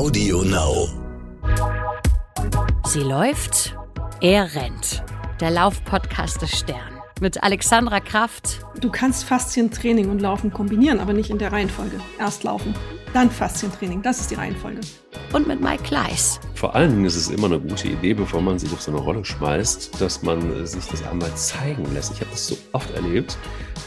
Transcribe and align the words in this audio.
Audio 0.00 0.42
Now. 0.44 0.88
Sie 2.86 3.00
läuft, 3.00 3.76
er 4.22 4.54
rennt. 4.54 5.04
Der 5.40 5.50
Laufpodcast 5.50 6.40
des 6.40 6.58
Stern. 6.58 7.02
Mit 7.20 7.42
Alexandra 7.42 8.00
Kraft. 8.00 8.60
Du 8.80 8.90
kannst 8.90 9.24
Faszientraining 9.24 10.08
und 10.08 10.22
Laufen 10.22 10.54
kombinieren, 10.54 11.00
aber 11.00 11.12
nicht 11.12 11.28
in 11.28 11.36
der 11.36 11.52
Reihenfolge. 11.52 12.00
Erst 12.18 12.44
laufen, 12.44 12.74
dann 13.12 13.30
Faszientraining. 13.30 14.00
Das 14.00 14.20
ist 14.20 14.30
die 14.30 14.36
Reihenfolge. 14.36 14.80
Und 15.34 15.46
mit 15.46 15.60
Mike 15.60 15.82
Kleiss. 15.82 16.40
Vor 16.54 16.74
allen 16.74 16.92
Dingen 16.92 17.04
ist 17.04 17.16
es 17.16 17.28
immer 17.28 17.48
eine 17.48 17.60
gute 17.60 17.88
Idee, 17.88 18.14
bevor 18.14 18.40
man 18.40 18.58
sich 18.58 18.72
auf 18.72 18.80
so 18.80 18.92
eine 18.92 19.00
Rolle 19.02 19.22
schmeißt, 19.22 20.00
dass 20.00 20.22
man 20.22 20.66
sich 20.66 20.86
das 20.86 21.06
einmal 21.06 21.34
zeigen 21.34 21.84
lässt. 21.92 22.14
Ich 22.14 22.20
habe 22.22 22.30
das 22.30 22.46
so 22.46 22.56
oft 22.72 22.90
erlebt, 22.92 23.36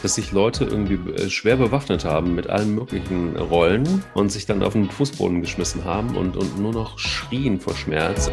dass 0.04 0.16
sich 0.16 0.32
Leute 0.32 0.64
irgendwie 0.66 1.12
äh, 1.12 1.30
schwer 1.30 1.56
bewaffnet 1.56 2.04
haben 2.04 2.34
mit 2.34 2.46
allen 2.46 2.74
möglichen 2.74 3.38
Rollen 3.38 4.04
und 4.12 4.28
sich 4.28 4.44
dann 4.44 4.62
auf 4.62 4.74
den 4.74 4.90
Fußboden 4.90 5.40
geschmissen 5.40 5.86
haben 5.86 6.14
und, 6.14 6.36
und 6.36 6.58
nur 6.58 6.74
noch 6.74 6.98
schrien 6.98 7.58
vor 7.58 7.74
Schmerz. 7.74 8.30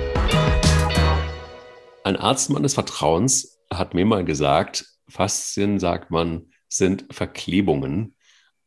Ein 2.03 2.17
Arzt 2.17 2.49
meines 2.49 2.73
Vertrauens 2.73 3.57
hat 3.71 3.93
mir 3.93 4.05
mal 4.05 4.25
gesagt, 4.25 4.85
Faszien, 5.07 5.79
sagt 5.79 6.11
man, 6.11 6.51
sind 6.67 7.05
Verklebungen. 7.09 8.17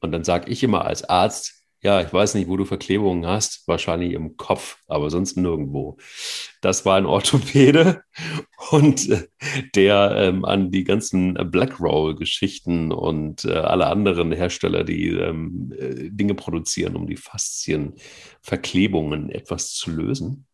Und 0.01 0.12
dann 0.12 0.25
sage 0.25 0.51
ich 0.51 0.62
immer 0.62 0.87
als 0.87 1.07
Arzt, 1.07 1.64
ja, 1.84 2.01
ich 2.01 2.12
weiß 2.12 2.34
nicht, 2.34 2.48
wo 2.48 2.56
du 2.56 2.65
Verklebungen 2.65 3.27
hast, 3.27 3.69
wahrscheinlich 3.69 4.15
im 4.15 4.38
Kopf, 4.38 4.79
aber 4.88 5.11
sonst 5.11 5.37
nirgendwo. 5.37 5.98
Das 6.62 6.87
war 6.87 6.97
ein 6.97 7.05
Orthopäde 7.05 8.02
und 8.70 9.11
äh, 9.11 9.29
der 9.75 10.15
ähm, 10.16 10.47
an 10.47 10.70
die 10.70 10.84
ganzen 10.84 11.34
Blackroll-Geschichten 11.34 12.91
und 12.91 13.45
äh, 13.45 13.52
alle 13.52 13.89
anderen 13.89 14.33
Hersteller, 14.33 14.83
die 14.83 15.11
ähm, 15.11 15.75
äh, 15.78 16.09
Dinge 16.11 16.34
produzieren, 16.34 16.97
um 16.97 17.06
die 17.06 17.19
Faszienverklebungen 17.19 19.28
etwas 19.28 19.75
zu 19.75 19.91
lösen. 19.91 20.47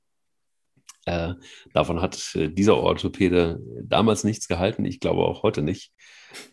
Äh, 1.07 1.35
davon 1.73 2.03
hat 2.03 2.35
äh, 2.35 2.49
dieser 2.49 2.77
Orthopäde 2.77 3.61
damals 3.85 4.25
nichts 4.25 4.49
gehalten, 4.49 4.85
ich 4.85 4.99
glaube 4.99 5.23
auch 5.23 5.45
heute 5.45 5.63
nicht. 5.63 5.93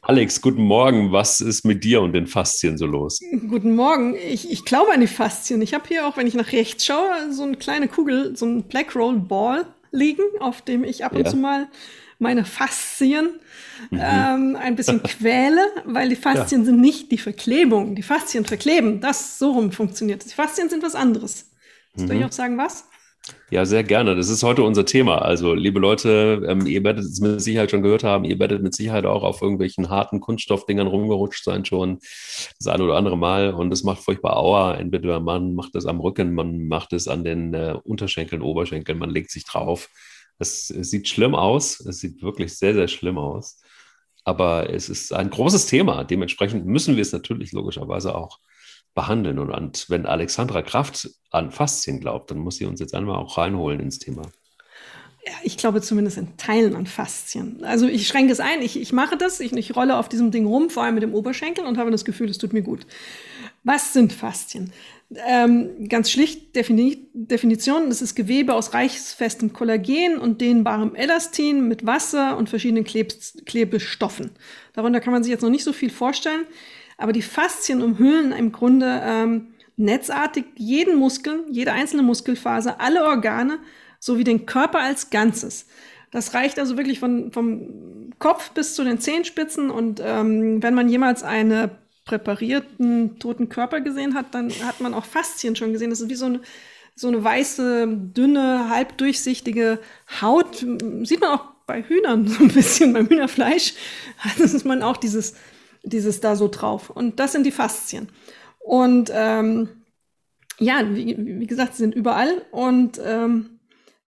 Alex, 0.02 0.42
guten 0.42 0.64
Morgen. 0.64 1.12
Was 1.12 1.42
ist 1.42 1.66
mit 1.66 1.84
dir 1.84 2.02
und 2.02 2.14
den 2.14 2.28
Faszien 2.28 2.78
so 2.78 2.86
los? 2.86 3.20
Guten 3.50 3.76
Morgen. 3.76 4.16
Ich, 4.16 4.50
ich 4.52 4.66
glaube 4.66 4.92
an 4.94 5.02
die 5.02 5.08
Faszien. 5.08 5.62
Ich 5.62 5.74
habe 5.74 5.88
hier 5.88 6.08
auch, 6.08 6.18
wenn 6.18 6.28
ich 6.28 6.34
nach 6.34 6.52
rechts 6.52 6.86
schaue, 6.86 7.32
so 7.32 7.44
eine 7.44 7.58
kleine 7.58 7.88
Kugel, 7.88 8.36
so 8.36 8.46
ein 8.46 8.64
Black 8.64 8.96
Roll 8.96 9.20
Ball 9.20 9.66
liegen, 9.92 10.24
auf 10.40 10.62
dem 10.62 10.84
ich 10.84 11.04
ab 11.04 11.14
und 11.14 11.26
ja. 11.26 11.30
zu 11.30 11.38
mal 11.38 11.68
meine 12.20 12.46
Faszien 12.46 13.40
mhm. 13.92 14.00
ähm, 14.02 14.58
ein 14.60 14.76
bisschen 14.76 15.04
quäle, 15.04 15.62
weil 15.86 16.10
die 16.10 16.16
Faszien 16.16 16.62
ja. 16.62 16.66
sind 16.66 16.82
nicht 16.82 17.12
die 17.12 17.18
Verklebung. 17.18 17.96
Die 17.96 18.04
Faszien 18.04 18.46
verkleben. 18.46 19.02
Das 19.02 19.38
so 19.38 19.52
rum 19.52 19.72
funktioniert. 19.72 20.26
Die 20.26 20.34
Faszien 20.34 20.70
sind 20.70 20.84
was 20.84 20.96
anderes. 20.96 21.52
Soll 21.96 22.08
mhm. 22.08 22.22
ich 22.22 22.26
auch 22.26 22.32
sagen, 22.32 22.58
was? 22.58 22.86
Ja, 23.50 23.66
sehr 23.66 23.84
gerne. 23.84 24.16
Das 24.16 24.30
ist 24.30 24.44
heute 24.44 24.64
unser 24.64 24.86
Thema. 24.86 25.22
Also, 25.22 25.54
liebe 25.54 25.80
Leute, 25.80 26.44
ähm, 26.48 26.66
ihr 26.66 26.84
werdet 26.84 27.06
es 27.06 27.20
mit 27.20 27.42
Sicherheit 27.42 27.72
schon 27.72 27.82
gehört 27.82 28.04
haben. 28.04 28.26
Ihr 28.26 28.40
werdet 28.40 28.62
mit 28.62 28.76
Sicherheit 28.76 29.06
auch 29.06 29.24
auf 29.24 29.42
irgendwelchen 29.42 29.90
harten 29.90 30.20
Kunststoffdingern 30.20 30.88
rumgerutscht 30.88 31.44
sein 31.44 31.64
schon 31.64 32.00
das 32.60 32.68
eine 32.68 32.84
oder 32.84 32.96
andere 32.96 33.18
Mal. 33.18 33.54
Und 33.54 33.72
es 33.72 33.84
macht 33.84 34.04
furchtbar 34.04 34.38
Aua. 34.38 34.76
Entweder 34.76 35.20
man 35.20 35.56
macht 35.56 35.76
es 35.76 35.86
am 35.86 36.00
Rücken, 36.00 36.34
man 36.34 36.68
macht 36.68 36.94
es 36.94 37.08
an 37.08 37.24
den 37.24 37.54
äh, 37.54 37.78
Unterschenkeln, 37.84 38.42
Oberschenkeln, 38.42 38.98
man 38.98 39.10
legt 39.10 39.32
sich 39.32 39.46
drauf. 39.46 39.90
Es, 40.40 40.70
es 40.70 40.90
sieht 40.90 41.08
schlimm 41.08 41.34
aus. 41.34 41.80
Es 41.80 42.00
sieht 42.00 42.22
wirklich 42.22 42.58
sehr, 42.58 42.74
sehr 42.74 42.88
schlimm 42.88 43.18
aus. 43.18 43.62
Aber 44.24 44.70
es 44.70 44.90
ist 44.90 45.14
ein 45.14 45.30
großes 45.30 45.68
Thema. 45.68 46.04
Dementsprechend 46.04 46.66
müssen 46.66 46.96
wir 46.96 47.02
es 47.02 47.14
natürlich 47.14 47.54
logischerweise 47.54 48.14
auch 48.14 48.40
behandeln. 48.98 49.38
Und 49.38 49.90
wenn 49.90 50.08
Alexandra 50.08 50.64
Kraft 50.64 51.10
an 51.30 51.52
Faszien 51.52 52.00
glaubt, 52.00 52.32
dann 52.32 52.40
muss 52.40 52.58
sie 52.58 52.66
uns 52.66 52.80
jetzt 52.80 52.96
einmal 52.96 53.16
auch 53.16 53.38
reinholen 53.38 53.80
ins 53.80 54.00
Thema. 54.00 54.24
Ja, 55.24 55.34
ich 55.44 55.58
glaube 55.58 55.82
zumindest 55.82 56.18
in 56.18 56.36
Teilen 56.38 56.76
an 56.76 56.88
Faszien. 56.88 57.64
Also 57.64 57.86
ich 57.86 58.08
schränke 58.08 58.34
es 58.34 58.40
ein, 58.40 58.62
ich, 58.62 58.80
ich 58.80 58.94
mache 58.94 59.16
das, 59.16 59.40
ich, 59.40 59.54
ich 59.54 59.76
rolle 59.76 59.98
auf 59.98 60.10
diesem 60.10 60.32
Ding 60.32 60.48
rum, 60.48 60.72
vor 60.72 60.84
allem 60.84 60.96
mit 60.96 61.04
dem 61.04 61.14
Oberschenkel 61.14 61.66
und 61.66 61.78
habe 61.78 61.92
das 61.92 62.06
Gefühl, 62.06 62.30
es 62.30 62.40
tut 62.40 62.54
mir 62.54 62.64
gut. 62.64 62.88
Was 63.64 63.94
sind 63.94 64.14
Faszien? 64.14 64.74
Ähm, 65.28 65.88
ganz 65.90 66.10
schlicht 66.10 66.56
Defini 66.56 67.08
Definition, 67.14 67.90
das 67.90 68.02
ist 68.02 68.16
Gewebe 68.16 68.54
aus 68.54 68.74
reichsfestem 68.74 69.54
Kollagen 69.54 70.18
und 70.18 70.42
dehnbarem 70.42 70.96
Elastin 70.96 71.68
mit 71.68 71.86
Wasser 71.86 72.36
und 72.38 72.50
verschiedenen 72.50 72.84
Kleb 72.84 73.14
Klebestoffen. 73.46 74.32
Darunter 74.74 75.02
kann 75.02 75.14
man 75.14 75.24
sich 75.24 75.32
jetzt 75.32 75.44
noch 75.44 75.50
nicht 75.50 75.64
so 75.64 75.72
viel 75.72 75.92
vorstellen. 75.92 76.46
Aber 76.98 77.14
die 77.14 77.22
Faszien 77.22 77.82
umhüllen 77.82 78.32
im 78.32 78.52
Grunde 78.52 79.02
ähm, 79.04 79.54
netzartig 79.78 80.46
jeden 80.56 80.98
Muskel, 80.98 81.46
jede 81.50 81.72
einzelne 81.72 82.04
Muskelfaser, 82.04 82.82
alle 82.82 83.06
Organe 83.06 83.60
sowie 84.00 84.24
den 84.24 84.46
Körper 84.46 84.80
als 84.80 85.10
Ganzes. 85.10 85.68
Das 86.12 86.34
reicht 86.34 86.58
also 86.60 86.78
wirklich 86.78 87.00
von, 87.00 87.32
vom 87.32 88.12
Kopf 88.20 88.52
bis 88.52 88.76
zu 88.76 88.84
den 88.84 89.00
Zehenspitzen. 89.00 89.70
Und 89.70 90.02
ähm, 90.04 90.64
wenn 90.64 90.74
man 90.74 90.90
jemals 90.90 91.24
einen 91.24 91.72
präparierten 92.06 93.20
toten 93.20 93.50
Körper 93.50 93.82
gesehen 93.82 94.14
hat, 94.14 94.34
dann 94.34 94.50
hat 94.66 94.80
man 94.80 94.94
auch 94.94 95.06
Faszien 95.06 95.56
schon 95.56 95.74
gesehen. 95.74 95.90
Das 95.90 96.02
ist 96.02 96.10
wie 96.10 96.16
so 96.16 96.26
eine, 96.26 96.42
so 96.96 97.10
eine 97.10 97.24
weiße, 97.24 97.88
dünne, 98.16 98.70
halbdurchsichtige 98.70 99.80
Haut. 100.22 100.66
Sieht 101.04 101.20
man 101.20 101.32
auch 101.32 101.46
bei 101.68 101.84
Hühnern 101.84 102.28
so 102.28 102.44
ein 102.44 102.48
bisschen, 102.48 102.94
beim 102.94 103.08
Hühnerfleisch. 103.10 103.74
Das 104.40 104.54
ist 104.54 104.66
man 104.66 104.82
auch 104.82 104.98
dieses 104.98 105.36
dieses 105.90 106.20
da 106.20 106.36
so 106.36 106.48
drauf. 106.48 106.90
Und 106.90 107.20
das 107.20 107.32
sind 107.32 107.46
die 107.46 107.52
Faszien. 107.52 108.10
Und 108.60 109.12
ähm, 109.14 109.70
ja, 110.60 110.84
wie, 110.94 111.16
wie, 111.18 111.48
gesagt, 111.48 111.76
sie 111.76 111.84
sind 111.84 111.96
überall 111.96 112.42
und 112.52 113.00
ähm, 113.04 113.60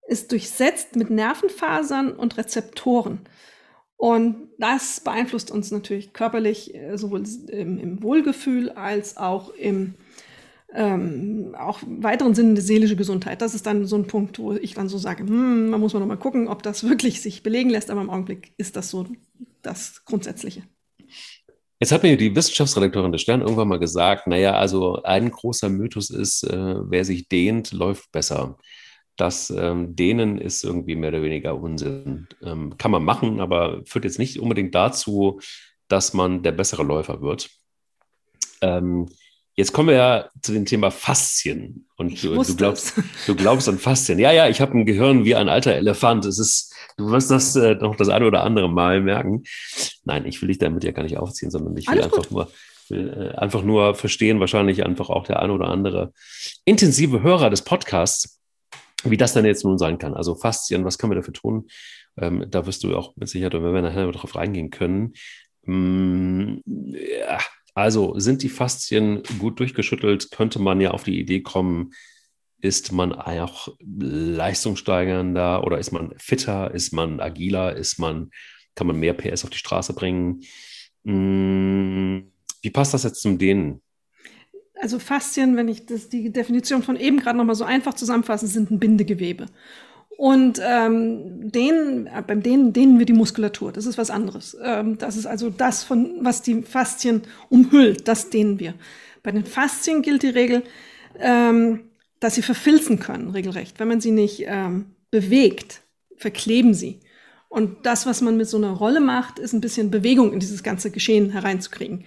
ist 0.07 0.31
durchsetzt 0.31 0.95
mit 0.95 1.09
Nervenfasern 1.09 2.13
und 2.13 2.37
Rezeptoren. 2.37 3.19
Und 3.97 4.49
das 4.59 4.99
beeinflusst 4.99 5.51
uns 5.51 5.71
natürlich 5.71 6.13
körperlich, 6.13 6.73
äh, 6.75 6.97
sowohl 6.97 7.23
im, 7.49 7.77
im 7.77 8.03
Wohlgefühl 8.03 8.69
als 8.69 9.17
auch 9.17 9.49
im 9.55 9.95
ähm, 10.73 11.55
auch 11.57 11.79
weiteren 11.85 12.35
Sinne 12.35 12.53
der 12.53 12.63
seelische 12.63 12.95
Gesundheit. 12.95 13.41
Das 13.41 13.55
ist 13.55 13.65
dann 13.65 13.85
so 13.85 13.95
ein 13.95 14.07
Punkt, 14.07 14.37
wo 14.37 14.53
ich 14.53 14.73
dann 14.73 14.89
so 14.89 14.97
sage, 14.97 15.23
hm, 15.23 15.69
man 15.69 15.79
muss 15.79 15.93
man 15.93 16.01
noch 16.01 16.07
mal 16.07 16.17
gucken, 16.17 16.47
ob 16.47 16.61
das 16.61 16.83
wirklich 16.87 17.21
sich 17.21 17.41
belegen 17.41 17.69
lässt, 17.69 17.89
aber 17.89 18.01
im 18.01 18.09
Augenblick 18.09 18.51
ist 18.57 18.75
das 18.75 18.89
so 18.89 19.07
das 19.61 20.05
Grundsätzliche. 20.05 20.63
Jetzt 21.79 21.91
hat 21.91 22.03
mir 22.03 22.17
die 22.17 22.35
Wissenschaftsredakteurin 22.35 23.11
des 23.11 23.21
Stern 23.21 23.41
irgendwann 23.41 23.67
mal 23.67 23.79
gesagt, 23.79 24.25
naja, 24.25 24.53
also 24.57 25.03
ein 25.03 25.29
großer 25.29 25.69
Mythos 25.69 26.09
ist, 26.09 26.43
äh, 26.43 26.75
wer 26.89 27.05
sich 27.05 27.27
dehnt, 27.27 27.71
läuft 27.71 28.11
besser. 28.11 28.57
Das 29.15 29.49
ähm, 29.51 29.95
Dehnen 29.95 30.39
ist 30.39 30.63
irgendwie 30.63 30.95
mehr 30.95 31.09
oder 31.09 31.21
weniger 31.21 31.55
Unsinn. 31.59 32.27
Ähm, 32.41 32.77
kann 32.77 32.91
man 32.91 33.03
machen, 33.03 33.39
aber 33.39 33.81
führt 33.85 34.05
jetzt 34.05 34.19
nicht 34.19 34.39
unbedingt 34.39 34.73
dazu, 34.73 35.39
dass 35.87 36.13
man 36.13 36.43
der 36.43 36.51
bessere 36.51 36.83
Läufer 36.83 37.21
wird. 37.21 37.49
Ähm, 38.61 39.09
Jetzt 39.57 39.73
kommen 39.73 39.89
wir 39.89 39.95
ja 39.95 40.29
zu 40.43 40.53
dem 40.53 40.65
Thema 40.65 40.91
Faszien. 40.91 41.87
Und 41.95 42.23
du, 42.23 42.35
du, 42.43 42.55
glaubst, 42.55 42.93
du 43.25 43.35
glaubst 43.35 43.67
an 43.67 43.79
Faszien. 43.79 44.19
Ja, 44.19 44.31
ja, 44.31 44.47
ich 44.47 44.61
habe 44.61 44.77
ein 44.77 44.85
Gehirn 44.85 45.25
wie 45.25 45.33
ein 45.33 45.49
alter 45.49 45.73
Elefant. 45.73 46.25
Es 46.25 46.37
ist, 46.37 46.75
du 46.95 47.09
wirst 47.09 47.31
das 47.31 47.55
äh, 47.55 47.73
noch 47.73 47.95
das 47.95 48.09
eine 48.09 48.27
oder 48.27 48.43
andere 48.43 48.69
Mal 48.69 49.01
merken. 49.01 49.43
Nein, 50.05 50.27
ich 50.27 50.39
will 50.41 50.49
dich 50.49 50.59
damit 50.59 50.83
ja 50.83 50.91
gar 50.91 51.01
nicht 51.01 51.17
aufziehen, 51.17 51.49
sondern 51.49 51.75
ich 51.75 51.87
will 51.87 51.95
Alles 51.95 52.05
einfach 52.05 52.29
gut. 52.29 52.31
nur, 52.31 52.51
will, 52.89 53.31
äh, 53.33 53.35
einfach 53.35 53.63
nur 53.63 53.95
verstehen, 53.95 54.39
wahrscheinlich 54.39 54.85
einfach 54.85 55.09
auch 55.09 55.25
der 55.25 55.41
eine 55.41 55.53
oder 55.53 55.69
andere 55.69 56.13
intensive 56.63 57.23
Hörer 57.23 57.49
des 57.49 57.63
Podcasts, 57.63 58.39
wie 59.05 59.17
das 59.17 59.33
dann 59.33 59.45
jetzt 59.45 59.65
nun 59.65 59.79
sein 59.79 59.97
kann. 59.97 60.13
Also 60.13 60.35
Faszien, 60.35 60.85
was 60.85 60.99
können 60.99 61.13
wir 61.13 61.17
dafür 61.17 61.33
tun? 61.33 61.67
Ähm, 62.15 62.45
da 62.47 62.67
wirst 62.67 62.83
du 62.83 62.95
auch 62.95 63.15
mit 63.15 63.27
Sicherheit, 63.27 63.53
wenn 63.53 63.73
wir 63.73 63.81
nachher 63.81 64.11
darauf 64.11 64.35
reingehen 64.35 64.69
können. 64.69 65.13
Mm, 65.63 66.57
ja, 66.65 67.39
also 67.77 68.17
sind 68.17 68.41
die 68.41 68.49
Faszien 68.49 69.21
gut 69.37 69.59
durchgeschüttelt, 69.59 70.31
könnte 70.31 70.57
man 70.57 70.81
ja 70.81 70.91
auf 70.91 71.03
die 71.03 71.19
Idee 71.19 71.41
kommen, 71.41 71.93
ist 72.59 72.91
man 72.91 73.13
auch 73.13 73.67
leistungssteigernder 73.79 75.63
oder 75.63 75.77
ist 75.77 75.91
man 75.91 76.11
fitter, 76.17 76.73
ist 76.73 76.91
man 76.91 77.19
agiler, 77.19 77.75
ist 77.75 77.99
man, 77.99 78.31
kann 78.73 78.87
man 78.87 78.95
mehr 78.95 79.13
PS 79.13 79.43
auf 79.43 79.51
die 79.51 79.59
Straße 79.59 79.93
bringen? 79.93 80.41
Hm, 81.05 82.31
wie 82.63 82.71
passt 82.71 82.95
das 82.95 83.03
jetzt 83.03 83.21
zum 83.21 83.37
Dehnen? 83.37 83.83
Also 84.81 84.97
Faszien, 84.97 85.55
wenn 85.55 85.67
ich 85.67 85.85
das, 85.85 86.09
die 86.09 86.31
Definition 86.31 86.81
von 86.81 86.95
eben 86.95 87.19
gerade 87.19 87.37
nochmal 87.37 87.53
so 87.53 87.63
einfach 87.63 87.93
zusammenfasse, 87.93 88.47
sind 88.47 88.71
ein 88.71 88.79
Bindegewebe. 88.79 89.45
Und 90.17 90.59
ähm, 90.63 91.51
dehnen, 91.51 92.07
äh, 92.07 92.23
beim 92.25 92.41
Dehnen 92.41 92.73
dehnen 92.73 92.97
wir 92.97 93.05
die 93.05 93.13
Muskulatur. 93.13 93.71
Das 93.71 93.85
ist 93.85 93.99
was 93.99 94.09
anderes. 94.09 94.57
Ähm, 94.63 94.97
das 94.97 95.15
ist 95.15 95.27
also 95.27 95.51
das, 95.51 95.83
von, 95.83 96.17
was 96.21 96.41
die 96.41 96.63
Faszien 96.63 97.21
umhüllt. 97.49 98.07
Das 98.07 98.31
dehnen 98.31 98.59
wir. 98.59 98.73
Bei 99.21 99.31
den 99.31 99.45
Faszien 99.45 100.01
gilt 100.01 100.23
die 100.23 100.29
Regel, 100.29 100.63
ähm, 101.19 101.81
dass 102.19 102.33
sie 102.33 102.41
verfilzen 102.41 102.97
können, 102.97 103.29
regelrecht. 103.29 103.79
Wenn 103.79 103.89
man 103.89 104.01
sie 104.01 104.09
nicht 104.09 104.43
ähm, 104.47 104.87
bewegt, 105.11 105.81
verkleben 106.15 106.73
sie. 106.73 106.99
Und 107.47 107.85
das, 107.85 108.07
was 108.07 108.21
man 108.21 108.37
mit 108.37 108.47
so 108.47 108.57
einer 108.57 108.71
Rolle 108.71 109.01
macht, 109.01 109.37
ist 109.37 109.53
ein 109.53 109.61
bisschen 109.61 109.91
Bewegung 109.91 110.33
in 110.33 110.39
dieses 110.39 110.63
ganze 110.63 110.89
Geschehen 110.89 111.29
hereinzukriegen. 111.29 112.05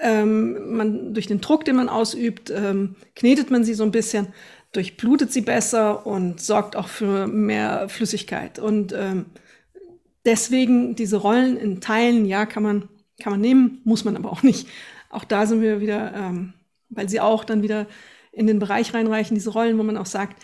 Ähm, 0.00 0.76
man, 0.76 1.14
durch 1.14 1.26
den 1.26 1.40
Druck, 1.40 1.64
den 1.64 1.74
man 1.74 1.88
ausübt, 1.88 2.50
ähm, 2.50 2.94
knetet 3.16 3.50
man 3.50 3.64
sie 3.64 3.74
so 3.74 3.82
ein 3.82 3.90
bisschen 3.90 4.28
durchblutet 4.72 5.32
sie 5.32 5.40
besser 5.40 6.06
und 6.06 6.40
sorgt 6.40 6.76
auch 6.76 6.88
für 6.88 7.26
mehr 7.26 7.88
Flüssigkeit. 7.88 8.58
Und 8.58 8.92
ähm, 8.92 9.26
deswegen 10.24 10.94
diese 10.94 11.16
Rollen 11.16 11.56
in 11.56 11.80
Teilen, 11.80 12.24
ja, 12.24 12.46
kann 12.46 12.62
man, 12.62 12.88
kann 13.20 13.32
man 13.32 13.40
nehmen, 13.40 13.80
muss 13.84 14.04
man 14.04 14.16
aber 14.16 14.30
auch 14.30 14.42
nicht. 14.42 14.68
Auch 15.10 15.24
da 15.24 15.46
sind 15.46 15.60
wir 15.60 15.80
wieder, 15.80 16.14
ähm, 16.14 16.52
weil 16.88 17.08
sie 17.08 17.20
auch 17.20 17.44
dann 17.44 17.62
wieder 17.62 17.86
in 18.32 18.46
den 18.46 18.60
Bereich 18.60 18.94
reinreichen, 18.94 19.34
diese 19.34 19.50
Rollen, 19.50 19.76
wo 19.78 19.82
man 19.82 19.96
auch 19.96 20.06
sagt, 20.06 20.40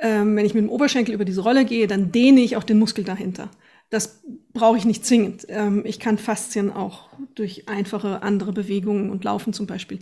ähm, 0.00 0.36
wenn 0.36 0.44
ich 0.44 0.54
mit 0.54 0.62
dem 0.62 0.70
Oberschenkel 0.70 1.14
über 1.14 1.24
diese 1.24 1.40
Rolle 1.40 1.64
gehe, 1.64 1.86
dann 1.86 2.12
dehne 2.12 2.40
ich 2.40 2.56
auch 2.56 2.64
den 2.64 2.78
Muskel 2.78 3.04
dahinter. 3.04 3.48
Das 3.90 4.22
brauche 4.52 4.76
ich 4.76 4.84
nicht 4.84 5.06
zwingend. 5.06 5.46
Ähm, 5.48 5.82
ich 5.86 6.00
kann 6.00 6.18
Faszien 6.18 6.70
auch 6.70 7.08
durch 7.34 7.68
einfache 7.68 8.22
andere 8.22 8.52
Bewegungen 8.52 9.10
und 9.10 9.24
Laufen 9.24 9.52
zum 9.52 9.66
Beispiel 9.66 10.00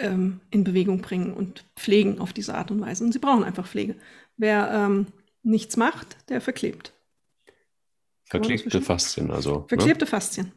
ähm, 0.00 0.40
in 0.50 0.64
Bewegung 0.64 1.00
bringen 1.00 1.32
und 1.32 1.64
pflegen 1.76 2.18
auf 2.18 2.32
diese 2.32 2.54
Art 2.54 2.70
und 2.70 2.80
Weise. 2.80 3.04
Und 3.04 3.12
sie 3.12 3.18
brauchen 3.18 3.44
einfach 3.44 3.66
Pflege. 3.66 3.96
Wer 4.36 4.70
ähm, 4.72 5.06
nichts 5.42 5.76
macht, 5.76 6.16
der 6.28 6.40
verklebt. 6.40 6.92
Verklebte 8.24 8.80
Faszien, 8.80 9.30
also. 9.30 9.60
Ne? 9.60 9.64
Verklebte 9.68 10.04
ne? 10.04 10.10
Faszien. 10.10 10.52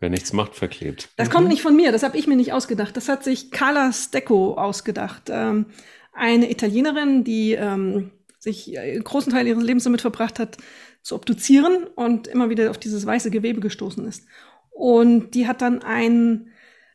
Wer 0.00 0.08
nichts 0.08 0.32
macht, 0.32 0.54
verklebt. 0.54 1.10
Das 1.16 1.28
mhm. 1.28 1.32
kommt 1.32 1.48
nicht 1.48 1.62
von 1.62 1.76
mir, 1.76 1.92
das 1.92 2.02
habe 2.02 2.16
ich 2.16 2.26
mir 2.26 2.36
nicht 2.36 2.52
ausgedacht. 2.52 2.96
Das 2.96 3.08
hat 3.08 3.22
sich 3.22 3.50
Carla 3.50 3.92
Stecco 3.92 4.54
ausgedacht. 4.54 5.24
Ähm, 5.28 5.66
eine 6.12 6.50
Italienerin, 6.50 7.22
die 7.22 7.52
ähm, 7.52 8.10
sich 8.38 8.78
einen 8.78 8.96
äh, 8.96 9.00
großen 9.00 9.32
Teil 9.32 9.46
ihres 9.46 9.62
Lebens 9.62 9.84
damit 9.84 10.00
verbracht 10.00 10.38
hat, 10.38 10.56
zu 11.02 11.14
obduzieren 11.14 11.84
und 11.94 12.26
immer 12.26 12.50
wieder 12.50 12.70
auf 12.70 12.78
dieses 12.78 13.06
weiße 13.06 13.30
Gewebe 13.30 13.60
gestoßen 13.60 14.06
ist. 14.06 14.24
Und 14.70 15.34
die 15.34 15.46
hat 15.46 15.62
dann 15.62 15.82
ein, 15.82 16.49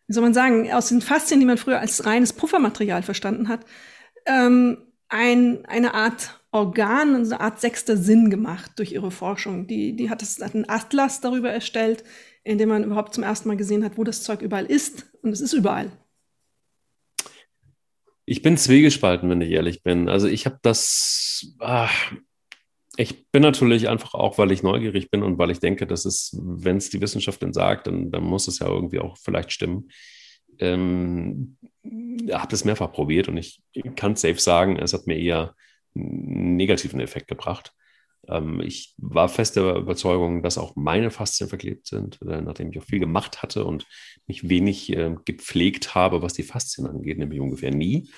wie 0.07 0.13
soll 0.13 0.23
man 0.23 0.33
sagen, 0.33 0.71
aus 0.71 0.89
den 0.89 1.01
Faszien, 1.01 1.39
die 1.39 1.45
man 1.45 1.57
früher 1.57 1.79
als 1.79 2.05
reines 2.05 2.33
Puffermaterial 2.33 3.03
verstanden 3.03 3.47
hat, 3.47 3.65
ähm, 4.25 4.77
ein, 5.07 5.65
eine 5.65 5.93
Art 5.93 6.39
Organ, 6.51 7.15
eine 7.15 7.39
Art 7.39 7.59
sechster 7.59 7.97
Sinn 7.97 8.29
gemacht 8.29 8.71
durch 8.77 8.93
ihre 8.93 9.11
Forschung. 9.11 9.67
Die, 9.67 9.95
die 9.95 10.09
hat, 10.09 10.21
das, 10.21 10.39
hat 10.39 10.55
einen 10.55 10.69
Atlas 10.69 11.21
darüber 11.21 11.51
erstellt, 11.51 12.03
in 12.43 12.57
dem 12.57 12.69
man 12.69 12.83
überhaupt 12.83 13.13
zum 13.13 13.23
ersten 13.23 13.49
Mal 13.49 13.57
gesehen 13.57 13.83
hat, 13.83 13.97
wo 13.97 14.03
das 14.03 14.23
Zeug 14.23 14.41
überall 14.41 14.65
ist. 14.65 15.05
Und 15.21 15.31
es 15.31 15.41
ist 15.41 15.53
überall. 15.53 15.91
Ich 18.25 18.41
bin 18.41 18.57
zwiegespalten, 18.57 19.29
wenn 19.29 19.41
ich 19.41 19.51
ehrlich 19.51 19.83
bin. 19.83 20.09
Also 20.09 20.27
ich 20.27 20.45
habe 20.45 20.57
das, 20.61 21.55
ach, 21.59 22.13
ich 22.97 23.29
bin 23.31 23.41
natürlich 23.41 23.89
einfach 23.89 24.13
auch, 24.13 24.37
weil 24.37 24.51
ich 24.51 24.63
neugierig 24.63 25.11
bin 25.11 25.23
und 25.23 25.37
weil 25.37 25.51
ich 25.51 25.59
denke, 25.59 25.87
dass 25.87 26.05
es, 26.05 26.37
wenn 26.41 26.77
es 26.77 26.89
die 26.89 27.01
Wissenschaft 27.01 27.41
denn 27.41 27.53
sagt, 27.53 27.87
dann, 27.87 28.11
dann 28.11 28.23
muss 28.23 28.47
es 28.47 28.59
ja 28.59 28.67
irgendwie 28.67 28.99
auch 28.99 29.17
vielleicht 29.17 29.51
stimmen. 29.51 29.89
Ähm, 30.59 31.57
habe 32.31 32.47
das 32.49 32.63
mehrfach 32.63 32.91
probiert 32.91 33.27
und 33.27 33.37
ich 33.37 33.61
kann 33.95 34.15
safe 34.15 34.39
sagen, 34.39 34.77
es 34.77 34.93
hat 34.93 35.07
mir 35.07 35.17
eher 35.17 35.55
einen 35.95 36.55
negativen 36.55 36.99
Effekt 36.99 37.27
gebracht. 37.27 37.73
Ähm, 38.27 38.61
ich 38.61 38.93
war 38.97 39.27
fest 39.27 39.57
der 39.57 39.75
Überzeugung, 39.75 40.41
dass 40.43 40.57
auch 40.57 40.75
meine 40.75 41.11
Faszien 41.11 41.49
verklebt 41.49 41.87
sind, 41.87 42.19
äh, 42.21 42.41
nachdem 42.41 42.71
ich 42.71 42.79
auch 42.79 42.85
viel 42.85 42.99
gemacht 42.99 43.43
hatte 43.43 43.65
und 43.65 43.85
mich 44.27 44.47
wenig 44.49 44.91
äh, 44.93 45.15
gepflegt 45.25 45.95
habe, 45.95 46.21
was 46.21 46.33
die 46.33 46.43
Faszien 46.43 46.87
angeht, 46.87 47.17
nämlich 47.17 47.41
ungefähr 47.41 47.71
nie 47.71 48.09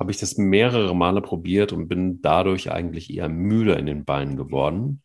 habe 0.00 0.10
ich 0.10 0.16
das 0.16 0.38
mehrere 0.38 0.96
Male 0.96 1.20
probiert 1.20 1.72
und 1.72 1.86
bin 1.86 2.22
dadurch 2.22 2.72
eigentlich 2.72 3.12
eher 3.12 3.28
müder 3.28 3.78
in 3.78 3.84
den 3.84 4.06
Beinen 4.06 4.38
geworden. 4.38 5.02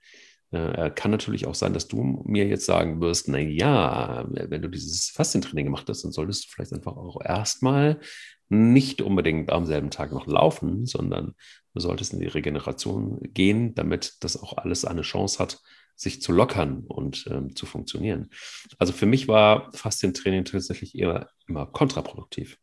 Äh, 0.52 0.90
kann 0.92 1.12
natürlich 1.12 1.46
auch 1.48 1.54
sein, 1.54 1.74
dass 1.74 1.90
du 1.90 2.24
mir 2.26 2.48
jetzt 2.48 2.66
sagen 2.66 3.02
wirst, 3.02 3.28
na 3.28 3.40
ja, 3.40 4.26
wenn 4.30 4.62
du 4.62 4.70
dieses 4.70 5.10
Faszientraining 5.10 5.66
gemacht 5.66 5.90
hast, 5.90 6.06
dann 6.06 6.14
solltest 6.14 6.46
du 6.46 6.50
vielleicht 6.50 6.72
einfach 6.72 6.96
auch 6.96 7.20
erstmal 7.22 8.00
nicht 8.48 9.02
unbedingt 9.02 9.52
am 9.52 9.66
selben 9.66 9.90
Tag 9.90 10.14
noch 10.14 10.28
laufen, 10.28 10.86
sondern 10.86 11.34
du 11.74 11.82
solltest 11.82 12.14
in 12.14 12.22
die 12.22 12.28
Regeneration 12.28 13.20
gehen, 13.22 13.76
damit 13.76 14.14
das 14.22 14.42
auch 14.42 14.58
alles 14.58 14.86
eine 14.86 15.02
Chance 15.02 15.40
hat, 15.40 15.60
sich 15.98 16.22
zu 16.22 16.32
lockern 16.32 16.86
und 16.88 17.28
ähm, 17.30 17.54
zu 17.54 17.66
funktionieren. 17.66 18.30
Also 18.78 18.94
für 18.94 19.06
mich 19.06 19.28
war 19.28 19.72
Faszientraining 19.74 20.46
tatsächlich 20.46 20.96
eher 20.96 21.30
immer 21.48 21.66
kontraproduktiv 21.66 22.58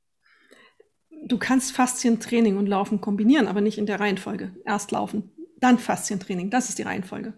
du 1.25 1.39
kannst 1.39 1.73
Faszientraining 1.73 2.57
und 2.57 2.67
Laufen 2.67 3.01
kombinieren, 3.01 3.49
aber 3.49 3.61
nicht 3.61 3.79
in 3.79 3.87
der 3.87 4.01
Reihenfolge. 4.01 4.53
Erst 4.65 4.91
laufen, 4.91 5.31
dann 5.59 5.79
Faszientraining. 5.79 6.51
Das 6.51 6.69
ist 6.69 6.79
die 6.79 6.83
Reihenfolge. 6.83 7.35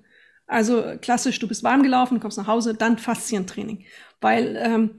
Also 0.46 0.82
klassisch, 1.00 1.38
du 1.38 1.48
bist 1.48 1.62
warm 1.62 1.82
gelaufen, 1.82 2.20
kommst 2.20 2.38
nach 2.38 2.46
Hause, 2.46 2.74
dann 2.74 2.98
Faszientraining. 2.98 3.84
Weil 4.20 4.58
ähm, 4.60 4.90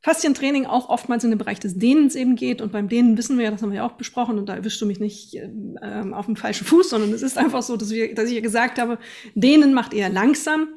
Faszientraining 0.00 0.66
auch 0.66 0.88
oftmals 0.88 1.24
in 1.24 1.30
den 1.30 1.38
Bereich 1.38 1.60
des 1.60 1.78
Dehnens 1.78 2.14
eben 2.14 2.36
geht. 2.36 2.60
Und 2.60 2.72
beim 2.72 2.88
Dehnen 2.88 3.16
wissen 3.16 3.36
wir 3.38 3.46
ja, 3.46 3.50
das 3.50 3.62
haben 3.62 3.70
wir 3.70 3.78
ja 3.78 3.86
auch 3.86 3.92
besprochen, 3.92 4.38
und 4.38 4.48
da 4.48 4.54
erwischst 4.54 4.80
du 4.80 4.86
mich 4.86 5.00
nicht 5.00 5.34
ähm, 5.34 6.14
auf 6.14 6.26
dem 6.26 6.36
falschen 6.36 6.66
Fuß, 6.66 6.90
sondern 6.90 7.12
es 7.12 7.22
ist 7.22 7.38
einfach 7.38 7.62
so, 7.62 7.76
dass, 7.76 7.90
wir, 7.90 8.14
dass 8.14 8.28
ich 8.28 8.34
ja 8.34 8.40
gesagt 8.40 8.80
habe, 8.80 8.98
Dehnen 9.34 9.74
macht 9.74 9.94
eher 9.94 10.08
langsam. 10.08 10.68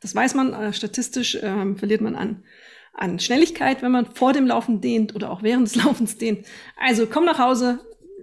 Das 0.00 0.14
weiß 0.14 0.34
man, 0.34 0.52
äh, 0.52 0.72
statistisch 0.72 1.36
äh, 1.36 1.74
verliert 1.76 2.00
man 2.00 2.16
an 2.16 2.42
an 2.96 3.18
Schnelligkeit, 3.18 3.82
wenn 3.82 3.92
man 3.92 4.06
vor 4.06 4.32
dem 4.32 4.46
Laufen 4.46 4.80
dehnt 4.80 5.14
oder 5.14 5.30
auch 5.30 5.42
während 5.42 5.66
des 5.66 5.76
Laufens 5.84 6.16
dehnt. 6.18 6.46
Also 6.76 7.06
komm 7.06 7.24
nach 7.24 7.38
Hause, 7.38 7.78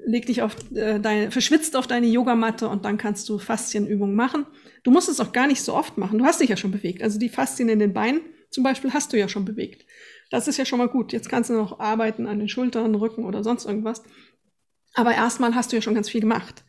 leg 0.06 0.25
dich 0.25 0.42
auf 0.42 0.56
äh, 0.74 1.00
deine, 1.00 1.31
verschwitzt 1.31 1.75
auf 1.75 1.88
deine 1.88 2.08
Yogamatte 2.08 2.68
und 2.68 2.84
dann 2.84 2.98
kannst 2.98 3.30
du 3.30 3.38
Faszienübungen 3.38 4.16
machen. 4.16 4.46
Du 4.84 4.92
musst 4.92 5.10
es 5.10 5.20
auch 5.20 5.31
gar 5.31 5.48
nicht 5.48 5.62
so 5.62 5.74
oft 5.74 5.98
machen. 5.98 6.18
Du 6.18 6.25
hast 6.25 6.42
dich 6.42 6.50
ja 6.50 6.58
schon 6.58 6.72
bewegt. 6.72 7.04
Also 7.04 7.20
die 7.20 7.30
Faszien 7.30 7.70
in 7.70 7.80
den 7.80 7.94
Beinen 7.94 8.22
zum 8.50 8.64
Beispiel 8.64 8.94
hast 8.94 9.14
du 9.14 9.18
ja 9.18 9.28
schon 9.28 9.46
bewegt. 9.46 9.86
Das 10.30 10.48
ist 10.48 10.58
ja 10.58 10.66
schon 10.66 10.80
mal 10.80 10.90
gut. 10.90 11.14
Jetzt 11.14 11.30
kannst 11.30 11.50
du 11.50 11.54
noch 11.54 11.80
arbeiten 11.80 12.28
an 12.28 12.40
den 12.40 12.50
Schultern, 12.50 12.96
Rücken 12.96 13.26
oder 13.26 13.44
sonst 13.44 13.66
irgendwas. 13.66 14.04
Aber 14.94 15.14
erstmal 15.14 15.56
hast 15.56 15.72
du 15.72 15.76
ja 15.76 15.81
schon 15.81 15.96
ganz 15.96 16.10
viel 16.10 16.22
gemacht. 16.22 16.64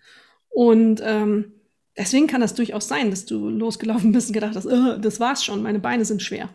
Und 0.49 1.03
ähm, 1.05 1.53
deswegen 1.97 2.27
kann 2.27 2.41
das 2.41 2.55
durchaus 2.55 2.89
sein, 2.89 3.11
dass 3.11 3.27
du 3.27 3.49
losgelaufen 3.49 4.13
bist 4.13 4.29
und 4.29 4.35
gedacht 4.35 4.55
hast, 4.55 4.67
das 4.67 5.21
war's 5.21 5.45
schon, 5.45 5.63
meine 5.63 5.81
Beine 5.81 6.05
sind 6.05 6.23
schwer. 6.23 6.51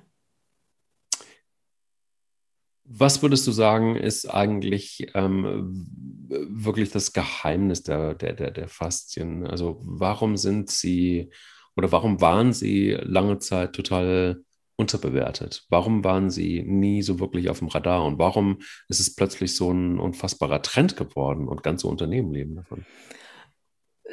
Was 2.91 3.21
würdest 3.21 3.45
du 3.45 3.51
sagen, 3.51 3.95
ist 3.95 4.25
eigentlich 4.25 5.12
ähm, 5.13 5.88
wirklich 6.27 6.89
das 6.89 7.13
Geheimnis 7.13 7.83
der, 7.83 8.15
der, 8.15 8.33
der, 8.33 8.50
der 8.50 8.68
Faszien? 8.68 9.45
Also 9.45 9.80
warum 9.83 10.38
sind 10.38 10.71
sie 10.71 11.30
oder 11.75 11.91
warum 11.91 12.19
waren 12.19 12.51
sie 12.51 12.97
lange 13.01 13.38
Zeit 13.38 13.74
total 13.74 14.44
unterbewertet? 14.75 15.68
Warum 15.69 16.03
waren 16.03 16.31
sie 16.31 16.63
nie 16.63 17.03
so 17.03 17.19
wirklich 17.19 17.50
auf 17.50 17.59
dem 17.59 17.68
Radar? 17.68 18.06
Und 18.06 18.18
warum 18.18 18.57
ist 18.88 19.00
es 19.00 19.15
plötzlich 19.15 19.56
so 19.56 19.71
ein 19.71 20.00
unfassbarer 20.00 20.63
Trend 20.63 20.97
geworden 20.97 21.47
und 21.47 21.62
ganze 21.62 21.88
Unternehmen 21.88 22.33
leben 22.33 22.56
davon? 22.56 22.85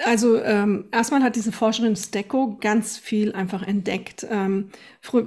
Also 0.04 0.42
ähm, 0.42 0.86
erstmal 0.92 1.22
hat 1.22 1.36
diese 1.36 1.52
Forscherin 1.52 1.96
Stecco 1.96 2.56
ganz 2.60 2.98
viel 2.98 3.32
einfach 3.32 3.62
entdeckt. 3.62 4.26
Ähm, 4.30 4.70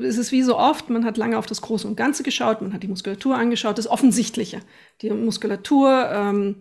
es 0.03 0.17
ist 0.17 0.31
wie 0.31 0.43
so 0.43 0.57
oft, 0.57 0.89
man 0.89 1.05
hat 1.05 1.17
lange 1.17 1.37
auf 1.37 1.45
das 1.45 1.61
Große 1.61 1.87
und 1.87 1.95
Ganze 1.95 2.23
geschaut, 2.23 2.61
man 2.61 2.73
hat 2.73 2.83
die 2.83 2.87
Muskulatur 2.87 3.35
angeschaut, 3.35 3.77
das 3.77 3.87
Offensichtliche. 3.87 4.59
Die 5.01 5.09
Muskulatur, 5.09 6.09
ähm, 6.11 6.55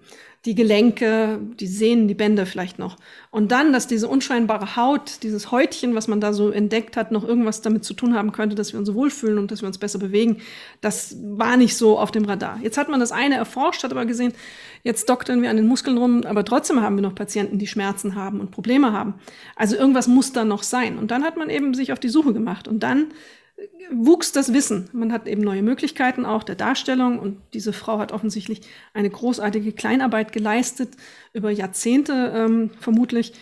die 0.44 0.54
Gelenke, 0.54 1.40
die 1.58 1.66
Sehnen, 1.66 2.06
die 2.06 2.14
Bänder 2.14 2.46
vielleicht 2.46 2.78
noch. 2.78 2.96
Und 3.30 3.50
dann, 3.50 3.72
dass 3.72 3.88
diese 3.88 4.06
unscheinbare 4.06 4.76
Haut, 4.76 5.22
dieses 5.24 5.50
Häutchen, 5.50 5.96
was 5.96 6.06
man 6.06 6.20
da 6.20 6.32
so 6.32 6.50
entdeckt 6.50 6.96
hat, 6.96 7.10
noch 7.10 7.26
irgendwas 7.26 7.60
damit 7.60 7.84
zu 7.84 7.92
tun 7.92 8.14
haben 8.14 8.30
könnte, 8.30 8.54
dass 8.54 8.72
wir 8.72 8.78
uns 8.78 8.94
wohlfühlen 8.94 9.38
und 9.38 9.50
dass 9.50 9.62
wir 9.62 9.66
uns 9.66 9.78
besser 9.78 9.98
bewegen, 9.98 10.38
das 10.80 11.16
war 11.22 11.56
nicht 11.56 11.76
so 11.76 11.98
auf 11.98 12.12
dem 12.12 12.24
Radar. 12.24 12.60
Jetzt 12.62 12.78
hat 12.78 12.88
man 12.88 13.00
das 13.00 13.10
eine 13.10 13.34
erforscht, 13.34 13.82
hat 13.82 13.90
aber 13.90 14.06
gesehen, 14.06 14.32
jetzt 14.84 15.08
doktern 15.10 15.42
wir 15.42 15.50
an 15.50 15.56
den 15.56 15.66
Muskeln 15.66 15.98
rum, 15.98 16.22
aber 16.24 16.44
trotzdem 16.44 16.80
haben 16.82 16.94
wir 16.94 17.02
noch 17.02 17.16
Patienten, 17.16 17.58
die 17.58 17.66
Schmerzen 17.66 18.14
haben 18.14 18.40
und 18.40 18.52
Probleme 18.52 18.92
haben. 18.92 19.14
Also 19.56 19.74
irgendwas 19.74 20.06
muss 20.06 20.32
da 20.32 20.44
noch 20.44 20.62
sein. 20.62 20.98
Und 20.98 21.10
dann 21.10 21.24
hat 21.24 21.36
man 21.36 21.50
eben 21.50 21.74
sich 21.74 21.92
auf 21.92 21.98
die 21.98 22.08
Suche 22.08 22.32
gemacht. 22.32 22.68
Und 22.68 22.84
dann 22.84 23.08
wuchs 23.90 24.32
das 24.32 24.52
Wissen. 24.52 24.88
Man 24.92 25.12
hat 25.12 25.26
eben 25.26 25.42
neue 25.42 25.62
Möglichkeiten 25.62 26.24
auch 26.24 26.42
der 26.42 26.54
Darstellung 26.54 27.18
und 27.18 27.38
diese 27.54 27.72
Frau 27.72 27.98
hat 27.98 28.12
offensichtlich 28.12 28.60
eine 28.94 29.10
großartige 29.10 29.72
Kleinarbeit 29.72 30.32
geleistet, 30.32 30.90
über 31.32 31.50
Jahrzehnte 31.50 32.32
ähm, 32.34 32.70
vermutlich, 32.80 33.32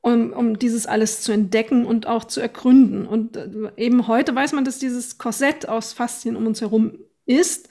um, 0.00 0.32
um 0.32 0.58
dieses 0.58 0.86
alles 0.86 1.22
zu 1.22 1.32
entdecken 1.32 1.84
und 1.84 2.06
auch 2.06 2.24
zu 2.24 2.40
ergründen. 2.40 3.06
Und 3.06 3.36
äh, 3.36 3.48
eben 3.76 4.06
heute 4.06 4.34
weiß 4.34 4.52
man, 4.52 4.64
dass 4.64 4.78
dieses 4.78 5.18
Korsett 5.18 5.68
aus 5.68 5.92
Faszien 5.92 6.36
um 6.36 6.46
uns 6.46 6.60
herum 6.60 6.92
ist 7.26 7.68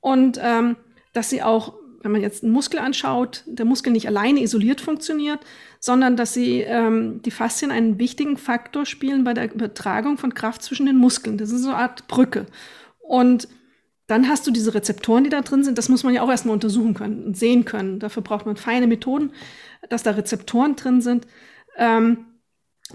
und 0.00 0.38
ähm, 0.42 0.76
dass 1.12 1.30
sie 1.30 1.42
auch 1.42 1.74
wenn 2.08 2.12
man 2.12 2.22
jetzt 2.22 2.42
einen 2.42 2.54
Muskel 2.54 2.80
anschaut, 2.80 3.42
der 3.44 3.66
Muskel 3.66 3.92
nicht 3.92 4.08
alleine 4.08 4.40
isoliert 4.40 4.80
funktioniert, 4.80 5.40
sondern 5.78 6.16
dass 6.16 6.32
sie 6.32 6.60
ähm, 6.60 7.20
die 7.20 7.30
Faszien 7.30 7.70
einen 7.70 7.98
wichtigen 7.98 8.38
Faktor 8.38 8.86
spielen 8.86 9.24
bei 9.24 9.34
der 9.34 9.52
Übertragung 9.52 10.16
von 10.16 10.32
Kraft 10.32 10.62
zwischen 10.62 10.86
den 10.86 10.96
Muskeln. 10.96 11.36
Das 11.36 11.50
ist 11.50 11.62
so 11.62 11.68
eine 11.68 11.76
Art 11.76 12.08
Brücke. 12.08 12.46
Und 12.98 13.46
dann 14.06 14.26
hast 14.26 14.46
du 14.46 14.50
diese 14.50 14.72
Rezeptoren, 14.72 15.24
die 15.24 15.28
da 15.28 15.42
drin 15.42 15.64
sind. 15.64 15.76
Das 15.76 15.90
muss 15.90 16.02
man 16.02 16.14
ja 16.14 16.22
auch 16.22 16.30
erstmal 16.30 16.54
untersuchen 16.54 16.94
können 16.94 17.26
und 17.26 17.36
sehen 17.36 17.66
können. 17.66 17.98
Dafür 17.98 18.22
braucht 18.22 18.46
man 18.46 18.56
feine 18.56 18.86
Methoden, 18.86 19.32
dass 19.90 20.02
da 20.02 20.12
Rezeptoren 20.12 20.76
drin 20.76 21.02
sind, 21.02 21.26
ähm, 21.76 22.24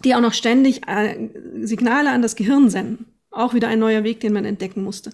die 0.04 0.16
auch 0.16 0.22
noch 0.22 0.34
ständig 0.34 0.88
äh, 0.88 1.30
Signale 1.62 2.10
an 2.10 2.24
das 2.24 2.36
Gehirn 2.36 2.72
senden. 2.72 3.06
Auch 3.30 3.54
wieder 3.54 3.68
ein 3.68 3.78
neuer 3.78 4.04
Weg, 4.04 4.22
den 4.22 4.34
man 4.34 4.46
entdecken 4.46 4.84
musste. 4.84 5.12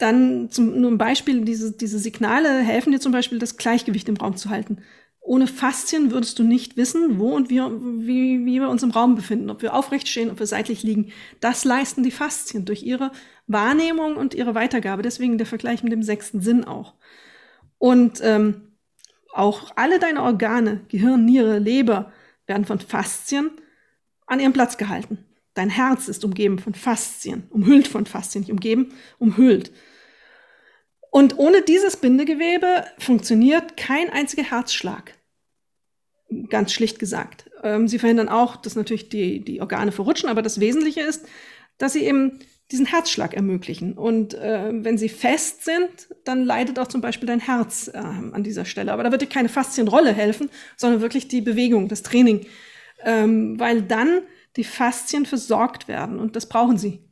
Dann 0.00 0.50
zum, 0.50 0.80
nur 0.80 0.90
ein 0.90 0.98
Beispiel, 0.98 1.44
diese, 1.44 1.72
diese 1.76 1.98
Signale 1.98 2.60
helfen 2.60 2.90
dir 2.90 3.00
zum 3.00 3.12
Beispiel, 3.12 3.38
das 3.38 3.58
Gleichgewicht 3.58 4.08
im 4.08 4.16
Raum 4.16 4.34
zu 4.34 4.48
halten. 4.48 4.78
Ohne 5.20 5.46
Faszien 5.46 6.10
würdest 6.10 6.38
du 6.38 6.42
nicht 6.42 6.78
wissen, 6.78 7.18
wo 7.18 7.34
und 7.36 7.50
wie, 7.50 7.60
wie, 7.60 8.46
wie 8.46 8.60
wir 8.60 8.70
uns 8.70 8.82
im 8.82 8.92
Raum 8.92 9.14
befinden, 9.14 9.50
ob 9.50 9.60
wir 9.60 9.74
aufrecht 9.74 10.08
stehen, 10.08 10.30
ob 10.30 10.38
wir 10.38 10.46
seitlich 10.46 10.82
liegen. 10.82 11.12
Das 11.40 11.64
leisten 11.64 12.02
die 12.02 12.10
Faszien 12.10 12.64
durch 12.64 12.82
ihre 12.82 13.12
Wahrnehmung 13.46 14.16
und 14.16 14.32
ihre 14.32 14.54
Weitergabe. 14.54 15.02
Deswegen 15.02 15.36
der 15.36 15.46
Vergleich 15.46 15.82
mit 15.82 15.92
dem 15.92 16.02
sechsten 16.02 16.40
Sinn 16.40 16.64
auch. 16.64 16.94
Und 17.76 18.20
ähm, 18.22 18.72
auch 19.34 19.72
alle 19.76 19.98
deine 19.98 20.22
Organe, 20.22 20.80
Gehirn, 20.88 21.26
Niere, 21.26 21.58
Leber, 21.58 22.10
werden 22.46 22.64
von 22.64 22.80
Faszien 22.80 23.50
an 24.26 24.40
ihrem 24.40 24.54
Platz 24.54 24.78
gehalten. 24.78 25.18
Dein 25.52 25.68
Herz 25.68 26.08
ist 26.08 26.24
umgeben 26.24 26.58
von 26.58 26.74
Faszien, 26.74 27.44
umhüllt 27.50 27.86
von 27.86 28.06
Faszien, 28.06 28.40
nicht 28.40 28.50
umgeben, 28.50 28.94
umhüllt. 29.18 29.72
Und 31.10 31.38
ohne 31.38 31.62
dieses 31.62 31.96
Bindegewebe 31.96 32.84
funktioniert 32.98 33.76
kein 33.76 34.10
einziger 34.10 34.44
Herzschlag. 34.44 35.14
Ganz 36.48 36.72
schlicht 36.72 37.00
gesagt. 37.00 37.50
Ähm, 37.62 37.88
sie 37.88 37.98
verhindern 37.98 38.28
auch, 38.28 38.56
dass 38.56 38.76
natürlich 38.76 39.08
die, 39.08 39.44
die 39.44 39.60
Organe 39.60 39.90
verrutschen, 39.90 40.28
aber 40.28 40.42
das 40.42 40.60
Wesentliche 40.60 41.00
ist, 41.00 41.26
dass 41.78 41.94
sie 41.94 42.04
eben 42.04 42.38
diesen 42.70 42.86
Herzschlag 42.86 43.34
ermöglichen. 43.34 43.94
Und 43.94 44.34
äh, 44.34 44.70
wenn 44.72 44.96
sie 44.96 45.08
fest 45.08 45.64
sind, 45.64 45.88
dann 46.24 46.44
leidet 46.44 46.78
auch 46.78 46.86
zum 46.86 47.00
Beispiel 47.00 47.26
dein 47.26 47.40
Herz 47.40 47.90
äh, 47.92 47.98
an 47.98 48.44
dieser 48.44 48.64
Stelle. 48.64 48.92
Aber 48.92 49.02
da 49.02 49.10
wird 49.10 49.22
dir 49.22 49.26
keine 49.26 49.48
Faszienrolle 49.48 50.12
helfen, 50.12 50.50
sondern 50.76 51.00
wirklich 51.00 51.26
die 51.26 51.40
Bewegung, 51.40 51.88
das 51.88 52.04
Training. 52.04 52.46
Ähm, 53.02 53.58
weil 53.58 53.82
dann 53.82 54.20
die 54.56 54.64
Faszien 54.64 55.26
versorgt 55.26 55.88
werden 55.88 56.20
und 56.20 56.36
das 56.36 56.46
brauchen 56.46 56.78
sie. 56.78 57.09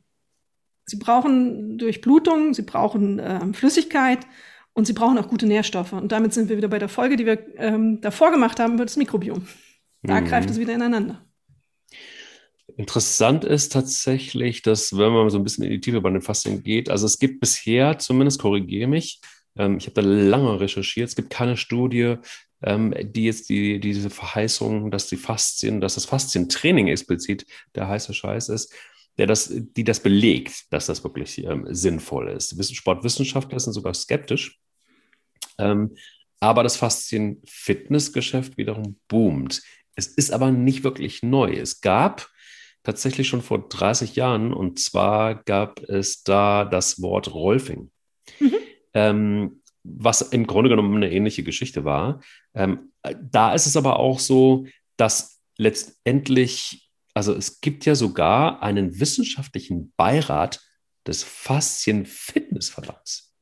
Sie 0.89 0.97
brauchen 0.97 1.77
Durchblutung, 1.77 2.53
sie 2.53 2.63
brauchen 2.63 3.19
äh, 3.19 3.53
Flüssigkeit 3.53 4.19
und 4.73 4.85
sie 4.85 4.93
brauchen 4.93 5.17
auch 5.17 5.27
gute 5.27 5.45
Nährstoffe. 5.45 5.93
Und 5.93 6.11
damit 6.11 6.33
sind 6.33 6.49
wir 6.49 6.57
wieder 6.57 6.67
bei 6.67 6.79
der 6.79 6.89
Folge, 6.89 7.15
die 7.15 7.25
wir 7.25 7.39
ähm, 7.57 8.01
davor 8.01 8.31
gemacht 8.31 8.59
haben 8.59 8.75
über 8.75 8.85
das 8.85 8.97
Mikrobiom. 8.97 9.47
Da 10.03 10.21
mhm. 10.21 10.25
greift 10.25 10.49
es 10.49 10.59
wieder 10.59 10.73
ineinander. 10.73 11.25
Interessant 12.77 13.43
ist 13.43 13.73
tatsächlich, 13.73 14.61
dass 14.61 14.97
wenn 14.97 15.11
man 15.11 15.29
so 15.29 15.37
ein 15.37 15.43
bisschen 15.43 15.65
in 15.65 15.71
die 15.71 15.81
Tiefe 15.81 16.01
bei 16.01 16.09
den 16.09 16.21
Faszien 16.21 16.63
geht, 16.63 16.89
also 16.89 17.05
es 17.05 17.19
gibt 17.19 17.41
bisher, 17.41 17.99
zumindest 17.99 18.39
korrigiere 18.39 18.87
mich, 18.87 19.19
ähm, 19.57 19.77
ich 19.77 19.85
habe 19.87 20.01
da 20.01 20.07
lange 20.07 20.59
recherchiert, 20.59 21.09
es 21.09 21.15
gibt 21.15 21.29
keine 21.29 21.57
Studie, 21.57 22.15
ähm, 22.61 22.93
die 23.01 23.25
jetzt 23.25 23.49
die, 23.49 23.79
diese 23.79 24.09
Verheißung, 24.09 24.91
dass 24.91 25.07
die 25.07 25.17
Faszien, 25.17 25.81
dass 25.81 25.95
das 25.95 26.05
Faszientraining 26.05 26.87
explizit 26.87 27.45
der 27.75 27.87
heiße 27.87 28.13
Scheiß 28.13 28.49
ist, 28.49 28.73
der 29.19 29.27
das, 29.27 29.53
die 29.53 29.83
das 29.83 29.99
belegt, 29.99 30.71
dass 30.71 30.85
das 30.85 31.03
wirklich 31.03 31.43
ähm, 31.43 31.67
sinnvoll 31.69 32.29
ist. 32.29 32.55
Sportwissenschaftler 32.75 33.59
sind 33.59 33.73
sogar 33.73 33.93
skeptisch. 33.93 34.57
Ähm, 35.57 35.95
aber 36.39 36.63
das 36.63 36.77
Faszien-Fitnessgeschäft 36.77 38.57
wiederum 38.57 38.97
boomt. 39.09 39.61
Es 39.95 40.07
ist 40.07 40.31
aber 40.31 40.51
nicht 40.51 40.85
wirklich 40.85 41.21
neu. 41.21 41.51
Es 41.51 41.81
gab 41.81 42.29
tatsächlich 42.83 43.27
schon 43.27 43.41
vor 43.41 43.67
30 43.67 44.15
Jahren 44.15 44.53
und 44.53 44.79
zwar 44.79 45.43
gab 45.43 45.81
es 45.81 46.23
da 46.23 46.63
das 46.63 47.01
Wort 47.01 47.33
Rolfing, 47.33 47.91
mhm. 48.39 48.55
ähm, 48.93 49.61
was 49.83 50.21
im 50.21 50.47
Grunde 50.47 50.69
genommen 50.69 50.95
eine 50.95 51.11
ähnliche 51.11 51.43
Geschichte 51.43 51.83
war. 51.83 52.21
Ähm, 52.53 52.93
da 53.21 53.53
ist 53.53 53.65
es 53.65 53.75
aber 53.75 53.99
auch 53.99 54.19
so, 54.19 54.65
dass 54.95 55.41
letztendlich 55.57 56.88
also 57.19 57.35
es 57.35 57.59
gibt 57.59 57.85
ja 57.85 57.95
sogar 57.95 58.63
einen 58.63 59.01
wissenschaftlichen 59.01 59.91
Beirat 59.97 60.61
des 61.05 61.23
Faszien-Fitnessverbands. 61.23 63.33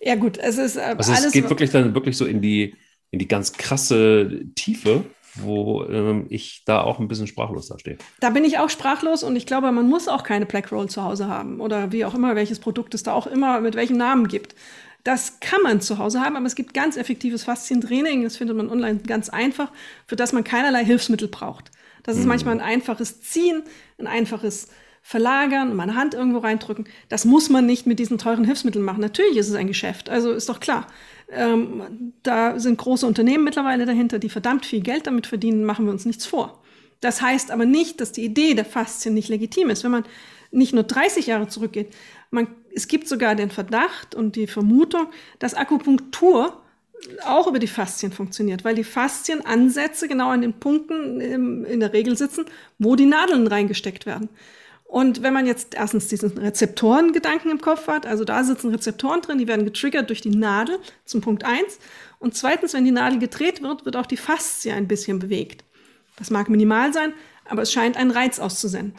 Ja 0.00 0.14
gut, 0.14 0.38
es 0.38 0.56
ist 0.56 0.76
äh, 0.76 0.94
also 0.96 1.12
es 1.12 1.32
geht 1.32 1.50
wirklich 1.50 1.70
dann 1.70 1.94
wirklich 1.94 2.16
so 2.16 2.26
in 2.26 2.40
die 2.40 2.76
in 3.10 3.18
die 3.18 3.26
ganz 3.26 3.54
krasse 3.54 4.44
Tiefe, 4.54 5.04
wo 5.34 5.84
ähm, 5.86 6.26
ich 6.28 6.62
da 6.64 6.80
auch 6.80 7.00
ein 7.00 7.08
bisschen 7.08 7.26
sprachlos 7.26 7.66
da 7.66 7.76
stehe. 7.80 7.98
Da 8.20 8.30
bin 8.30 8.44
ich 8.44 8.60
auch 8.60 8.70
sprachlos 8.70 9.24
und 9.24 9.34
ich 9.34 9.46
glaube, 9.46 9.72
man 9.72 9.88
muss 9.88 10.06
auch 10.06 10.22
keine 10.22 10.46
Black 10.46 10.70
Roll 10.70 10.88
zu 10.88 11.02
Hause 11.02 11.26
haben 11.26 11.60
oder 11.60 11.90
wie 11.90 12.04
auch 12.04 12.14
immer, 12.14 12.36
welches 12.36 12.60
Produkt 12.60 12.94
es 12.94 13.02
da 13.02 13.14
auch 13.14 13.26
immer 13.26 13.60
mit 13.60 13.74
welchem 13.74 13.96
Namen 13.96 14.28
gibt. 14.28 14.54
Das 15.02 15.40
kann 15.40 15.60
man 15.64 15.80
zu 15.80 15.98
Hause 15.98 16.20
haben, 16.20 16.36
aber 16.36 16.46
es 16.46 16.54
gibt 16.54 16.72
ganz 16.72 16.96
effektives 16.96 17.42
Faszientraining, 17.42 18.22
das 18.22 18.36
findet 18.36 18.56
man 18.56 18.70
online 18.70 19.00
ganz 19.00 19.28
einfach, 19.28 19.72
für 20.06 20.14
das 20.14 20.32
man 20.32 20.44
keinerlei 20.44 20.84
Hilfsmittel 20.84 21.26
braucht. 21.26 21.72
Das 22.08 22.16
ist 22.16 22.22
mhm. 22.22 22.28
manchmal 22.28 22.54
ein 22.54 22.62
einfaches 22.62 23.20
Ziehen, 23.20 23.62
ein 23.98 24.06
einfaches 24.06 24.68
Verlagern 25.02 25.76
meine 25.76 25.94
Hand 25.94 26.14
irgendwo 26.14 26.38
reindrücken. 26.38 26.88
Das 27.10 27.26
muss 27.26 27.50
man 27.50 27.66
nicht 27.66 27.86
mit 27.86 27.98
diesen 27.98 28.16
teuren 28.16 28.44
Hilfsmitteln 28.44 28.82
machen. 28.82 29.02
Natürlich 29.02 29.36
ist 29.36 29.50
es 29.50 29.54
ein 29.54 29.66
Geschäft, 29.66 30.08
also 30.08 30.32
ist 30.32 30.48
doch 30.48 30.58
klar. 30.58 30.86
Ähm, 31.30 32.14
da 32.22 32.58
sind 32.58 32.78
große 32.78 33.06
Unternehmen 33.06 33.44
mittlerweile 33.44 33.84
dahinter, 33.84 34.18
die 34.18 34.30
verdammt 34.30 34.64
viel 34.64 34.80
Geld 34.80 35.06
damit 35.06 35.26
verdienen, 35.26 35.66
machen 35.66 35.84
wir 35.84 35.92
uns 35.92 36.06
nichts 36.06 36.24
vor. 36.24 36.62
Das 37.02 37.20
heißt 37.20 37.50
aber 37.50 37.66
nicht, 37.66 38.00
dass 38.00 38.10
die 38.10 38.24
Idee 38.24 38.54
der 38.54 38.64
Faszien 38.64 39.12
nicht 39.12 39.28
legitim 39.28 39.68
ist. 39.68 39.84
Wenn 39.84 39.90
man 39.90 40.04
nicht 40.50 40.72
nur 40.72 40.84
30 40.84 41.26
Jahre 41.26 41.48
zurückgeht, 41.48 41.94
man, 42.30 42.48
es 42.74 42.88
gibt 42.88 43.06
sogar 43.06 43.34
den 43.34 43.50
Verdacht 43.50 44.14
und 44.14 44.34
die 44.34 44.46
Vermutung, 44.46 45.08
dass 45.40 45.52
Akupunktur 45.52 46.62
auch 47.24 47.46
über 47.46 47.58
die 47.58 47.68
Faszien 47.68 48.12
funktioniert, 48.12 48.64
weil 48.64 48.74
die 48.74 48.84
Faszienansätze 48.84 50.08
genau 50.08 50.30
an 50.30 50.42
den 50.42 50.54
Punkten 50.54 51.20
in 51.20 51.80
der 51.80 51.92
Regel 51.92 52.16
sitzen, 52.16 52.44
wo 52.78 52.96
die 52.96 53.06
Nadeln 53.06 53.46
reingesteckt 53.46 54.06
werden. 54.06 54.28
Und 54.84 55.22
wenn 55.22 55.34
man 55.34 55.46
jetzt 55.46 55.74
erstens 55.74 56.08
diesen 56.08 56.38
Rezeptorengedanken 56.38 57.50
im 57.50 57.60
Kopf 57.60 57.88
hat, 57.88 58.06
also 58.06 58.24
da 58.24 58.42
sitzen 58.42 58.70
Rezeptoren 58.70 59.20
drin, 59.20 59.36
die 59.36 59.46
werden 59.46 59.66
getriggert 59.66 60.08
durch 60.08 60.22
die 60.22 60.30
Nadel 60.34 60.78
zum 61.04 61.20
Punkt 61.20 61.44
eins. 61.44 61.78
Und 62.18 62.34
zweitens, 62.34 62.72
wenn 62.72 62.86
die 62.86 62.90
Nadel 62.90 63.18
gedreht 63.18 63.62
wird, 63.62 63.84
wird 63.84 63.96
auch 63.96 64.06
die 64.06 64.16
Faszie 64.16 64.72
ein 64.72 64.88
bisschen 64.88 65.18
bewegt. 65.18 65.62
Das 66.16 66.30
mag 66.30 66.48
minimal 66.48 66.94
sein, 66.94 67.12
aber 67.44 67.62
es 67.62 67.72
scheint 67.72 67.98
einen 67.98 68.10
Reiz 68.10 68.40
auszusenden. 68.40 68.94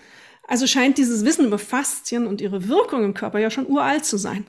Also 0.47 0.67
scheint 0.67 0.99
dieses 0.99 1.25
Wissen 1.25 1.45
über 1.45 1.59
Faszien 1.59 2.27
und 2.27 2.39
ihre 2.39 2.67
Wirkung 2.67 3.03
im 3.03 3.15
Körper 3.15 3.39
ja 3.39 3.49
schon 3.49 3.67
uralt 3.67 4.05
zu 4.05 4.17
sein 4.17 4.45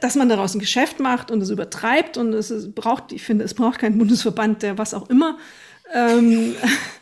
dass 0.00 0.14
man 0.14 0.28
daraus 0.28 0.54
ein 0.54 0.60
Geschäft 0.60 1.00
macht 1.00 1.30
und 1.30 1.40
es 1.42 1.50
übertreibt 1.50 2.16
und 2.16 2.32
es 2.32 2.72
braucht, 2.74 3.12
ich 3.12 3.22
finde, 3.22 3.44
es 3.44 3.54
braucht 3.54 3.78
keinen 3.78 3.98
Bundesverband, 3.98 4.62
der 4.62 4.78
was 4.78 4.94
auch 4.94 5.10
immer, 5.10 5.38
ähm, 5.92 6.54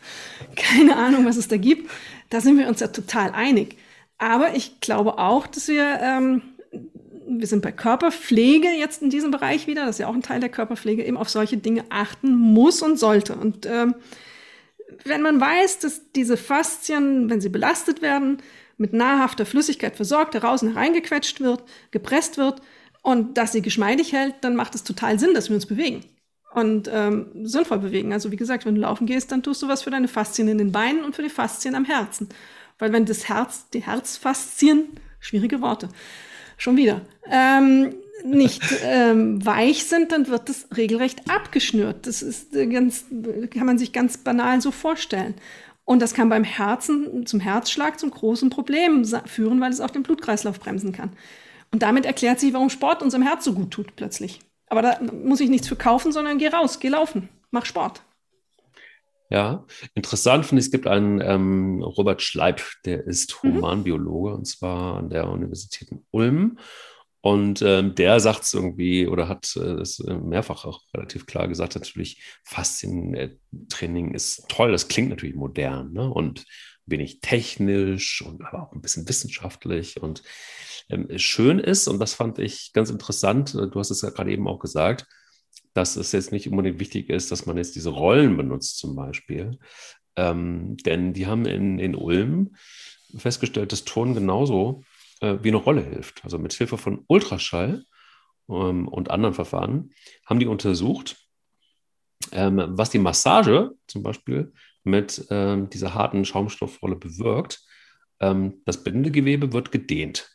keine 0.55 0.97
Ahnung, 0.97 1.25
was 1.25 1.37
es 1.37 1.47
da 1.47 1.57
gibt. 1.57 1.89
Da 2.29 2.41
sind 2.41 2.57
wir 2.57 2.67
uns 2.67 2.79
ja 2.81 2.87
total 2.87 3.31
einig. 3.31 3.77
Aber 4.17 4.55
ich 4.55 4.79
glaube 4.81 5.17
auch, 5.17 5.47
dass 5.47 5.67
wir, 5.67 5.99
ähm, 6.01 6.41
wir 7.27 7.47
sind 7.47 7.61
bei 7.61 7.71
Körperpflege 7.71 8.67
jetzt 8.67 9.01
in 9.01 9.09
diesem 9.09 9.31
Bereich 9.31 9.67
wieder, 9.67 9.85
das 9.85 9.95
ist 9.95 9.99
ja 9.99 10.07
auch 10.07 10.13
ein 10.13 10.21
Teil 10.21 10.41
der 10.41 10.49
Körperpflege, 10.49 11.03
eben 11.03 11.17
auf 11.17 11.29
solche 11.29 11.57
Dinge 11.57 11.85
achten 11.89 12.35
muss 12.35 12.81
und 12.81 12.99
sollte. 12.99 13.35
Und 13.35 13.65
ähm, 13.65 13.95
wenn 15.05 15.21
man 15.21 15.39
weiß, 15.39 15.79
dass 15.79 16.11
diese 16.11 16.35
Faszien, 16.35 17.29
wenn 17.29 17.41
sie 17.41 17.49
belastet 17.49 18.01
werden, 18.01 18.37
mit 18.77 18.93
nahrhafter 18.93 19.45
Flüssigkeit 19.45 19.95
versorgt, 19.95 20.33
heraus 20.33 20.61
und 20.61 20.73
hereingequetscht 20.73 21.39
wird, 21.39 21.63
gepresst 21.91 22.37
wird, 22.37 22.61
und 23.01 23.37
dass 23.37 23.51
sie 23.51 23.61
geschmeidig 23.61 24.13
hält, 24.13 24.35
dann 24.41 24.55
macht 24.55 24.75
es 24.75 24.83
total 24.83 25.19
Sinn, 25.19 25.33
dass 25.33 25.49
wir 25.49 25.55
uns 25.55 25.65
bewegen 25.65 26.03
und 26.53 26.89
ähm, 26.91 27.27
sinnvoll 27.43 27.79
bewegen. 27.79 28.13
Also 28.13 28.31
wie 28.31 28.35
gesagt, 28.37 28.65
wenn 28.65 28.75
du 28.75 28.81
laufen 28.81 29.07
gehst, 29.07 29.31
dann 29.31 29.43
tust 29.43 29.61
du 29.61 29.67
was 29.67 29.83
für 29.83 29.89
deine 29.89 30.07
Faszien 30.07 30.47
in 30.47 30.57
den 30.57 30.71
Beinen 30.71 31.03
und 31.03 31.15
für 31.15 31.23
die 31.23 31.29
Faszien 31.29 31.75
am 31.75 31.85
Herzen. 31.85 32.29
Weil 32.77 32.91
wenn 32.93 33.05
das 33.05 33.29
Herz, 33.29 33.69
die 33.69 33.83
Herzfaszien, 33.83 34.89
schwierige 35.19 35.61
Worte, 35.61 35.89
schon 36.57 36.77
wieder, 36.77 37.01
ähm, 37.29 37.95
nicht 38.25 38.61
ähm, 38.83 39.43
weich 39.45 39.85
sind, 39.85 40.11
dann 40.11 40.27
wird 40.27 40.49
das 40.49 40.67
regelrecht 40.75 41.29
abgeschnürt. 41.29 42.05
Das 42.05 42.21
ist 42.21 42.55
äh, 42.55 42.67
ganz, 42.67 43.05
kann 43.53 43.65
man 43.65 43.77
sich 43.77 43.93
ganz 43.93 44.17
banal 44.17 44.61
so 44.61 44.71
vorstellen. 44.71 45.35
Und 45.85 46.01
das 46.01 46.13
kann 46.13 46.29
beim 46.29 46.43
Herzen 46.43 47.25
zum 47.25 47.39
Herzschlag 47.39 47.99
zum 47.99 48.11
großen 48.11 48.49
Problem 48.49 49.03
führen, 49.25 49.59
weil 49.59 49.71
es 49.71 49.81
auch 49.81 49.89
den 49.89 50.03
Blutkreislauf 50.03 50.59
bremsen 50.59 50.91
kann. 50.91 51.11
Und 51.71 51.81
damit 51.83 52.05
erklärt 52.05 52.39
sich, 52.39 52.53
warum 52.53 52.69
Sport 52.69 53.01
unserem 53.01 53.23
Herz 53.23 53.45
so 53.45 53.53
gut 53.53 53.71
tut 53.71 53.95
plötzlich. 53.95 54.39
Aber 54.67 54.81
da 54.81 54.99
muss 55.01 55.39
ich 55.39 55.49
nichts 55.49 55.67
für 55.67 55.75
kaufen, 55.75 56.11
sondern 56.11 56.37
geh 56.37 56.47
raus, 56.47 56.79
geh 56.79 56.89
laufen, 56.89 57.29
mach 57.51 57.65
Sport. 57.65 58.03
Ja, 59.29 59.65
interessant 59.93 60.45
finde 60.45 60.59
ich, 60.59 60.65
es 60.65 60.71
gibt 60.71 60.87
einen 60.87 61.21
ähm, 61.21 61.81
Robert 61.81 62.21
Schleib, 62.21 62.61
der 62.83 63.05
ist 63.05 63.41
mhm. 63.43 63.55
Humanbiologe 63.55 64.31
mhm. 64.31 64.35
und 64.35 64.45
zwar 64.45 64.97
an 64.97 65.09
der 65.09 65.29
Universität 65.29 65.89
in 65.89 66.05
Ulm. 66.11 66.57
Und 67.21 67.61
ähm, 67.61 67.95
der 67.95 68.19
sagt 68.19 68.43
es 68.43 68.53
irgendwie 68.53 69.07
oder 69.07 69.29
hat 69.29 69.55
es 69.55 69.99
äh, 69.99 70.13
mehrfach 70.15 70.65
auch 70.65 70.81
relativ 70.93 71.27
klar 71.27 71.47
gesagt, 71.47 71.75
natürlich, 71.75 72.21
Faszientraining 72.43 74.13
ist 74.13 74.49
toll, 74.49 74.71
das 74.71 74.87
klingt 74.87 75.09
natürlich 75.09 75.35
modern 75.35 75.93
ne? 75.93 76.09
und 76.09 76.45
wenig 76.87 77.21
technisch 77.21 78.23
und 78.23 78.43
aber 78.43 78.63
auch 78.63 78.73
ein 78.73 78.81
bisschen 78.81 79.07
wissenschaftlich 79.07 80.01
und 80.01 80.23
schön 81.15 81.59
ist, 81.59 81.87
und 81.87 81.99
das 81.99 82.13
fand 82.13 82.39
ich 82.39 82.71
ganz 82.73 82.89
interessant, 82.89 83.55
äh, 83.55 83.67
du 83.67 83.79
hast 83.79 83.91
es 83.91 84.01
ja 84.01 84.09
gerade 84.09 84.31
eben 84.31 84.47
auch 84.47 84.59
gesagt, 84.59 85.05
dass 85.73 85.95
es 85.95 86.11
jetzt 86.11 86.31
nicht 86.31 86.49
unbedingt 86.49 86.79
wichtig 86.79 87.09
ist, 87.09 87.31
dass 87.31 87.45
man 87.45 87.57
jetzt 87.57 87.75
diese 87.75 87.89
Rollen 87.89 88.37
benutzt 88.37 88.77
zum 88.77 88.95
Beispiel. 88.95 89.57
Ähm, 90.15 90.77
denn 90.85 91.13
die 91.13 91.27
haben 91.27 91.45
in, 91.45 91.79
in 91.79 91.95
Ulm 91.95 92.55
festgestellt, 93.15 93.71
dass 93.71 93.85
Ton 93.85 94.13
genauso 94.13 94.83
äh, 95.21 95.37
wie 95.41 95.49
eine 95.49 95.57
Rolle 95.57 95.83
hilft. 95.83 96.23
Also 96.23 96.37
mit 96.37 96.53
Hilfe 96.53 96.77
von 96.77 97.03
Ultraschall 97.07 97.83
ähm, 98.49 98.87
und 98.87 99.09
anderen 99.11 99.33
Verfahren 99.33 99.91
haben 100.25 100.39
die 100.39 100.47
untersucht, 100.47 101.17
Ähm, 102.31 102.61
was 102.77 102.91
die 102.91 103.01
Massage 103.01 103.71
zum 103.87 104.03
Beispiel 104.03 104.53
mit 104.83 105.25
ähm, 105.31 105.69
dieser 105.69 105.93
harten 105.93 106.23
Schaumstoffrolle 106.23 106.95
bewirkt, 106.95 107.59
ähm, 108.19 108.61
das 108.65 108.83
Bindegewebe 108.83 109.51
wird 109.53 109.71
gedehnt. 109.71 110.29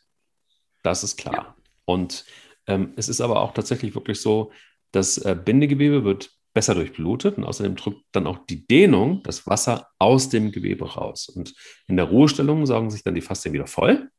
Das 0.87 1.03
ist 1.03 1.17
klar. 1.17 1.33
Ja. 1.33 1.55
Und 1.83 2.23
ähm, 2.65 2.93
es 2.95 3.09
ist 3.09 3.19
aber 3.19 3.41
auch 3.41 3.53
tatsächlich 3.53 3.93
wirklich 3.93 4.21
so, 4.21 4.53
das 4.93 5.17
äh, 5.17 5.35
Bindegewebe 5.35 6.05
wird 6.05 6.31
besser 6.53 6.75
durchblutet 6.75 7.37
und 7.37 7.43
außerdem 7.43 7.75
drückt 7.75 8.05
dann 8.13 8.25
auch 8.25 8.45
die 8.49 8.65
Dehnung 8.65 9.21
das 9.23 9.45
Wasser 9.45 9.89
aus 9.99 10.29
dem 10.29 10.53
Gewebe 10.53 10.93
raus. 10.93 11.27
Und 11.27 11.53
in 11.87 11.97
der 11.97 12.05
Ruhestellung 12.05 12.65
saugen 12.65 12.89
sich 12.89 13.03
dann 13.03 13.15
die 13.15 13.21
Faszien 13.21 13.53
wieder 13.53 13.67
voll 13.67 14.09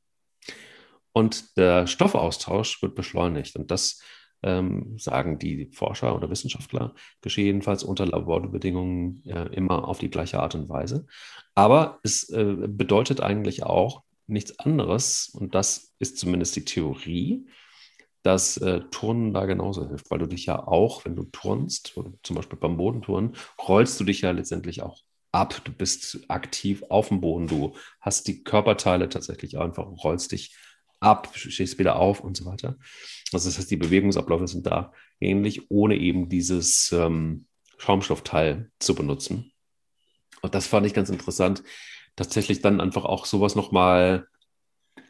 und 1.12 1.56
der 1.56 1.87
Stoffaustausch 1.87 2.82
wird 2.82 2.94
beschleunigt. 2.94 3.56
Und 3.56 3.70
das 3.70 4.02
ähm, 4.42 4.98
sagen 4.98 5.38
die 5.38 5.70
Forscher 5.72 6.14
oder 6.14 6.28
Wissenschaftler, 6.28 6.94
geschieht 7.22 7.46
jedenfalls 7.46 7.82
unter 7.82 8.04
Laborbedingungen 8.04 9.22
äh, 9.25 9.46
immer 9.54 9.88
auf 9.88 10.00
die 10.00 10.10
gleiche 10.10 10.38
Art 10.38 10.54
und 10.54 10.68
Weise. 10.68 11.06
Aber 11.54 11.98
es 12.02 12.28
äh, 12.28 12.56
bedeutet 12.68 13.22
eigentlich 13.22 13.62
auch 13.62 14.02
nichts 14.28 14.58
anderes, 14.58 15.30
und 15.32 15.54
das 15.54 15.94
ist 15.99 16.18
zumindest 16.18 16.56
die 16.56 16.64
Theorie, 16.64 17.47
dass 18.23 18.56
äh, 18.58 18.80
Turnen 18.90 19.32
da 19.32 19.47
genauso 19.47 19.88
hilft, 19.88 20.11
weil 20.11 20.18
du 20.18 20.26
dich 20.26 20.47
ja 20.47 20.66
auch, 20.66 21.04
wenn 21.04 21.16
du 21.16 21.25
turnst, 21.25 21.94
zum 22.23 22.37
Beispiel 22.37 22.58
beim 22.58 22.76
Bodenturnen, 22.76 23.37
rollst 23.66 23.99
du 24.00 24.04
dich 24.04 24.20
ja 24.23 24.32
letztendlich 24.32 24.82
auch 24.82 25.02
ab. 25.32 25.61
Du 25.64 25.73
bist 25.73 26.20
aktiv 26.28 26.82
auf 26.88 27.08
dem 27.08 27.20
Boden, 27.20 27.47
du 27.47 27.75
hast 28.00 28.28
die 28.28 28.42
Körperteile 28.42 29.08
tatsächlich 29.08 29.58
einfach, 29.58 29.87
rollst 29.87 30.32
dich 30.32 30.56
ab, 31.00 31.30
stehst 31.35 31.78
wieder 31.78 31.97
auf 31.97 32.20
und 32.20 32.37
so 32.37 32.44
weiter. 32.44 32.76
Also 33.32 33.49
das 33.49 33.58
heißt, 33.58 33.70
die 33.70 33.76
Bewegungsabläufe 33.76 34.49
sind 34.49 34.66
da 34.66 34.92
ähnlich, 35.20 35.70
ohne 35.70 35.97
eben 35.97 36.28
dieses 36.28 36.92
ähm, 36.92 37.47
Schaumstoffteil 37.78 38.70
zu 38.78 38.94
benutzen. 38.94 39.52
Und 40.42 40.54
das 40.54 40.66
fand 40.66 40.87
ich 40.87 40.94
ganz 40.94 41.08
interessant, 41.08 41.62
tatsächlich 42.18 42.60
dann 42.60 42.80
einfach 42.80 43.04
auch 43.04 43.26
sowas 43.26 43.54
nochmal 43.54 44.26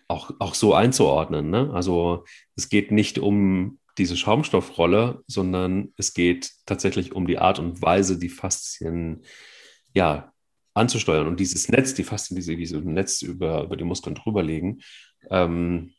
auch, 0.08 0.30
auch 0.38 0.54
so 0.54 0.74
einzuordnen. 0.74 1.50
Ne? 1.50 1.70
Also 1.72 2.24
es 2.54 2.68
geht 2.68 2.92
nicht 2.92 3.18
um 3.18 3.78
diese 3.96 4.16
Schaumstoffrolle, 4.16 5.22
sondern 5.26 5.92
es 5.96 6.14
geht 6.14 6.52
tatsächlich 6.66 7.12
um 7.12 7.26
die 7.26 7.38
Art 7.38 7.58
und 7.58 7.82
Weise, 7.82 8.18
die 8.18 8.28
Faszien 8.28 9.24
ja, 9.94 10.32
anzusteuern. 10.74 11.26
Und 11.26 11.40
dieses 11.40 11.68
Netz, 11.68 11.94
die 11.94 12.04
Faszien, 12.04 12.36
die 12.36 12.42
sie 12.42 12.58
wie 12.58 12.66
so 12.66 12.78
ein 12.78 12.92
Netz 12.92 13.22
über, 13.22 13.64
über 13.64 13.76
die 13.76 13.84
Muskeln 13.84 14.14
drüber 14.14 14.42
legen, 14.42 14.80
ähm, 15.30 15.92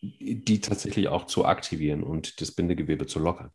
die 0.00 0.60
tatsächlich 0.60 1.08
auch 1.08 1.26
zu 1.26 1.44
aktivieren 1.44 2.02
und 2.02 2.40
das 2.40 2.52
Bindegewebe 2.52 3.06
zu 3.06 3.18
lockern. 3.18 3.50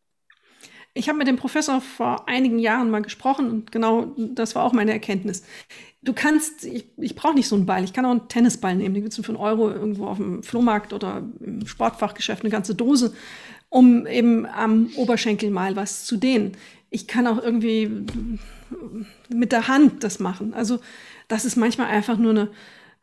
Ich 0.94 1.08
habe 1.08 1.18
mit 1.18 1.28
dem 1.28 1.38
Professor 1.38 1.82
vor 1.82 2.28
einigen 2.28 2.60
Jahren 2.60 2.90
mal 2.90 3.02
gesprochen 3.02 3.50
und 3.50 3.72
genau 3.72 4.14
das 4.18 4.56
war 4.56 4.64
auch 4.64 4.74
meine 4.74 4.92
Erkenntnis. 4.92 5.44
Du 6.02 6.14
kannst, 6.14 6.66
ich, 6.66 6.88
ich 6.98 7.16
brauche 7.16 7.36
nicht 7.36 7.48
so 7.48 7.56
einen 7.56 7.66
Ball, 7.66 7.84
ich 7.84 7.94
kann 7.94 8.06
auch 8.06 8.12
einen 8.12 8.28
Tennisball 8.28 8.76
nehmen, 8.76 8.96
den 8.96 9.04
gibt 9.04 9.18
es 9.18 9.24
für 9.24 9.32
einen 9.32 9.42
Euro 9.42 9.70
irgendwo 9.70 10.08
auf 10.08 10.18
dem 10.18 10.44
Flohmarkt 10.44 10.94
oder 10.94 11.24
im 11.42 11.68
Sportfachgeschäft, 11.68 12.44
eine 12.44 12.50
ganze 12.50 12.74
Dose, 12.74 13.14
um 13.70 14.08
eben 14.08 14.46
am 14.46 14.90
Oberschenkel 14.96 15.52
mal 15.52 15.76
was 15.76 16.06
zu 16.06 16.18
dehnen. 16.18 16.54
Ich 16.90 17.08
kann 17.08 17.28
auch 17.28 17.42
irgendwie 17.42 18.06
mit 19.30 19.52
der 19.52 19.68
Hand 19.68 20.04
das 20.04 20.20
machen. 20.20 20.54
Also 20.54 20.80
das 21.28 21.46
ist 21.46 21.56
manchmal 21.56 21.88
einfach 21.88 22.18
nur 22.18 22.32
eine, 22.32 22.50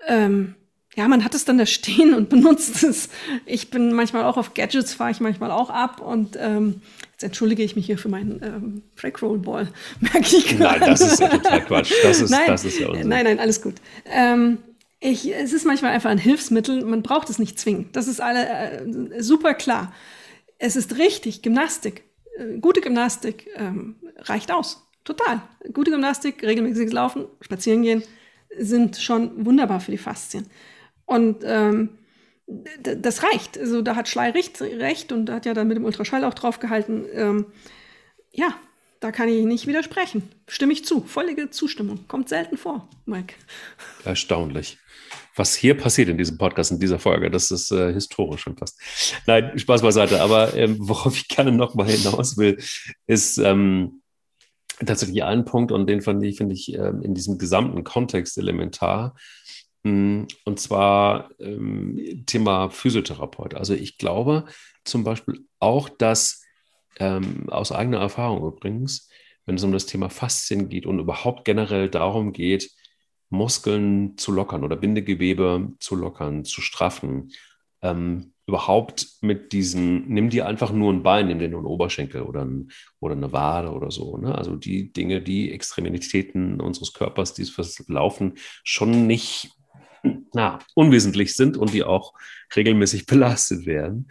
ähm, 0.07 0.55
ja, 0.97 1.07
man 1.09 1.23
hat 1.23 1.35
es 1.35 1.45
dann 1.45 1.59
da 1.59 1.67
stehen 1.67 2.15
und 2.15 2.29
benutzt 2.31 2.83
es. 2.83 3.11
Ich 3.45 3.71
bin 3.71 3.93
manchmal 3.93 4.25
auch 4.25 4.39
auf 4.39 4.55
Gadgets, 4.55 4.95
fahre 4.95 5.11
ich 5.11 5.21
manchmal 5.21 5.51
auch 5.51 5.71
ab 5.71 6.01
und 6.01 6.37
ähm, 6.41 6.81
jetzt 7.17 7.25
entschuldige 7.25 7.63
ich 7.63 7.77
mich 7.77 7.87
hier 7.87 7.97
für 7.97 8.11
meinen 8.11 8.43
ähm, 8.43 8.83
Track 8.95 9.23
Roll 9.23 9.39
Ball, 9.39 9.69
merke 10.01 10.37
ich 10.37 10.49
gerade. 10.49 10.81
Nein, 10.81 10.91
das 10.91 11.01
ist 11.01 11.19
ja 11.19 11.29
total 11.29 11.65
Quatsch. 11.65 11.93
Das 12.03 12.21
ist, 12.21 12.31
nein, 12.31 12.47
das 12.47 12.65
ist 12.67 12.79
ja 12.79 12.89
Unsinn. 12.89 13.09
Nein, 13.09 13.25
nein, 13.25 13.39
alles 13.39 13.63
gut. 13.63 13.75
Ähm, 14.05 14.59
ich, 15.01 15.35
es 15.35 15.55
ist 15.55 15.65
manchmal 15.65 15.93
einfach 15.93 16.11
ein 16.11 16.19
Hilfsmittel, 16.19 16.85
man 16.85 17.03
braucht 17.03 17.31
es 17.31 17.39
nicht 17.39 17.59
zwingend. 17.59 17.97
Das 17.97 18.07
ist 18.07 18.21
alle 18.21 18.47
äh, 18.47 19.23
super 19.23 19.55
klar. 19.55 19.95
Es 20.59 20.77
ist 20.77 20.99
richtig, 20.99 21.41
Gymnastik, 21.41 22.05
äh, 22.37 22.59
gute 22.59 22.83
Gymnastik 22.83 23.49
ähm, 23.57 23.97
reicht 24.19 24.53
aus. 24.53 24.87
Total. 25.05 25.41
Gute 25.73 25.91
Gymnastik, 25.91 26.43
regelmäßiges 26.43 26.93
Laufen, 26.93 27.27
spazieren 27.41 27.83
gehen 27.83 28.03
sind 28.59 28.97
schon 28.97 29.45
wunderbar 29.45 29.81
für 29.81 29.91
die 29.91 29.99
Faszien. 29.99 30.47
Und 31.05 31.39
ähm, 31.45 31.91
das 32.47 33.23
reicht. 33.23 33.59
Also 33.59 33.83
da 33.83 33.97
hat 33.97 34.09
Schley 34.09 34.31
recht, 34.31 34.61
recht 34.61 35.13
und 35.13 35.31
hat 35.31 35.47
ja 35.47 35.55
dann 35.55 35.69
mit 35.69 35.77
dem 35.77 35.85
Ultraschall 35.85 36.25
auch 36.25 36.35
drauf 36.35 36.61
gehalten. 36.61 37.05
Ähm, 37.13 37.47
ja, 38.33 38.55
da 39.01 39.13
kann 39.13 39.29
ich 39.29 39.45
nicht 39.45 39.67
widersprechen. 39.67 40.29
Stimme 40.47 40.73
ich 40.73 40.85
zu. 40.85 41.03
Völlige 41.03 41.51
Zustimmung. 41.51 42.07
Kommt 42.09 42.29
selten 42.29 42.57
vor, 42.57 42.89
Mike. 43.05 43.35
Erstaunlich. 44.05 44.79
Was 45.35 45.55
hier 45.55 45.77
passiert 45.77 46.09
in 46.09 46.17
diesem 46.17 46.39
Podcast, 46.39 46.71
in 46.71 46.81
dieser 46.81 46.99
Folge, 46.99 47.31
das 47.31 47.51
ist 47.51 47.71
äh, 47.71 47.93
historisch 47.93 48.41
schon 48.41 48.57
fast. 48.57 48.81
Nein, 49.27 49.59
Spaß 49.59 49.83
beiseite. 49.83 50.23
Aber 50.23 50.55
ähm, 50.55 50.77
worauf 50.79 51.17
ich 51.17 51.29
gerne 51.29 51.53
noch 51.53 51.75
mal 51.75 51.89
hinaus 51.89 52.39
will, 52.39 52.59
ist 53.07 53.39
ähm, 53.39 54.03
tatsächlich 54.85 55.25
ein 55.25 55.45
Punkt 55.45 55.73
und 55.73 55.89
den 55.89 56.01
fand 56.01 56.23
ich, 56.23 56.37
finde 56.37 56.55
ich, 56.55 56.75
äh, 56.75 56.93
in 57.03 57.15
diesem 57.15 57.39
gesamten 57.39 57.85
Kontext 57.85 58.39
elementar. 58.39 59.15
Mm, 59.87 60.27
und 60.45 60.59
zwar 60.59 61.31
ähm, 61.39 62.25
Thema 62.27 62.71
Physiotherapeut. 62.71 63.55
Also 63.55 63.73
ich 63.73 63.99
glaube 63.99 64.47
zum 64.85 65.05
Beispiel 65.05 65.47
auch, 65.61 65.89
dass 65.89 66.43
ähm, 66.99 67.49
aus 67.51 67.71
eigener 67.71 67.99
Erfahrung 68.01 68.45
übrigens, 68.45 69.09
wenn 69.45 69.55
es 69.55 69.63
um 69.63 69.71
das 69.71 69.87
Thema 69.87 70.11
Faszien 70.11 70.69
geht 70.69 70.87
und 70.87 70.99
überhaupt 70.99 71.45
generell 71.45 71.89
darum 71.89 72.33
geht, 72.33 72.69
Muskeln 73.31 74.19
zu 74.19 74.33
lockern 74.33 74.65
oder 74.65 74.75
Bindegewebe 74.75 75.75
zu 75.79 75.95
lockern, 75.95 76.45
zu 76.45 76.63
straffen, 76.63 77.31
ähm, 77.83 78.33
überhaupt 78.49 79.07
mit 79.21 79.53
diesen, 79.53 80.09
nimm 80.09 80.31
dir 80.31 80.47
einfach 80.47 80.73
nur 80.73 80.93
ein 80.93 81.05
Bein, 81.05 81.29
nimm 81.29 81.39
dir 81.39 81.49
nur 81.49 81.61
einen 81.61 81.67
Oberschenkel 81.67 82.23
oder, 82.23 82.45
ein, 82.45 82.71
oder 82.99 83.15
eine 83.15 83.33
Wade 83.33 83.71
oder 83.71 83.93
so. 83.93 84.17
Ne? 84.17 84.35
Also 84.35 84.57
die 84.57 84.93
Dinge, 84.93 85.23
die 85.23 85.53
Extremitäten 85.53 86.61
unseres 86.61 86.93
Körpers, 86.93 87.35
die 87.35 87.45
fürs 87.45 87.85
Laufen 87.89 88.35
schon 88.65 89.07
nicht 89.07 89.56
na, 90.35 90.59
unwesentlich 90.75 91.35
sind 91.35 91.57
und 91.57 91.73
die 91.73 91.85
auch 91.85 92.15
regelmäßig 92.55 93.07
belastet 93.07 93.67
werden. 93.67 94.09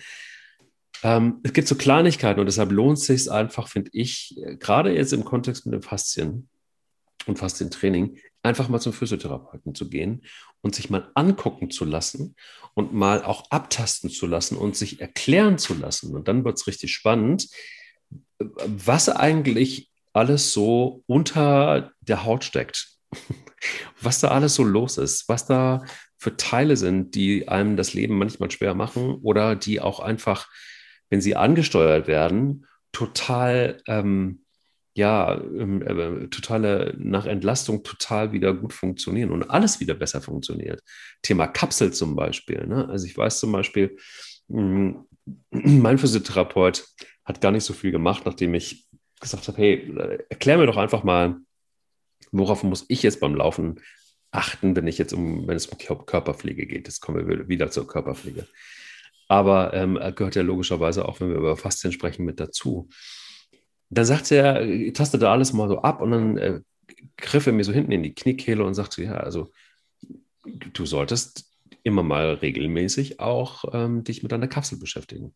Ähm, 1.03 1.39
es 1.43 1.53
gibt 1.53 1.67
so 1.67 1.75
Kleinigkeiten 1.75 2.39
und 2.39 2.45
deshalb 2.45 2.71
lohnt 2.71 2.97
es 2.97 3.05
sich 3.05 3.31
einfach, 3.31 3.67
finde 3.67 3.91
ich, 3.93 4.39
gerade 4.59 4.93
jetzt 4.93 5.13
im 5.13 5.25
Kontext 5.25 5.65
mit 5.65 5.73
dem 5.73 5.81
Faszien 5.81 6.49
und 7.27 7.39
Faszientraining, 7.39 8.17
einfach 8.43 8.69
mal 8.69 8.79
zum 8.79 8.93
Physiotherapeuten 8.93 9.73
zu 9.73 9.89
gehen 9.89 10.23
und 10.61 10.75
sich 10.75 10.89
mal 10.89 11.11
angucken 11.15 11.71
zu 11.71 11.83
lassen 11.85 12.35
und 12.75 12.93
mal 12.93 13.23
auch 13.23 13.49
abtasten 13.49 14.09
zu 14.09 14.27
lassen 14.27 14.57
und 14.57 14.75
sich 14.75 15.01
erklären 15.01 15.57
zu 15.57 15.73
lassen. 15.73 16.15
Und 16.15 16.27
dann 16.27 16.45
wird 16.45 16.57
es 16.57 16.67
richtig 16.67 16.93
spannend, 16.93 17.47
was 18.37 19.09
eigentlich 19.09 19.89
alles 20.13 20.53
so 20.53 21.03
unter 21.07 21.91
der 22.01 22.23
Haut 22.23 22.43
steckt 22.43 22.94
was 24.01 24.19
da 24.19 24.29
alles 24.29 24.55
so 24.55 24.63
los 24.63 24.97
ist, 24.97 25.27
was 25.29 25.45
da 25.45 25.83
für 26.17 26.37
Teile 26.37 26.77
sind, 26.77 27.15
die 27.15 27.47
einem 27.47 27.77
das 27.77 27.93
Leben 27.93 28.17
manchmal 28.17 28.51
schwer 28.51 28.73
machen 28.73 29.15
oder 29.21 29.55
die 29.55 29.81
auch 29.81 29.99
einfach, 29.99 30.49
wenn 31.09 31.21
sie 31.21 31.35
angesteuert 31.35 32.07
werden, 32.07 32.65
total, 32.91 33.81
ähm, 33.87 34.41
ja, 34.95 35.35
ähm, 35.39 35.81
äh, 35.81 36.27
totale, 36.29 36.95
nach 36.97 37.25
Entlastung 37.25 37.83
total 37.83 38.31
wieder 38.31 38.53
gut 38.53 38.71
funktionieren 38.71 39.31
und 39.31 39.43
alles 39.49 39.81
wieder 39.81 39.93
besser 39.93 40.21
funktioniert. 40.21 40.81
Thema 41.21 41.47
Kapsel 41.47 41.91
zum 41.91 42.15
Beispiel. 42.15 42.65
Ne? 42.65 42.87
Also 42.87 43.05
ich 43.05 43.17
weiß 43.17 43.39
zum 43.39 43.51
Beispiel, 43.51 43.97
mh, 44.47 45.03
mein 45.51 45.97
Physiotherapeut 45.97 46.85
hat 47.25 47.41
gar 47.41 47.51
nicht 47.51 47.65
so 47.65 47.73
viel 47.73 47.91
gemacht, 47.91 48.23
nachdem 48.25 48.53
ich 48.53 48.87
gesagt 49.19 49.47
habe, 49.47 49.57
hey, 49.57 50.23
erklär 50.29 50.57
mir 50.57 50.67
doch 50.67 50.77
einfach 50.77 51.03
mal, 51.03 51.37
worauf 52.31 52.63
muss 52.63 52.85
ich 52.87 53.03
jetzt 53.03 53.19
beim 53.19 53.35
Laufen 53.35 53.79
achten, 54.31 54.75
wenn 54.75 54.87
ich 54.87 54.97
jetzt 54.97 55.13
um, 55.13 55.47
wenn 55.47 55.55
es 55.55 55.67
um 55.67 55.77
Körperpflege 55.77 56.65
geht. 56.65 56.87
Jetzt 56.87 56.99
kommen 56.99 57.27
wir 57.27 57.47
wieder 57.47 57.71
zur 57.71 57.87
Körperpflege. 57.87 58.47
Aber 59.27 59.73
ähm, 59.73 59.99
gehört 60.15 60.35
ja 60.35 60.43
logischerweise 60.43 61.07
auch, 61.07 61.19
wenn 61.19 61.29
wir 61.29 61.37
über 61.37 61.57
Faszien 61.57 61.91
sprechen, 61.91 62.25
mit 62.25 62.39
dazu. 62.39 62.89
Dann 63.89 64.05
sagt 64.05 64.31
er, 64.31 64.93
tastete 64.93 65.29
alles 65.29 65.53
mal 65.53 65.69
so 65.69 65.81
ab 65.81 66.01
und 66.01 66.11
dann 66.11 66.37
äh, 66.37 66.61
griff 67.17 67.47
er 67.47 67.53
mir 67.53 67.63
so 67.63 67.71
hinten 67.71 67.91
in 67.91 68.03
die 68.03 68.13
Kniekehle 68.13 68.63
und 68.63 68.73
sagte, 68.73 69.03
ja, 69.03 69.15
also 69.15 69.51
du 70.45 70.85
solltest 70.85 71.51
immer 71.83 72.03
mal 72.03 72.35
regelmäßig 72.35 73.19
auch 73.19 73.65
ähm, 73.73 74.03
dich 74.03 74.21
mit 74.23 74.31
deiner 74.31 74.47
Kapsel 74.47 74.79
beschäftigen. 74.79 75.33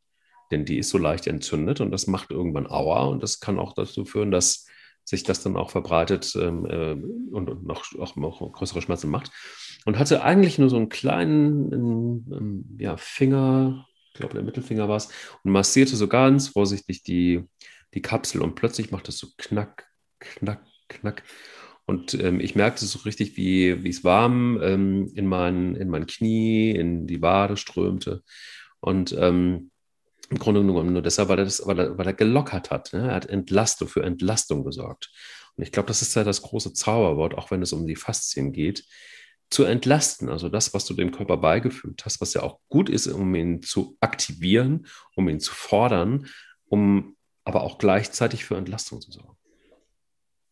Denn 0.51 0.65
die 0.65 0.79
ist 0.79 0.89
so 0.89 0.97
leicht 0.97 1.27
entzündet 1.27 1.79
und 1.79 1.91
das 1.91 2.07
macht 2.07 2.31
irgendwann 2.31 2.67
Aua 2.67 3.05
und 3.05 3.21
das 3.21 3.39
kann 3.39 3.59
auch 3.59 3.73
dazu 3.73 4.03
führen, 4.03 4.31
dass 4.31 4.65
sich 5.09 5.23
das 5.23 5.41
dann 5.41 5.57
auch 5.57 5.71
verbreitet 5.71 6.35
ähm, 6.35 6.65
äh, 6.67 6.91
und, 7.33 7.49
und, 7.49 7.65
noch, 7.65 7.83
auch, 7.97 8.15
auch 8.15 8.51
größere 8.51 8.81
Schmerzen 8.83 9.09
macht. 9.09 9.31
Und 9.85 9.97
hatte 9.97 10.21
eigentlich 10.21 10.59
nur 10.59 10.69
so 10.69 10.75
einen 10.75 10.89
kleinen 10.89 11.73
ähm, 11.73 12.77
ja, 12.77 12.95
Finger, 12.95 13.87
ich 14.13 14.19
glaube 14.19 14.35
der 14.35 14.43
Mittelfinger 14.43 14.87
war 14.87 14.97
es, 14.97 15.09
und 15.43 15.51
massierte 15.51 15.95
so 15.95 16.07
ganz 16.07 16.49
vorsichtig 16.49 17.01
die, 17.01 17.43
die 17.95 18.03
Kapsel 18.03 18.41
und 18.41 18.53
plötzlich 18.53 18.91
macht 18.91 19.09
es 19.09 19.17
so 19.17 19.27
knack, 19.37 19.87
knack, 20.19 20.63
knack. 20.89 21.23
Und 21.87 22.13
ähm, 22.13 22.39
ich 22.39 22.55
merkte 22.55 22.85
so 22.85 22.99
richtig, 22.99 23.35
wie, 23.35 23.83
wie 23.83 23.89
es 23.89 24.03
warm 24.03 24.59
ähm, 24.61 25.11
in, 25.15 25.25
mein, 25.25 25.73
in 25.75 25.89
mein 25.89 26.05
Knie, 26.05 26.69
in 26.69 27.07
die 27.07 27.23
Wade 27.23 27.57
strömte. 27.57 28.21
Und 28.79 29.15
ähm, 29.17 29.71
im 30.29 30.37
Grunde 30.37 30.61
genommen 30.61 30.93
nur 30.93 31.01
deshalb, 31.01 31.29
weil 31.29 31.39
er, 31.39 31.45
das, 31.45 31.65
weil 31.65 31.79
er, 31.79 31.97
weil 31.97 32.07
er 32.07 32.13
gelockert 32.13 32.71
hat. 32.71 32.93
Ne? 32.93 33.07
Er 33.07 33.15
hat 33.15 33.25
Entlastung 33.25 33.87
für 33.87 34.03
Entlastung 34.03 34.63
gesorgt. 34.63 35.11
Und 35.55 35.63
ich 35.63 35.71
glaube, 35.71 35.87
das 35.87 36.01
ist 36.01 36.15
ja 36.15 36.23
das 36.23 36.41
große 36.41 36.73
Zauberwort, 36.73 37.35
auch 37.37 37.51
wenn 37.51 37.61
es 37.61 37.73
um 37.73 37.87
die 37.87 37.95
Faszien 37.95 38.53
geht, 38.53 38.85
zu 39.49 39.63
entlasten. 39.63 40.29
Also 40.29 40.49
das, 40.49 40.73
was 40.73 40.85
du 40.85 40.93
dem 40.93 41.11
Körper 41.11 41.37
beigefügt 41.37 42.05
hast, 42.05 42.21
was 42.21 42.33
ja 42.33 42.43
auch 42.43 42.59
gut 42.69 42.89
ist, 42.89 43.07
um 43.07 43.33
ihn 43.33 43.61
zu 43.63 43.97
aktivieren, 43.99 44.85
um 45.15 45.27
ihn 45.27 45.39
zu 45.39 45.53
fordern, 45.53 46.27
um 46.65 47.15
aber 47.43 47.63
auch 47.63 47.79
gleichzeitig 47.79 48.45
für 48.45 48.55
Entlastung 48.55 49.01
zu 49.01 49.11
sorgen. 49.11 49.35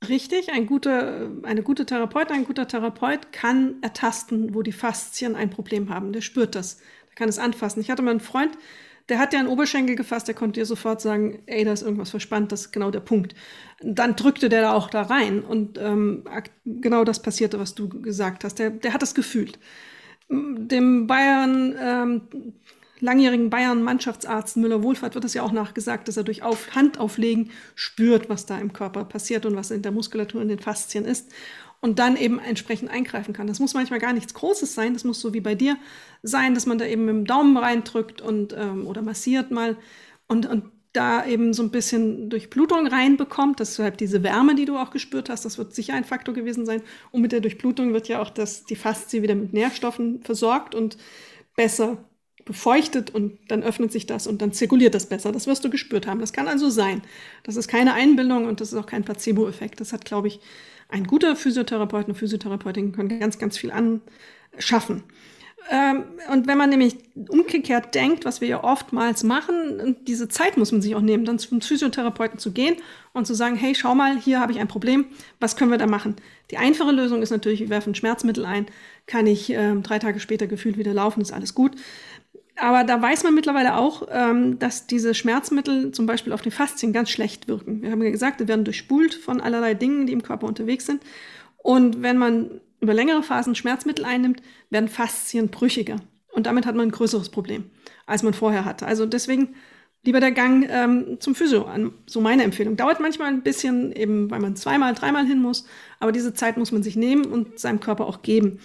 Richtig, 0.07 0.51
ein 0.51 0.67
guter, 0.67 1.31
eine 1.43 1.63
gute 1.63 1.85
Therapeutin, 1.85 2.37
ein 2.37 2.45
guter 2.45 2.67
Therapeut 2.67 3.31
kann 3.31 3.75
ertasten, 3.81 4.53
wo 4.53 4.61
die 4.61 4.71
Faszien 4.71 5.35
ein 5.35 5.49
Problem 5.49 5.89
haben. 5.89 6.13
Der 6.13 6.21
spürt 6.21 6.55
das, 6.55 6.77
der 6.77 7.15
kann 7.15 7.29
es 7.29 7.39
anfassen. 7.39 7.81
Ich 7.81 7.89
hatte 7.89 8.03
mal 8.03 8.11
einen 8.11 8.19
Freund, 8.19 8.57
der 9.09 9.19
hat 9.19 9.33
ja 9.33 9.39
einen 9.39 9.47
Oberschenkel 9.47 9.95
gefasst, 9.95 10.27
der 10.27 10.35
konnte 10.35 10.59
dir 10.59 10.65
sofort 10.65 11.01
sagen, 11.01 11.39
ey, 11.45 11.63
da 11.63 11.71
ist 11.71 11.81
irgendwas 11.81 12.09
verspannt, 12.09 12.51
das 12.51 12.61
ist 12.61 12.71
genau 12.71 12.91
der 12.91 12.99
Punkt. 12.99 13.35
Dann 13.81 14.15
drückte 14.15 14.49
der 14.49 14.61
da 14.61 14.73
auch 14.73 14.89
da 14.89 15.03
rein 15.03 15.41
und 15.41 15.77
ähm, 15.77 16.23
genau 16.65 17.03
das 17.03 17.21
passierte, 17.21 17.59
was 17.59 17.73
du 17.75 17.87
gesagt 17.87 18.43
hast. 18.43 18.59
Der, 18.59 18.69
der 18.69 18.93
hat 18.93 19.01
das 19.01 19.15
gefühlt. 19.15 19.59
Dem 20.29 21.07
Bayern, 21.07 21.75
ähm, 21.81 22.21
langjährigen 22.99 23.49
Bayern-Mannschaftsarzt 23.49 24.57
Müller-Wohlfahrt 24.57 25.15
wird 25.15 25.23
das 25.23 25.35
ja 25.35 25.43
auch 25.43 25.51
nachgesagt, 25.53 26.07
dass 26.07 26.17
er 26.17 26.23
durch 26.23 26.43
Auf 26.43 26.75
Handauflegen 26.75 27.51
spürt, 27.75 28.27
was 28.29 28.45
da 28.45 28.57
im 28.57 28.73
Körper 28.73 29.05
passiert 29.05 29.45
und 29.45 29.55
was 29.55 29.71
in 29.71 29.83
der 29.83 29.91
Muskulatur 29.91 30.41
in 30.41 30.49
den 30.49 30.59
Faszien 30.59 31.05
ist 31.05 31.31
und 31.81 31.99
dann 31.99 32.17
eben 32.17 32.39
entsprechend 32.39 32.89
eingreifen 32.89 33.33
kann. 33.33 33.47
Das 33.47 33.59
muss 33.59 33.73
manchmal 33.73 33.99
gar 33.99 34.13
nichts 34.13 34.33
Großes 34.33 34.73
sein, 34.73 34.93
das 34.93 35.03
muss 35.03 35.21
so 35.21 35.33
wie 35.33 35.41
bei 35.41 35.55
dir 35.55 35.77
sein, 36.23 36.53
dass 36.53 36.65
man 36.65 36.77
da 36.77 36.85
eben 36.85 37.05
mit 37.05 37.15
dem 37.15 37.25
Daumen 37.25 37.57
reindrückt 37.57 38.21
und 38.21 38.53
ähm, 38.57 38.87
oder 38.87 39.01
massiert 39.01 39.51
mal 39.51 39.77
und, 40.27 40.45
und 40.47 40.65
da 40.93 41.25
eben 41.25 41.53
so 41.53 41.63
ein 41.63 41.71
bisschen 41.71 42.29
Durchblutung 42.29 42.87
reinbekommt. 42.87 43.59
Deshalb 43.59 43.97
diese 43.97 44.23
Wärme, 44.23 44.55
die 44.55 44.65
du 44.65 44.77
auch 44.77 44.89
gespürt 44.89 45.29
hast, 45.29 45.45
das 45.45 45.57
wird 45.57 45.75
sicher 45.75 45.93
ein 45.93 46.03
Faktor 46.03 46.33
gewesen 46.33 46.65
sein. 46.65 46.81
Und 47.11 47.21
mit 47.21 47.31
der 47.31 47.41
Durchblutung 47.41 47.93
wird 47.93 48.07
ja 48.07 48.19
auch 48.21 48.31
das, 48.31 48.65
die 48.65 48.75
Faszie 48.75 49.21
wieder 49.21 49.35
mit 49.35 49.53
Nährstoffen 49.53 50.23
versorgt 50.23 50.73
und 50.73 50.97
besser 51.55 52.03
befeuchtet 52.45 53.13
und 53.13 53.37
dann 53.49 53.61
öffnet 53.61 53.91
sich 53.91 54.05
das 54.05 54.25
und 54.25 54.41
dann 54.41 54.53
zirkuliert 54.53 54.95
das 54.95 55.07
besser. 55.07 55.31
Das 55.31 55.47
wirst 55.47 55.65
du 55.65 55.69
gespürt 55.69 56.07
haben. 56.07 56.19
Das 56.19 56.33
kann 56.33 56.47
also 56.47 56.69
sein. 56.69 57.01
Das 57.43 57.57
ist 57.57 57.67
keine 57.67 57.93
Einbildung 57.93 58.45
und 58.45 58.61
das 58.61 58.69
ist 58.71 58.79
auch 58.79 58.85
kein 58.85 59.03
Placebo-Effekt. 59.03 59.81
Das 59.81 59.93
hat, 59.93 60.05
glaube 60.05 60.29
ich, 60.29 60.39
ein 60.89 61.05
guter 61.05 61.35
Physiotherapeut, 61.35 62.05
eine 62.05 62.15
Physiotherapeutin 62.15 62.91
können 62.91 63.19
ganz, 63.19 63.37
ganz 63.39 63.57
viel 63.57 63.71
anschaffen. 63.71 65.03
Ähm, 65.69 66.05
und 66.31 66.47
wenn 66.47 66.57
man 66.57 66.69
nämlich 66.69 66.95
umgekehrt 67.27 67.93
denkt, 67.93 68.23
was 68.23 68.39
wir 68.39 68.47
ja 68.47 68.63
oftmals 68.63 69.23
machen, 69.23 69.97
diese 70.07 70.29
Zeit 70.29 70.55
muss 70.55 70.71
man 70.71 70.81
sich 70.81 70.95
auch 70.95 71.01
nehmen, 71.01 71.25
dann 71.25 71.39
zum 71.39 71.59
Physiotherapeuten 71.59 72.39
zu 72.39 72.51
gehen 72.51 72.77
und 73.11 73.27
zu 73.27 73.33
sagen, 73.33 73.55
hey, 73.55 73.75
schau 73.75 73.93
mal, 73.93 74.17
hier 74.17 74.39
habe 74.39 74.53
ich 74.53 74.59
ein 74.59 74.69
Problem, 74.69 75.05
was 75.39 75.57
können 75.57 75.71
wir 75.71 75.77
da 75.77 75.87
machen? 75.87 76.15
Die 76.51 76.57
einfache 76.57 76.91
Lösung 76.91 77.21
ist 77.21 77.31
natürlich, 77.31 77.59
wir 77.59 77.69
werfen 77.69 77.95
Schmerzmittel 77.95 78.45
ein, 78.45 78.67
kann 79.07 79.27
ich 79.27 79.49
äh, 79.49 79.75
drei 79.81 79.99
Tage 79.99 80.21
später 80.21 80.47
gefühlt 80.47 80.77
wieder 80.77 80.93
laufen, 80.93 81.19
ist 81.19 81.33
alles 81.33 81.53
gut. 81.53 81.75
Aber 82.59 82.83
da 82.83 83.01
weiß 83.01 83.23
man 83.23 83.35
mittlerweile 83.35 83.77
auch, 83.77 84.07
ähm, 84.11 84.57
dass 84.57 84.87
diese 84.87 85.13
Schmerzmittel 85.13 85.91
zum 85.91 86.07
Beispiel 86.07 86.33
auf 86.33 86.41
die 86.41 86.51
Faszien 86.51 86.91
ganz 86.91 87.11
schlecht 87.11 87.47
wirken. 87.47 87.81
Wir 87.83 87.91
haben 87.91 88.01
ja 88.01 88.09
gesagt, 88.09 88.39
die 88.39 88.47
werden 88.47 88.65
durchspult 88.65 89.13
von 89.13 89.41
allerlei 89.41 89.75
Dingen, 89.75 90.07
die 90.07 90.13
im 90.13 90.23
Körper 90.23 90.47
unterwegs 90.47 90.85
sind. 90.85 91.03
Und 91.57 92.01
wenn 92.01 92.17
man 92.17 92.61
über 92.79 92.93
längere 92.93 93.21
Phasen 93.21 93.55
Schmerzmittel 93.55 94.05
einnimmt, 94.05 94.41
werden 94.69 94.89
Faszien 94.89 95.49
brüchiger. 95.49 95.97
Und 96.31 96.47
damit 96.47 96.65
hat 96.65 96.75
man 96.75 96.87
ein 96.87 96.91
größeres 96.91 97.29
Problem, 97.29 97.65
als 98.05 98.23
man 98.23 98.33
vorher 98.33 98.65
hatte. 98.65 98.87
Also 98.87 99.05
deswegen 99.05 99.55
lieber 100.03 100.19
der 100.19 100.31
Gang 100.31 100.67
ähm, 100.69 101.17
zum 101.19 101.35
Physio 101.35 101.65
an. 101.65 101.93
So 102.05 102.21
meine 102.21 102.43
Empfehlung. 102.43 102.75
Dauert 102.75 102.99
manchmal 102.99 103.27
ein 103.29 103.41
bisschen, 103.41 103.91
eben 103.91 104.31
weil 104.31 104.39
man 104.39 104.55
zweimal, 104.55 104.93
dreimal 104.95 105.25
hin 105.25 105.41
muss. 105.41 105.67
Aber 105.99 106.11
diese 106.11 106.33
Zeit 106.33 106.57
muss 106.57 106.71
man 106.71 106.81
sich 106.81 106.95
nehmen 106.95 107.25
und 107.25 107.59
seinem 107.59 107.79
Körper 107.79 108.05
auch 108.05 108.21
geben 108.23 108.59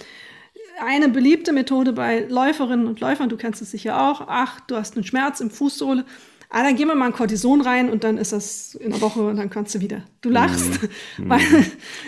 eine 0.80 1.08
beliebte 1.08 1.52
Methode 1.52 1.92
bei 1.92 2.26
Läuferinnen 2.28 2.86
und 2.86 3.00
Läufern, 3.00 3.28
du 3.28 3.36
kennst 3.36 3.62
es 3.62 3.70
sicher 3.70 4.00
auch, 4.00 4.22
ach, 4.28 4.60
du 4.60 4.76
hast 4.76 4.96
einen 4.96 5.04
Schmerz 5.04 5.40
im 5.40 5.50
Fußsohle, 5.50 6.04
ah, 6.52 6.62
dann 6.62 6.76
gehen 6.76 6.86
wir 6.86 6.94
mal 6.94 7.06
ein 7.06 7.12
Cortison 7.12 7.62
rein 7.62 7.90
und 7.90 8.04
dann 8.04 8.18
ist 8.18 8.32
das 8.32 8.74
in 8.74 8.92
einer 8.92 9.00
Woche 9.00 9.20
und 9.22 9.36
dann 9.36 9.48
kannst 9.48 9.74
du 9.74 9.80
wieder. 9.80 10.02
Du 10.20 10.30
lachst. 10.30 10.80
Mm. 11.18 11.28
Weil, 11.28 11.40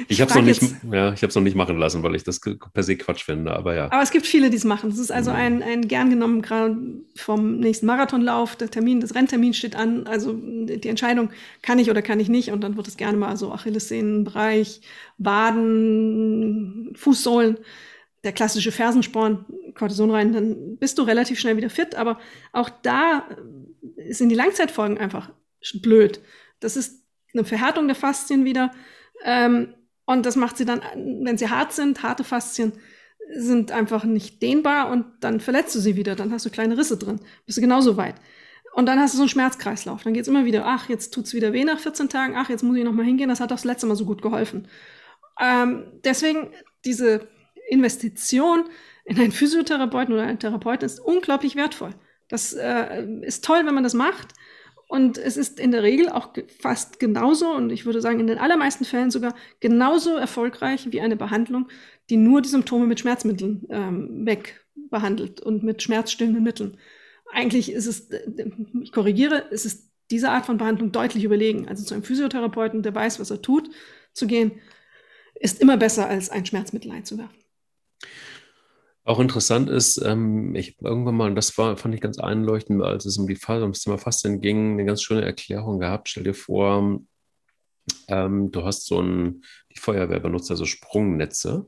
ich 0.09 0.21
habe 0.21 0.31
es 0.31 0.37
noch, 0.37 0.43
nicht, 0.43 0.63
ja, 0.91 1.13
noch 1.13 1.43
nicht 1.43 1.57
machen 1.57 1.79
lassen, 1.79 2.03
weil 2.03 2.15
ich 2.15 2.25
das 2.25 2.41
per 2.41 2.83
se 2.83 2.97
Quatsch 2.97 3.25
finde, 3.25 3.55
aber 3.55 3.75
ja. 3.75 3.85
Aber 3.87 4.03
es 4.03 4.11
gibt 4.11 4.27
viele, 4.27 4.51
die 4.51 4.57
es 4.57 4.65
machen. 4.65 4.89
Das 4.91 4.99
ist 4.99 5.11
also 5.11 5.31
mm. 5.31 5.35
ein, 5.35 5.63
ein 5.63 5.89
gern 5.89 6.11
genommen, 6.11 6.41
gerade 6.41 6.77
vom 7.17 7.59
nächsten 7.59 7.87
Marathonlauf, 7.87 8.57
der 8.57 8.71
Termin, 8.71 9.01
das 9.01 9.15
Renntermin 9.15 9.53
steht 9.53 9.77
an, 9.77 10.07
also 10.07 10.33
die 10.33 10.89
Entscheidung, 10.89 11.31
kann 11.63 11.79
ich 11.79 11.91
oder 11.91 12.03
kann 12.03 12.21
ich 12.21 12.29
nicht 12.29 12.51
und 12.51 12.63
dann 12.63 12.77
wird 12.77 12.89
es 12.89 12.97
gerne 12.97 13.19
mal 13.19 13.37
so 13.37 13.53
Achillessehnenbereich, 13.53 14.81
Waden, 15.19 16.93
Fußsohlen 16.97 17.59
der 18.25 18.33
klassische 18.33 18.73
Fersensporn, 18.73 19.45
Cortison 19.75 20.11
rein, 20.11 20.33
dann 20.33 20.77
bist 20.79 20.99
du 20.99 21.03
relativ 21.03 21.39
schnell 21.39 21.57
wieder 21.57 21.71
fit. 21.71 21.95
Aber 21.95 22.19
auch 22.53 22.71
da 22.71 23.29
sind 24.09 24.31
die 24.31 24.35
Langzeitfolgen 24.35 24.99
einfach 24.99 25.31
blöd. 25.75 26.21
Das 26.61 26.77
ist 26.77 27.05
eine 27.33 27.45
Verhärtung 27.45 27.87
der 27.87 27.97
Faszien 27.97 28.45
wieder. 28.45 28.73
Ähm, 29.25 29.75
und 30.07 30.27
das 30.27 30.37
macht 30.37 30.57
sie 30.57 30.65
dann, 30.65 30.83
wenn 31.23 31.39
sie 31.39 31.49
hart 31.49 31.73
sind, 31.73 32.03
harte 32.03 32.25
Faszien 32.25 32.73
sind 33.33 33.73
einfach 33.73 34.05
nicht 34.05 34.43
dehnbar 34.43 34.91
und 34.91 35.07
dann 35.21 35.41
verletzt 35.41 35.75
du 35.75 35.81
sie 35.81 35.97
wieder. 35.97 36.15
Dann 36.15 36.33
hast 36.33 36.45
du 36.45 36.51
kleine 36.51 36.77
Risse 36.77 36.99
drin. 36.99 37.21
Bist 37.47 37.59
du 37.59 37.63
genauso 37.63 37.97
weit. 37.97 38.17
Und 38.75 38.87
dann 38.87 38.99
hast 38.99 39.15
du 39.15 39.19
so 39.19 39.23
einen 39.23 39.31
Schmerzkreislauf. 39.31 40.03
Dann 40.03 40.15
geht's 40.15 40.29
immer 40.29 40.45
wieder, 40.45 40.67
ach, 40.67 40.89
jetzt 40.89 41.15
tut's 41.15 41.33
wieder 41.33 41.53
weh 41.53 41.65
nach 41.65 41.79
14 41.79 42.09
Tagen, 42.09 42.35
ach, 42.37 42.51
jetzt 42.51 42.63
muss 42.63 42.77
ich 42.77 42.85
noch 42.85 42.93
mal 42.93 43.05
hingehen, 43.05 43.29
das 43.29 43.41
hat 43.41 43.51
auch 43.51 43.57
das 43.57 43.65
letzte 43.65 43.87
Mal 43.87 43.95
so 43.95 44.05
gut 44.05 44.21
geholfen. 44.21 44.69
Ähm, 45.41 45.85
deswegen 46.05 46.51
diese 46.85 47.29
Investition 47.75 48.65
in 49.05 49.19
einen 49.19 49.33
Physiotherapeuten 49.33 50.15
oder 50.15 50.23
einen 50.23 50.39
Therapeuten 50.39 50.87
ist 50.87 51.01
unglaublich 51.01 51.57
wertvoll. 51.57 51.91
Das 52.29 52.55
äh, 52.55 53.05
ist 53.23 53.45
toll, 53.45 53.67
wenn 53.67 53.75
man 53.75 53.85
das 53.85 53.95
macht. 53.95 54.29
Und 54.87 55.19
es 55.19 55.37
ist 55.37 55.59
in 55.59 55.73
der 55.73 55.83
Regel 55.83 56.09
auch 56.09 56.31
fast 56.61 57.01
genauso, 57.01 57.51
und 57.53 57.71
ich 57.71 57.85
würde 57.85 58.01
sagen, 58.01 58.21
in 58.21 58.27
den 58.27 58.39
allermeisten 58.39 58.85
Fällen 58.85 59.11
sogar 59.11 59.35
genauso 59.61 60.17
erfolgreich 60.17 60.93
wie 60.93 61.01
eine 61.01 61.17
Behandlung, 61.17 61.69
die 62.11 62.17
nur 62.17 62.43
die 62.43 62.49
Symptome 62.49 62.87
mit 62.87 63.01
Schmerzmitteln 63.01 63.67
ähm, 63.71 64.27
wegbehandelt 64.27 65.41
und 65.41 65.63
mit 65.63 65.83
schmerzstillenden 65.83 66.43
Mitteln. 66.43 66.79
Eigentlich 67.33 67.73
ist 67.73 67.87
es, 67.87 68.09
ich 68.83 68.93
korrigiere, 68.93 69.45
es 69.51 69.65
ist 69.65 69.91
diese 70.11 70.31
Art 70.31 70.47
von 70.47 70.59
Behandlung 70.59 70.93
deutlich 70.93 71.25
überlegen. 71.25 71.67
Also 71.67 71.85
zu 71.85 71.95
einem 71.95 72.05
Physiotherapeuten, 72.05 72.83
der 72.83 72.95
weiß, 72.95 73.19
was 73.19 73.31
er 73.31 73.43
tut, 73.43 73.71
zu 74.13 74.27
gehen, 74.27 74.53
ist 75.35 75.61
immer 75.61 75.77
besser, 75.77 76.09
als 76.09 76.31
ein 76.31 76.47
Schmerzmittel 76.47 76.93
einzuwerfen. 76.93 77.44
Auch 79.07 79.21
interessant 79.21 79.69
ist, 79.69 79.99
ähm, 79.99 80.55
ich 80.55 80.81
irgendwann 80.81 81.17
mal, 81.17 81.29
und 81.29 81.37
das 81.37 81.57
war, 81.59 81.77
fand 81.77 81.95
ich 81.95 82.01
ganz 82.01 82.19
einleuchtend, 82.19 82.83
als 82.83 83.05
es 83.05 83.19
um 83.19 83.27
die 83.27 83.39
um 83.47 83.73
das 83.73 83.83
Thema 83.83 83.99
Fasten 83.99 84.41
ging, 84.41 84.73
eine 84.73 84.87
ganz 84.87 85.03
schöne 85.03 85.23
Erklärung 85.23 85.79
gehabt. 85.79 86.09
Stell 86.09 86.25
dir 86.25 86.35
vor, 86.35 87.01
ähm, 88.09 88.51
du 88.51 88.65
hast 88.65 88.87
so 88.87 89.03
ein, 89.03 89.43
die 89.75 89.79
Feuerwehr 89.79 90.21
benutzt 90.21 90.51
also 90.51 90.65
Sprungnetze. 90.65 91.67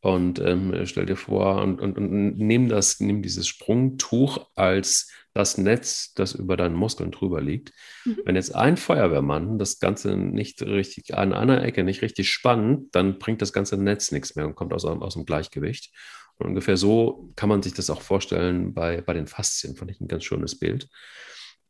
Und 0.00 0.38
ähm, 0.40 0.86
stell 0.86 1.06
dir 1.06 1.16
vor, 1.16 1.62
und, 1.62 1.80
und, 1.80 1.98
und 1.98 2.38
nimm 2.38 2.68
das, 2.68 3.00
nimm 3.00 3.22
dieses 3.22 3.46
Sprungtuch 3.46 4.48
als 4.54 5.10
das 5.34 5.58
Netz, 5.58 6.14
das 6.14 6.34
über 6.34 6.56
deinen 6.56 6.74
Muskeln 6.74 7.10
drüber 7.10 7.40
liegt. 7.40 7.72
Mhm. 8.04 8.18
Wenn 8.24 8.36
jetzt 8.36 8.54
ein 8.54 8.76
Feuerwehrmann 8.76 9.58
das 9.58 9.80
Ganze 9.80 10.16
nicht 10.16 10.62
richtig 10.62 11.14
an 11.14 11.32
einer 11.32 11.62
Ecke 11.62 11.84
nicht 11.84 12.02
richtig 12.02 12.30
spannt, 12.30 12.94
dann 12.94 13.18
bringt 13.18 13.42
das 13.42 13.52
ganze 13.52 13.76
Netz 13.76 14.12
nichts 14.12 14.34
mehr 14.34 14.46
und 14.46 14.54
kommt 14.54 14.72
aus, 14.72 14.84
aus 14.84 15.14
dem 15.14 15.26
Gleichgewicht. 15.26 15.92
Und 16.38 16.48
ungefähr 16.48 16.76
so 16.76 17.32
kann 17.36 17.48
man 17.48 17.62
sich 17.62 17.74
das 17.74 17.90
auch 17.90 18.02
vorstellen 18.02 18.74
bei, 18.74 19.00
bei 19.00 19.14
den 19.14 19.26
Faszien, 19.26 19.76
fand 19.76 19.90
ich 19.90 20.00
ein 20.00 20.08
ganz 20.08 20.24
schönes 20.24 20.58
Bild. 20.58 20.88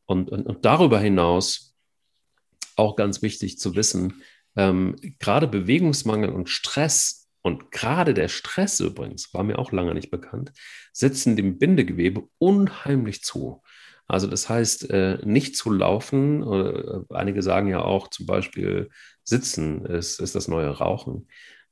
Und, 0.06 0.30
und, 0.30 0.46
und 0.46 0.64
darüber 0.64 0.98
hinaus 0.98 1.74
auch 2.76 2.96
ganz 2.96 3.22
wichtig 3.22 3.58
zu 3.58 3.74
wissen, 3.74 4.22
ähm, 4.56 4.96
gerade 5.18 5.46
Bewegungsmangel 5.46 6.30
und 6.30 6.48
Stress 6.48 7.28
und 7.42 7.70
gerade 7.70 8.12
der 8.12 8.28
Stress 8.28 8.80
übrigens, 8.80 9.32
war 9.32 9.44
mir 9.44 9.58
auch 9.58 9.70
lange 9.70 9.94
nicht 9.94 10.10
bekannt, 10.10 10.52
setzen 10.92 11.36
dem 11.36 11.58
Bindegewebe 11.58 12.28
unheimlich 12.38 13.22
zu. 13.22 13.62
Also 14.08 14.26
das 14.26 14.48
heißt, 14.48 14.90
äh, 14.90 15.18
nicht 15.24 15.56
zu 15.56 15.70
laufen, 15.70 16.42
äh, 16.42 17.14
einige 17.14 17.42
sagen 17.42 17.68
ja 17.68 17.82
auch 17.82 18.08
zum 18.08 18.26
Beispiel, 18.26 18.88
sitzen 19.24 19.84
ist, 19.84 20.20
ist 20.20 20.34
das 20.34 20.48
neue 20.48 20.70
Rauchen. 20.70 21.28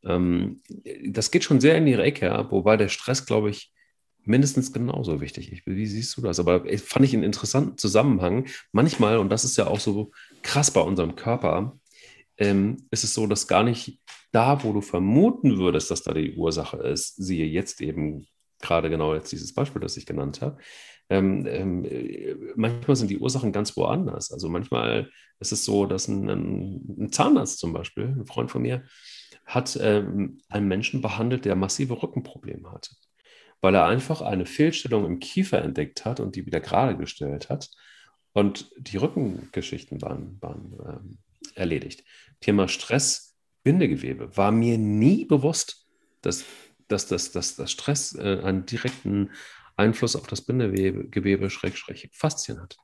Ähm, 0.06 0.60
das 1.06 1.30
geht 1.30 1.44
schon 1.44 1.60
sehr 1.60 1.76
in 1.76 1.86
ihre 1.86 2.02
Ecke, 2.02 2.46
wobei 2.50 2.76
der 2.76 2.88
Stress, 2.88 3.26
glaube 3.26 3.50
ich, 3.50 3.72
mindestens 4.24 4.72
genauso 4.72 5.20
wichtig 5.20 5.52
ist. 5.52 5.66
Wie 5.66 5.86
siehst 5.86 6.16
du 6.16 6.22
das? 6.22 6.40
Aber 6.40 6.64
fand 6.78 7.04
ich 7.04 7.14
einen 7.14 7.22
interessanten 7.22 7.76
Zusammenhang. 7.76 8.46
Manchmal, 8.72 9.18
und 9.18 9.28
das 9.28 9.44
ist 9.44 9.56
ja 9.56 9.66
auch 9.66 9.80
so 9.80 10.12
krass 10.42 10.70
bei 10.70 10.80
unserem 10.80 11.14
Körper, 11.14 11.78
ähm, 12.38 12.86
ist 12.90 13.04
es 13.04 13.14
so, 13.14 13.26
dass 13.26 13.46
gar 13.46 13.62
nicht 13.62 14.00
da, 14.32 14.64
wo 14.64 14.72
du 14.72 14.80
vermuten 14.80 15.58
würdest, 15.58 15.90
dass 15.90 16.02
da 16.02 16.12
die 16.12 16.34
Ursache 16.34 16.78
ist, 16.78 17.16
siehe 17.16 17.46
jetzt 17.46 17.80
eben 17.80 18.26
gerade 18.60 18.90
genau 18.90 19.14
jetzt 19.14 19.30
dieses 19.30 19.54
Beispiel, 19.54 19.80
das 19.80 19.96
ich 19.96 20.06
genannt 20.06 20.40
habe, 20.40 20.58
ähm, 21.10 21.46
ähm, 21.46 21.86
manchmal 22.56 22.96
sind 22.96 23.10
die 23.10 23.18
Ursachen 23.18 23.52
ganz 23.52 23.76
woanders. 23.76 24.32
Also 24.32 24.48
manchmal 24.48 25.10
ist 25.38 25.52
es 25.52 25.64
so, 25.64 25.86
dass 25.86 26.08
ein, 26.08 26.28
ein 26.28 27.12
Zahnarzt 27.12 27.58
zum 27.58 27.72
Beispiel, 27.72 28.06
ein 28.06 28.26
Freund 28.26 28.50
von 28.50 28.62
mir, 28.62 28.84
hat 29.44 29.78
ähm, 29.80 30.40
einen 30.48 30.68
Menschen 30.68 31.00
behandelt, 31.00 31.44
der 31.44 31.56
massive 31.56 32.02
Rückenprobleme 32.02 32.70
hatte, 32.70 32.90
weil 33.60 33.74
er 33.74 33.86
einfach 33.86 34.20
eine 34.20 34.46
Fehlstellung 34.46 35.04
im 35.06 35.18
Kiefer 35.18 35.62
entdeckt 35.62 36.04
hat 36.04 36.20
und 36.20 36.36
die 36.36 36.46
wieder 36.46 36.60
gerade 36.60 36.96
gestellt 36.96 37.50
hat. 37.50 37.70
Und 38.32 38.70
die 38.78 38.96
Rückengeschichten 38.96 40.02
waren, 40.02 40.38
waren 40.40 40.72
ähm, 40.86 41.18
erledigt. 41.54 42.04
Thema 42.40 42.68
Stress, 42.68 43.36
Bindegewebe 43.62 44.36
war 44.36 44.52
mir 44.52 44.76
nie 44.76 45.24
bewusst, 45.24 45.86
dass, 46.20 46.44
dass, 46.88 47.06
dass, 47.06 47.32
dass, 47.32 47.56
dass 47.56 47.70
Stress 47.70 48.14
äh, 48.14 48.40
einen 48.42 48.66
direkten 48.66 49.30
Einfluss 49.76 50.16
auf 50.16 50.26
das 50.26 50.42
Bindegewebe, 50.42 51.50
Schrägstrich, 51.50 52.10
Faszien 52.12 52.60
hat. 52.60 52.76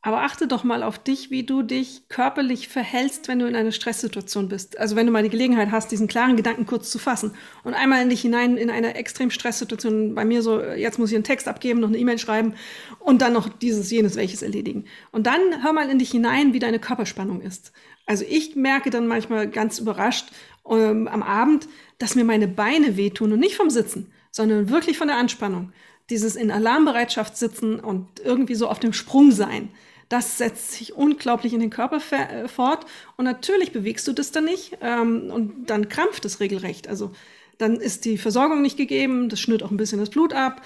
Aber 0.00 0.22
achte 0.22 0.46
doch 0.46 0.62
mal 0.62 0.84
auf 0.84 0.98
dich, 1.00 1.32
wie 1.32 1.42
du 1.42 1.62
dich 1.62 2.08
körperlich 2.08 2.68
verhältst, 2.68 3.26
wenn 3.26 3.40
du 3.40 3.46
in 3.46 3.56
einer 3.56 3.72
Stresssituation 3.72 4.48
bist. 4.48 4.78
Also 4.78 4.94
wenn 4.94 5.06
du 5.06 5.12
mal 5.12 5.24
die 5.24 5.28
Gelegenheit 5.28 5.72
hast, 5.72 5.90
diesen 5.90 6.06
klaren 6.06 6.36
Gedanken 6.36 6.66
kurz 6.66 6.90
zu 6.90 7.00
fassen 7.00 7.34
und 7.64 7.74
einmal 7.74 8.02
in 8.02 8.08
dich 8.08 8.20
hinein 8.20 8.56
in 8.56 8.70
eine 8.70 8.94
extrem 8.94 9.32
Stresssituation, 9.32 10.14
bei 10.14 10.24
mir 10.24 10.42
so, 10.42 10.62
jetzt 10.62 11.00
muss 11.00 11.10
ich 11.10 11.16
einen 11.16 11.24
Text 11.24 11.48
abgeben, 11.48 11.80
noch 11.80 11.88
eine 11.88 11.98
E-Mail 11.98 12.18
schreiben 12.18 12.54
und 13.00 13.22
dann 13.22 13.32
noch 13.32 13.48
dieses, 13.48 13.90
jenes, 13.90 14.14
welches 14.14 14.42
erledigen. 14.42 14.84
Und 15.10 15.26
dann 15.26 15.40
hör 15.64 15.72
mal 15.72 15.90
in 15.90 15.98
dich 15.98 16.12
hinein, 16.12 16.52
wie 16.52 16.60
deine 16.60 16.78
Körperspannung 16.78 17.40
ist. 17.40 17.72
Also 18.06 18.24
ich 18.28 18.54
merke 18.54 18.90
dann 18.90 19.08
manchmal 19.08 19.50
ganz 19.50 19.80
überrascht 19.80 20.28
ähm, 20.70 21.08
am 21.08 21.24
Abend, 21.24 21.68
dass 21.98 22.14
mir 22.14 22.24
meine 22.24 22.46
Beine 22.46 22.96
wehtun 22.96 23.32
und 23.32 23.40
nicht 23.40 23.56
vom 23.56 23.68
Sitzen, 23.68 24.12
sondern 24.30 24.70
wirklich 24.70 24.96
von 24.96 25.08
der 25.08 25.16
Anspannung 25.16 25.72
dieses 26.10 26.36
in 26.36 26.50
Alarmbereitschaft 26.50 27.36
sitzen 27.36 27.80
und 27.80 28.06
irgendwie 28.24 28.54
so 28.54 28.68
auf 28.68 28.78
dem 28.78 28.92
Sprung 28.92 29.30
sein, 29.30 29.70
das 30.08 30.38
setzt 30.38 30.72
sich 30.72 30.94
unglaublich 30.94 31.52
in 31.52 31.60
den 31.60 31.70
Körper 31.70 32.00
äh, 32.10 32.48
fort. 32.48 32.86
Und 33.16 33.24
natürlich 33.24 33.72
bewegst 33.72 34.08
du 34.08 34.12
das 34.12 34.32
dann 34.32 34.44
nicht 34.44 34.78
ähm, 34.80 35.30
und 35.30 35.66
dann 35.68 35.88
krampft 35.88 36.24
es 36.24 36.40
regelrecht. 36.40 36.88
Also 36.88 37.12
dann 37.58 37.76
ist 37.76 38.04
die 38.04 38.18
Versorgung 38.18 38.62
nicht 38.62 38.76
gegeben, 38.76 39.28
das 39.28 39.40
schnürt 39.40 39.62
auch 39.62 39.70
ein 39.70 39.76
bisschen 39.76 39.98
das 39.98 40.10
Blut 40.10 40.32
ab. 40.32 40.62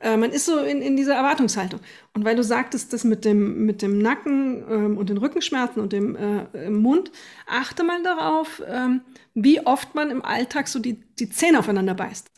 Äh, 0.00 0.16
man 0.16 0.30
ist 0.30 0.46
so 0.46 0.58
in, 0.58 0.80
in 0.80 0.96
dieser 0.96 1.14
Erwartungshaltung. 1.14 1.80
Und 2.14 2.24
weil 2.24 2.36
du 2.36 2.44
sagtest, 2.44 2.92
das 2.92 3.04
mit 3.04 3.24
dem, 3.24 3.66
mit 3.66 3.82
dem 3.82 3.98
Nacken 3.98 4.64
ähm, 4.70 4.98
und 4.98 5.10
den 5.10 5.18
Rückenschmerzen 5.18 5.82
und 5.82 5.92
dem 5.92 6.16
äh, 6.16 6.70
Mund, 6.70 7.10
achte 7.46 7.84
mal 7.84 8.02
darauf, 8.02 8.62
ähm, 8.66 9.02
wie 9.34 9.60
oft 9.66 9.94
man 9.94 10.10
im 10.10 10.24
Alltag 10.24 10.68
so 10.68 10.78
die, 10.78 11.00
die 11.18 11.28
Zähne 11.28 11.58
aufeinander 11.58 11.94
beißt. 11.94 12.30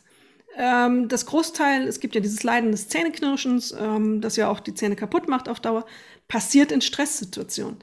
Ähm, 0.60 1.08
das 1.08 1.24
Großteil, 1.24 1.86
es 1.86 2.00
gibt 2.00 2.16
ja 2.16 2.20
dieses 2.20 2.42
Leiden 2.42 2.72
des 2.72 2.88
Zähneknirschens, 2.88 3.72
ähm, 3.78 4.20
das 4.20 4.34
ja 4.34 4.48
auch 4.48 4.58
die 4.58 4.74
Zähne 4.74 4.96
kaputt 4.96 5.28
macht 5.28 5.48
auf 5.48 5.60
Dauer, 5.60 5.86
passiert 6.26 6.72
in 6.72 6.80
Stresssituationen. 6.80 7.76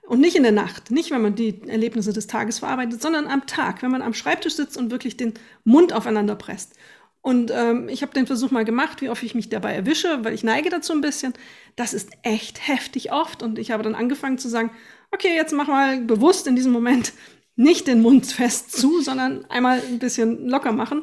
Und 0.00 0.20
nicht 0.20 0.34
in 0.34 0.42
der 0.42 0.52
Nacht, 0.52 0.90
nicht 0.90 1.10
wenn 1.10 1.20
man 1.20 1.34
die 1.34 1.60
Erlebnisse 1.68 2.12
des 2.12 2.26
Tages 2.26 2.60
verarbeitet, 2.60 3.02
sondern 3.02 3.26
am 3.28 3.46
Tag, 3.46 3.82
wenn 3.82 3.90
man 3.90 4.02
am 4.02 4.14
Schreibtisch 4.14 4.54
sitzt 4.54 4.78
und 4.78 4.90
wirklich 4.90 5.18
den 5.18 5.34
Mund 5.64 5.92
aufeinander 5.92 6.34
presst. 6.34 6.74
Und 7.20 7.52
ähm, 7.54 7.88
ich 7.88 8.02
habe 8.02 8.14
den 8.14 8.26
Versuch 8.26 8.50
mal 8.50 8.64
gemacht, 8.64 9.02
wie 9.02 9.10
oft 9.10 9.22
ich 9.22 9.34
mich 9.34 9.48
dabei 9.50 9.74
erwische, 9.74 10.24
weil 10.24 10.32
ich 10.32 10.42
neige 10.42 10.70
dazu 10.70 10.92
ein 10.92 11.02
bisschen. 11.02 11.34
Das 11.76 11.94
ist 11.94 12.10
echt 12.22 12.66
heftig 12.66 13.12
oft. 13.12 13.42
Und 13.42 13.58
ich 13.58 13.70
habe 13.70 13.82
dann 13.82 13.94
angefangen 13.94 14.38
zu 14.38 14.48
sagen, 14.48 14.70
okay, 15.12 15.36
jetzt 15.36 15.52
mach 15.52 15.68
mal 15.68 16.00
bewusst 16.00 16.46
in 16.46 16.56
diesem 16.56 16.72
Moment 16.72 17.12
nicht 17.54 17.86
den 17.86 18.00
Mund 18.00 18.26
fest 18.26 18.72
zu, 18.72 19.02
sondern 19.02 19.44
einmal 19.50 19.80
ein 19.86 19.98
bisschen 19.98 20.48
locker 20.48 20.72
machen. 20.72 21.02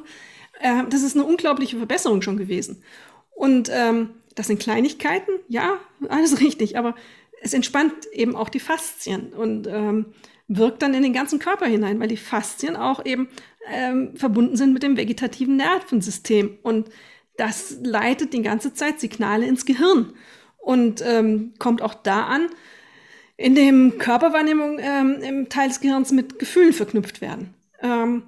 Äh, 0.59 0.83
das 0.89 1.03
ist 1.03 1.15
eine 1.15 1.25
unglaubliche 1.25 1.77
Verbesserung 1.77 2.21
schon 2.21 2.37
gewesen. 2.37 2.83
Und 3.31 3.69
ähm, 3.73 4.11
das 4.35 4.47
sind 4.47 4.59
Kleinigkeiten, 4.59 5.31
ja, 5.47 5.77
alles 6.07 6.39
richtig, 6.41 6.77
aber 6.77 6.95
es 7.41 7.53
entspannt 7.53 7.93
eben 8.11 8.35
auch 8.35 8.49
die 8.49 8.59
Faszien 8.59 9.33
und 9.33 9.67
ähm, 9.67 10.07
wirkt 10.47 10.81
dann 10.81 10.93
in 10.93 11.03
den 11.03 11.13
ganzen 11.13 11.39
Körper 11.39 11.67
hinein, 11.67 11.99
weil 11.99 12.07
die 12.07 12.17
Faszien 12.17 12.75
auch 12.75 13.05
eben 13.05 13.29
ähm, 13.71 14.15
verbunden 14.15 14.57
sind 14.57 14.73
mit 14.73 14.83
dem 14.83 14.97
vegetativen 14.97 15.55
Nervensystem. 15.55 16.57
Und 16.63 16.89
das 17.37 17.77
leitet 17.81 18.33
die 18.33 18.41
ganze 18.41 18.73
Zeit 18.73 18.99
Signale 18.99 19.45
ins 19.45 19.65
Gehirn 19.65 20.13
und 20.57 21.01
ähm, 21.05 21.53
kommt 21.59 21.81
auch 21.81 21.93
da 21.93 22.25
an, 22.25 22.49
in 23.37 23.55
dem 23.55 23.97
Körperwahrnehmung 23.97 24.79
ähm, 24.81 25.21
im 25.21 25.49
Teil 25.49 25.69
des 25.69 25.79
Gehirns 25.79 26.11
mit 26.11 26.39
Gefühlen 26.39 26.73
verknüpft 26.73 27.21
werden. 27.21 27.53
Ähm, 27.81 28.23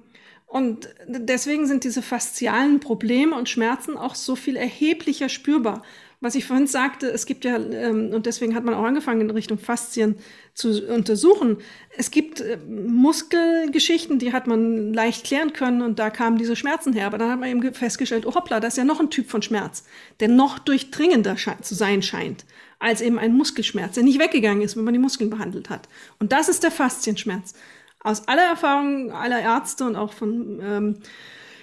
und 0.52 0.90
deswegen 1.06 1.66
sind 1.66 1.82
diese 1.82 2.02
faszialen 2.02 2.78
Probleme 2.78 3.34
und 3.34 3.48
Schmerzen 3.48 3.96
auch 3.96 4.14
so 4.14 4.36
viel 4.36 4.56
erheblicher 4.56 5.30
spürbar. 5.30 5.82
Was 6.20 6.34
ich 6.34 6.44
vorhin 6.44 6.66
sagte, 6.66 7.06
es 7.06 7.24
gibt 7.24 7.46
ja, 7.46 7.56
ähm, 7.56 8.10
und 8.12 8.26
deswegen 8.26 8.54
hat 8.54 8.62
man 8.62 8.74
auch 8.74 8.84
angefangen, 8.84 9.22
in 9.22 9.30
Richtung 9.30 9.58
Faszien 9.58 10.16
zu 10.52 10.86
untersuchen. 10.92 11.56
Es 11.96 12.10
gibt 12.10 12.42
äh, 12.42 12.58
Muskelgeschichten, 12.68 14.18
die 14.18 14.34
hat 14.34 14.46
man 14.46 14.92
leicht 14.92 15.24
klären 15.24 15.54
können 15.54 15.80
und 15.80 15.98
da 15.98 16.10
kamen 16.10 16.36
diese 16.36 16.54
Schmerzen 16.54 16.92
her. 16.92 17.06
Aber 17.06 17.16
dann 17.16 17.30
hat 17.30 17.40
man 17.40 17.48
eben 17.48 17.72
festgestellt, 17.72 18.26
oh 18.26 18.34
hoppla, 18.34 18.60
das 18.60 18.74
ist 18.74 18.78
ja 18.78 18.84
noch 18.84 19.00
ein 19.00 19.08
Typ 19.08 19.30
von 19.30 19.40
Schmerz, 19.40 19.84
der 20.20 20.28
noch 20.28 20.58
durchdringender 20.58 21.36
zu 21.62 21.74
sein 21.74 22.02
scheint 22.02 22.44
als 22.78 23.00
eben 23.00 23.18
ein 23.18 23.32
Muskelschmerz, 23.34 23.94
der 23.94 24.02
nicht 24.02 24.20
weggegangen 24.20 24.60
ist, 24.60 24.76
wenn 24.76 24.82
man 24.82 24.92
die 24.92 24.98
Muskeln 24.98 25.30
behandelt 25.30 25.70
hat. 25.70 25.88
Und 26.18 26.32
das 26.32 26.48
ist 26.48 26.64
der 26.64 26.72
Faszienschmerz 26.72 27.54
aus 28.02 28.28
aller 28.28 28.44
Erfahrung 28.44 29.12
aller 29.12 29.40
Ärzte 29.40 29.84
und 29.86 29.96
auch 29.96 30.12
von 30.12 30.60
ähm, 30.60 30.98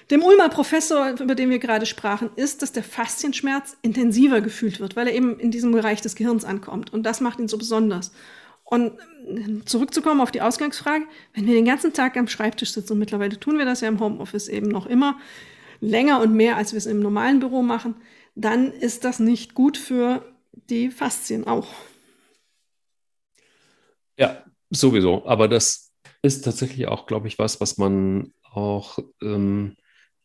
dem 0.10 0.24
Ulmer 0.24 0.50
Professor, 0.50 1.12
über 1.20 1.36
den 1.36 1.50
wir 1.50 1.60
gerade 1.60 1.86
sprachen, 1.86 2.32
ist, 2.36 2.62
dass 2.62 2.72
der 2.72 2.84
Faszienschmerz 2.84 3.78
intensiver 3.82 4.42
gefühlt 4.42 4.80
wird, 4.80 4.96
weil 4.96 5.08
er 5.08 5.14
eben 5.14 5.40
in 5.40 5.52
diesem 5.52 5.72
Bereich 5.72 6.02
des 6.02 6.16
Gehirns 6.16 6.46
ankommt. 6.46 6.92
Und 6.92 7.04
das 7.04 7.22
macht 7.22 7.40
ihn 7.40 7.48
so 7.48 7.58
besonders. 7.58 8.12
Und 8.64 8.94
ähm, 9.28 9.66
zurückzukommen 9.66 10.22
auf 10.22 10.32
die 10.32 10.42
Ausgangsfrage, 10.42 11.06
wenn 11.34 11.46
wir 11.46 11.54
den 11.54 11.66
ganzen 11.66 11.94
Tag 11.94 12.18
am 12.18 12.28
Schreibtisch 12.28 12.72
sitzen, 12.72 12.94
und 12.94 13.00
mittlerweile 13.00 13.40
tun 13.40 13.58
wir 13.58 13.66
das 13.66 13.82
ja 13.82 13.88
im 13.88 14.00
Homeoffice 14.00 14.48
eben 14.48 14.68
noch 14.68 14.86
immer, 14.86 15.20
länger 15.82 16.22
und 16.22 16.34
mehr, 16.34 16.58
als 16.58 16.74
wir 16.74 16.78
es 16.78 16.86
im 16.86 17.00
normalen 17.00 17.40
Büro 17.40 17.62
machen, 17.62 17.96
dann 18.36 18.72
ist 18.72 19.06
das 19.06 19.20
nicht 19.20 19.54
gut 19.54 19.78
für 19.78 20.24
die 20.54 20.90
Faszien 20.90 21.46
auch. 21.46 21.68
Ja, 24.18 24.44
sowieso. 24.70 25.26
Aber 25.26 25.48
das 25.48 25.89
ist 26.22 26.44
tatsächlich 26.44 26.88
auch, 26.88 27.06
glaube 27.06 27.28
ich, 27.28 27.40
was, 27.40 27.62
was 27.62 27.78
man 27.78 28.34
auch 28.44 29.00
ähm, 29.22 29.76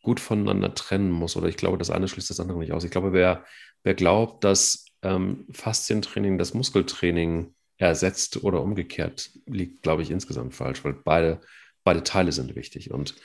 gut 0.01 0.19
voneinander 0.19 0.73
trennen 0.73 1.11
muss. 1.11 1.35
Oder 1.35 1.47
ich 1.47 1.57
glaube, 1.57 1.77
das 1.77 1.89
eine 1.89 2.07
schließt 2.07 2.29
das 2.29 2.39
andere 2.39 2.59
nicht 2.59 2.73
aus. 2.73 2.83
Ich 2.83 2.91
glaube, 2.91 3.13
wer, 3.13 3.45
wer 3.83 3.93
glaubt, 3.93 4.43
dass 4.43 4.85
ähm, 5.01 5.47
Faszientraining 5.51 6.37
das 6.37 6.53
Muskeltraining 6.53 7.53
ersetzt 7.77 8.43
oder 8.43 8.61
umgekehrt, 8.61 9.31
liegt, 9.47 9.83
glaube 9.83 10.01
ich, 10.01 10.11
insgesamt 10.11 10.53
falsch, 10.53 10.83
weil 10.83 10.93
beide, 10.93 11.41
beide 11.83 12.03
Teile 12.03 12.31
sind 12.31 12.55
wichtig. 12.55 12.91
Und 12.91 13.15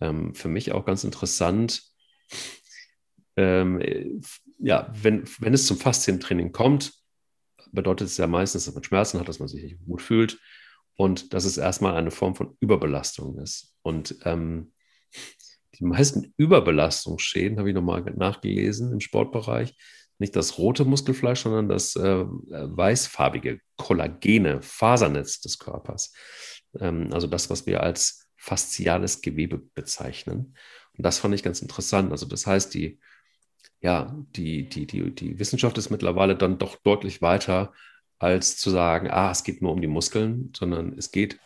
ähm, 0.00 0.34
für 0.34 0.48
mich 0.48 0.72
auch 0.72 0.84
ganz 0.84 1.04
interessant, 1.04 1.82
ähm, 3.36 4.20
ja, 4.58 4.92
wenn, 4.92 5.24
wenn 5.38 5.54
es 5.54 5.66
zum 5.66 5.78
Faszientraining 5.78 6.52
kommt, 6.52 6.92
bedeutet 7.72 8.08
es 8.08 8.16
ja 8.16 8.26
meistens, 8.26 8.64
dass 8.64 8.74
man 8.74 8.84
Schmerzen 8.84 9.20
hat, 9.20 9.28
dass 9.28 9.38
man 9.38 9.48
sich 9.48 9.62
nicht 9.62 9.84
gut 9.84 10.02
fühlt 10.02 10.38
und 10.96 11.32
dass 11.34 11.44
es 11.44 11.56
erstmal 11.56 11.96
eine 11.96 12.10
Form 12.10 12.34
von 12.34 12.56
Überbelastung 12.60 13.38
ist. 13.38 13.74
Und 13.82 14.16
ähm, 14.24 14.72
die 15.78 15.84
meisten 15.84 16.34
Überbelastungsschäden, 16.36 17.58
habe 17.58 17.70
ich 17.70 17.74
nochmal 17.74 18.02
nachgelesen 18.02 18.92
im 18.92 19.00
Sportbereich, 19.00 19.74
nicht 20.18 20.36
das 20.36 20.58
rote 20.58 20.84
Muskelfleisch, 20.84 21.40
sondern 21.40 21.68
das 21.68 21.96
äh, 21.96 22.24
weißfarbige 22.26 23.60
Kollagene, 23.76 24.60
Fasernetz 24.60 25.40
des 25.40 25.58
Körpers. 25.58 26.12
Ähm, 26.78 27.08
also 27.12 27.26
das, 27.26 27.48
was 27.48 27.66
wir 27.66 27.82
als 27.82 28.28
fasziales 28.36 29.22
Gewebe 29.22 29.58
bezeichnen. 29.74 30.54
Und 30.96 31.06
das 31.06 31.18
fand 31.18 31.34
ich 31.34 31.42
ganz 31.42 31.62
interessant. 31.62 32.12
Also 32.12 32.26
das 32.26 32.46
heißt, 32.46 32.74
die, 32.74 33.00
ja, 33.80 34.14
die, 34.36 34.68
die, 34.68 34.86
die, 34.86 35.14
die 35.14 35.38
Wissenschaft 35.38 35.78
ist 35.78 35.90
mittlerweile 35.90 36.36
dann 36.36 36.58
doch 36.58 36.76
deutlich 36.76 37.22
weiter 37.22 37.72
als 38.20 38.58
zu 38.58 38.70
sagen, 38.70 39.10
ah, 39.10 39.30
es 39.32 39.42
geht 39.42 39.62
nur 39.62 39.72
um 39.72 39.80
die 39.80 39.88
Muskeln, 39.88 40.52
sondern 40.56 40.96
es 40.96 41.10
geht, 41.10 41.40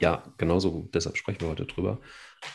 ja, 0.00 0.24
genauso, 0.36 0.90
deshalb 0.92 1.16
sprechen 1.16 1.40
wir 1.40 1.48
heute 1.48 1.64
drüber, 1.64 2.00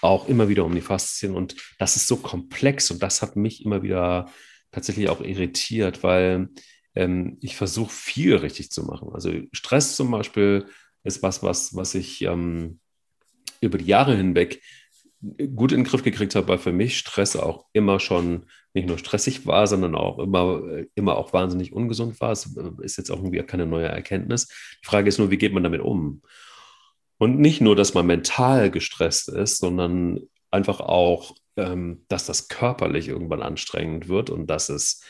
auch 0.02 0.28
immer 0.28 0.50
wieder 0.50 0.66
um 0.66 0.76
die 0.76 0.82
Faszien. 0.82 1.34
Und 1.34 1.56
das 1.80 1.96
ist 1.96 2.08
so 2.08 2.18
komplex 2.18 2.92
und 2.92 3.02
das 3.02 3.22
hat 3.22 3.36
mich 3.36 3.66
immer 3.66 3.82
wieder 3.82 4.30
tatsächlich 4.72 5.10
auch 5.10 5.22
irritiert, 5.22 6.04
weil 6.04 6.50
ähm, 6.96 7.38
ich 7.42 7.56
versuche 7.56 7.92
viel 7.92 8.36
richtig 8.36 8.72
zu 8.72 8.84
machen. 8.84 9.10
Also 9.14 9.32
Stress 9.54 9.96
zum 9.96 10.12
Beispiel 10.12 10.66
ist 11.04 11.24
was, 11.24 11.42
was, 11.42 11.74
was 11.74 11.96
ich 11.96 12.22
ähm, 12.24 12.80
über 13.62 13.78
die 13.78 13.86
Jahre 13.86 14.16
hinweg 14.16 14.62
gut 15.56 15.72
in 15.72 15.80
den 15.80 15.84
Griff 15.86 16.04
gekriegt 16.04 16.36
habe, 16.36 16.48
weil 16.48 16.58
für 16.58 16.72
mich 16.72 16.98
Stress 16.98 17.36
auch 17.36 17.66
immer 17.74 18.00
schon 18.00 18.48
nicht 18.74 18.88
nur 18.88 18.98
stressig 18.98 19.46
war, 19.46 19.68
sondern 19.68 19.96
auch 19.96 20.20
immer, 20.20 20.62
immer 20.96 21.18
auch 21.18 21.34
wahnsinnig 21.34 21.74
ungesund 21.74 22.20
war. 22.22 22.32
Es 22.32 22.50
ist 22.82 22.98
jetzt 22.98 23.12
auch 23.12 23.18
irgendwie 23.18 23.42
keine 23.44 23.66
neue 23.66 23.88
Erkenntnis. 23.88 24.48
Die 24.82 24.86
Frage 24.86 25.10
ist 25.10 25.20
nur, 25.20 25.30
wie 25.30 25.38
geht 25.38 25.54
man 25.54 25.64
damit 25.64 25.82
um? 25.82 26.22
Und 27.18 27.40
nicht 27.40 27.62
nur, 27.62 27.76
dass 27.76 27.94
man 27.94 28.08
mental 28.08 28.72
gestresst 28.72 29.30
ist, 29.30 29.60
sondern 29.60 30.22
einfach 30.50 30.80
auch, 30.80 31.36
ähm, 31.56 32.06
dass 32.08 32.26
das 32.26 32.48
körperlich 32.48 33.08
irgendwann 33.08 33.44
anstrengend 33.44 34.08
wird 34.08 34.32
und 34.32 34.48
dass 34.48 34.70
es 34.70 35.04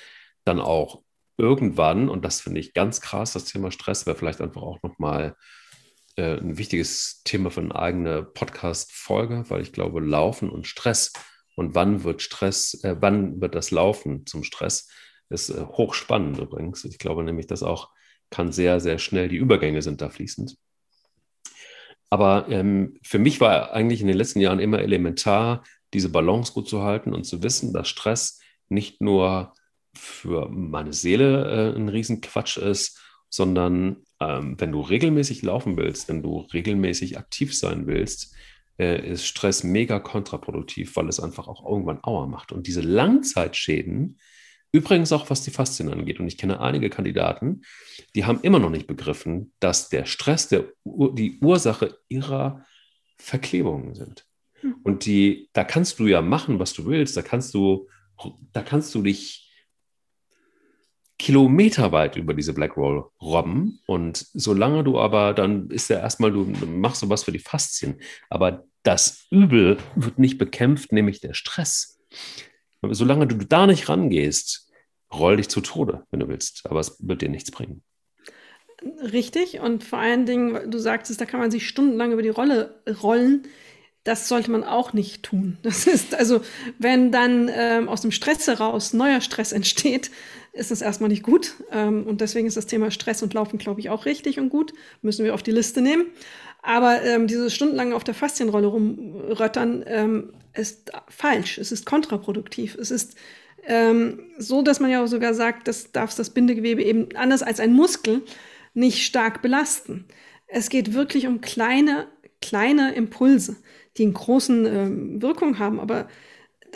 dann 0.44 0.60
auch 0.60 1.04
irgendwann, 1.38 2.10
und 2.10 2.26
das 2.26 2.42
finde 2.42 2.60
ich 2.60 2.74
ganz 2.74 3.00
krass, 3.00 3.34
das 3.34 3.46
Thema 3.46 3.72
Stress 3.72 4.06
wäre 4.06 4.18
vielleicht 4.18 4.42
einfach 4.42 4.62
auch 4.62 4.80
nochmal 4.84 5.36
äh, 6.18 6.38
ein 6.38 6.58
wichtiges 6.58 7.22
Thema 7.24 7.52
für 7.52 7.62
eine 7.62 7.76
eigene 7.76 8.24
Podcast-Folge, 8.24 9.46
weil 9.50 9.62
ich 9.62 9.72
glaube, 9.72 10.00
Laufen 10.00 10.50
und 10.50 10.68
Stress 10.68 11.14
und 11.56 11.76
wann 11.76 12.04
wird 12.04 12.22
Stress, 12.22 12.84
äh, 12.84 12.96
wann 13.00 13.42
wird 13.42 13.56
das 13.56 13.72
Laufen 13.72 14.26
zum 14.26 14.44
Stress, 14.44 14.90
ist 15.30 15.50
äh, 15.50 15.62
hochspannend 15.62 16.38
übrigens. 16.40 16.86
Ich 16.86 16.98
glaube 16.98 17.24
nämlich, 17.24 17.48
dass 17.48 17.64
auch 17.64 17.90
kann 18.30 18.52
sehr, 18.52 18.80
sehr 18.80 18.98
schnell, 18.98 19.28
die 19.28 19.38
Übergänge 19.38 19.82
sind 19.82 20.02
da 20.02 20.10
fließend. 20.10 20.58
Aber 22.10 22.48
ähm, 22.50 22.98
für 23.04 23.20
mich 23.20 23.40
war 23.40 23.74
eigentlich 23.74 24.02
in 24.02 24.08
den 24.08 24.18
letzten 24.18 24.40
Jahren 24.40 24.60
immer 24.60 24.80
elementar, 24.80 25.64
diese 25.94 26.10
Balance 26.10 26.54
gut 26.54 26.68
zu 26.68 26.82
halten 26.82 27.14
und 27.14 27.26
zu 27.26 27.44
wissen, 27.44 27.74
dass 27.74 27.90
Stress 27.90 28.40
nicht 28.70 29.02
nur 29.02 29.54
für 29.94 30.50
meine 30.50 30.94
Seele 30.94 31.74
äh, 31.74 31.76
ein 31.76 31.90
Riesenquatsch 31.90 32.58
ist, 32.58 33.02
sondern 33.32 34.04
ähm, 34.20 34.60
wenn 34.60 34.72
du 34.72 34.82
regelmäßig 34.82 35.42
laufen 35.42 35.78
willst, 35.78 36.10
wenn 36.10 36.22
du 36.22 36.42
regelmäßig 36.54 37.18
aktiv 37.18 37.58
sein 37.58 37.88
willst, 37.88 38.36
äh, 38.78 39.10
ist 39.10 39.26
Stress 39.26 39.64
mega 39.64 40.00
kontraproduktiv, 40.00 40.96
weil 40.96 41.08
es 41.08 41.20
einfach 41.20 41.48
auch 41.48 41.66
irgendwann 41.66 42.04
Auer 42.04 42.28
macht. 42.28 42.52
Und 42.52 42.68
diese 42.68 42.82
Langzeitschäden, 42.82 44.20
übrigens 44.74 45.14
auch 45.14 45.30
was 45.30 45.44
die 45.44 45.52
Faszien 45.52 45.90
angeht, 45.90 46.20
und 46.20 46.28
ich 46.28 46.38
kenne 46.38 46.60
einige 46.60 46.90
Kandidaten, 46.90 47.62
die 48.16 48.26
haben 48.26 48.42
immer 48.42 48.60
noch 48.60 48.70
nicht 48.70 48.88
begriffen, 48.88 49.54
dass 49.62 49.88
der 49.90 50.06
Stress 50.06 50.50
der, 50.50 50.66
die 50.86 51.40
Ursache 51.42 51.98
ihrer 52.10 52.66
Verklebungen 53.18 53.96
sind. 53.96 54.26
Hm. 54.60 54.76
Und 54.84 55.06
die, 55.06 55.50
da 55.54 55.64
kannst 55.64 56.00
du 56.00 56.08
ja 56.08 56.22
machen, 56.22 56.60
was 56.60 56.74
du 56.74 56.86
willst, 56.86 57.16
da 57.16 57.22
kannst 57.22 57.54
du, 57.54 57.88
da 58.52 58.62
kannst 58.62 58.94
du 58.94 59.02
dich 59.02 59.51
kilometerweit 61.22 62.16
über 62.16 62.34
diese 62.34 62.52
Black 62.52 62.78
Roll 62.78 63.06
robben. 63.22 63.80
Und 63.86 64.26
solange 64.34 64.84
du 64.84 65.00
aber, 65.00 65.34
dann 65.34 65.70
ist 65.70 65.88
ja 65.88 66.00
erstmal, 66.00 66.32
du 66.32 66.46
machst 66.66 67.02
sowas 67.02 67.24
für 67.24 67.32
die 67.32 67.38
Faszien. 67.38 68.02
Aber 68.32 68.64
das 68.82 69.28
Übel 69.30 69.78
wird 69.96 70.18
nicht 70.18 70.40
bekämpft, 70.40 70.92
nämlich 70.92 71.22
der 71.22 71.36
Stress. 71.36 72.00
Solange 72.82 73.28
du 73.28 73.36
da 73.36 73.68
nicht 73.68 73.88
rangehst, 73.88 74.72
roll 75.14 75.38
dich 75.38 75.48
zu 75.48 75.62
Tode, 75.62 76.08
wenn 76.10 76.22
du 76.22 76.28
willst. 76.28 76.66
Aber 76.66 76.80
es 76.80 76.98
wird 77.00 77.22
dir 77.22 77.30
nichts 77.30 77.52
bringen. 77.52 77.84
Richtig. 79.04 79.60
Und 79.60 79.84
vor 79.84 80.00
allen 80.00 80.26
Dingen, 80.26 80.72
du 80.72 80.80
sagtest, 80.80 81.22
da 81.22 81.26
kann 81.26 81.40
man 81.40 81.52
sich 81.52 81.68
stundenlang 81.68 82.14
über 82.14 82.24
die 82.24 82.30
Rolle 82.30 82.82
rollen. 83.04 83.44
Das 84.04 84.28
sollte 84.28 84.50
man 84.50 84.64
auch 84.64 84.94
nicht 84.94 85.24
tun. 85.24 85.58
Das 85.62 85.86
ist 85.88 86.16
also, 86.16 86.42
wenn 86.80 87.12
dann 87.12 87.50
ähm, 87.54 87.88
aus 87.88 88.02
dem 88.02 88.12
Stress 88.12 88.48
heraus 88.48 88.94
neuer 88.94 89.22
Stress 89.22 89.52
entsteht, 89.52 90.12
ist 90.54 90.72
es 90.72 90.82
erstmal 90.82 91.10
nicht 91.10 91.24
gut. 91.24 91.56
Ähm, 91.72 92.06
und 92.08 92.22
deswegen 92.22 92.48
ist 92.48 92.58
das 92.58 92.66
Thema 92.66 92.92
Stress 92.92 93.24
und 93.24 93.34
Laufen, 93.34 93.58
glaube 93.58 93.80
ich, 93.80 93.90
auch 93.90 94.06
richtig 94.06 94.40
und 94.40 94.50
gut. 94.50 94.74
Müssen 95.02 95.24
wir 95.24 95.34
auf 95.34 95.44
die 95.44 95.52
Liste 95.52 95.82
nehmen. 95.82 96.08
Aber 96.62 97.02
ähm, 97.04 97.28
dieses 97.28 97.54
stundenlang 97.54 97.94
auf 97.94 98.04
der 98.04 98.14
Faszienrolle 98.14 98.68
rumröttern 98.68 99.84
ähm, 99.88 100.34
ist 100.54 100.92
falsch. 101.08 101.58
Es 101.58 101.72
ist 101.72 101.86
kontraproduktiv. 101.86 102.76
Es 102.76 102.92
ist 102.92 103.16
ähm, 103.64 104.20
so, 104.38 104.62
dass 104.62 104.80
man 104.80 104.92
ja 104.92 105.06
sogar 105.08 105.34
sagt, 105.34 105.68
das 105.68 105.92
darf 105.92 106.16
das 106.16 106.32
Bindegewebe 106.32 106.84
eben 106.84 107.10
anders 107.16 107.44
als 107.44 107.60
ein 107.60 107.74
Muskel 107.74 108.24
nicht 108.74 109.04
stark 109.04 109.42
belasten. 109.42 110.06
Es 110.48 110.70
geht 110.70 110.94
wirklich 110.94 111.28
um 111.28 111.42
kleine, 111.42 112.08
kleine 112.42 112.94
Impulse, 112.94 113.58
die 113.98 114.04
einen 114.04 114.14
großen 114.14 114.66
ähm, 114.66 115.22
Wirkung 115.22 115.60
haben. 115.60 115.80
Aber 115.80 116.08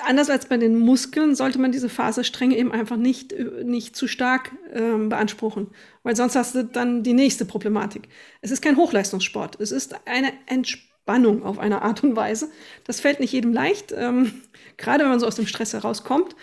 anders 0.04 0.30
als 0.30 0.48
bei 0.48 0.58
den 0.58 0.78
Muskeln 0.80 1.36
sollte 1.36 1.60
man 1.60 1.72
diese 1.72 1.90
Faserstränge 1.90 2.58
eben 2.58 2.72
einfach 2.72 2.98
nicht, 2.98 3.34
nicht 3.64 3.96
zu 3.96 4.08
stark 4.08 4.52
ähm, 4.74 5.10
beanspruchen, 5.10 5.68
weil 6.04 6.16
sonst 6.16 6.36
hast 6.36 6.56
du 6.56 6.64
dann 6.64 7.04
die 7.04 7.14
nächste 7.14 7.46
Problematik. 7.46 8.10
Es 8.42 8.52
ist 8.52 8.62
kein 8.62 8.78
Hochleistungssport, 8.78 9.60
es 9.60 9.72
ist 9.72 9.96
eine 10.06 10.34
Entspannung 10.48 11.44
auf 11.44 11.60
eine 11.60 11.82
Art 11.82 12.04
und 12.04 12.16
Weise. 12.16 12.50
Das 12.84 13.00
fällt 13.00 13.20
nicht 13.20 13.32
jedem 13.32 13.54
leicht, 13.54 13.94
ähm, 13.96 14.42
gerade 14.78 15.04
wenn 15.04 15.12
man 15.12 15.20
so 15.20 15.28
aus 15.28 15.36
dem 15.36 15.48
Stress 15.48 15.74
herauskommt. 15.74 16.36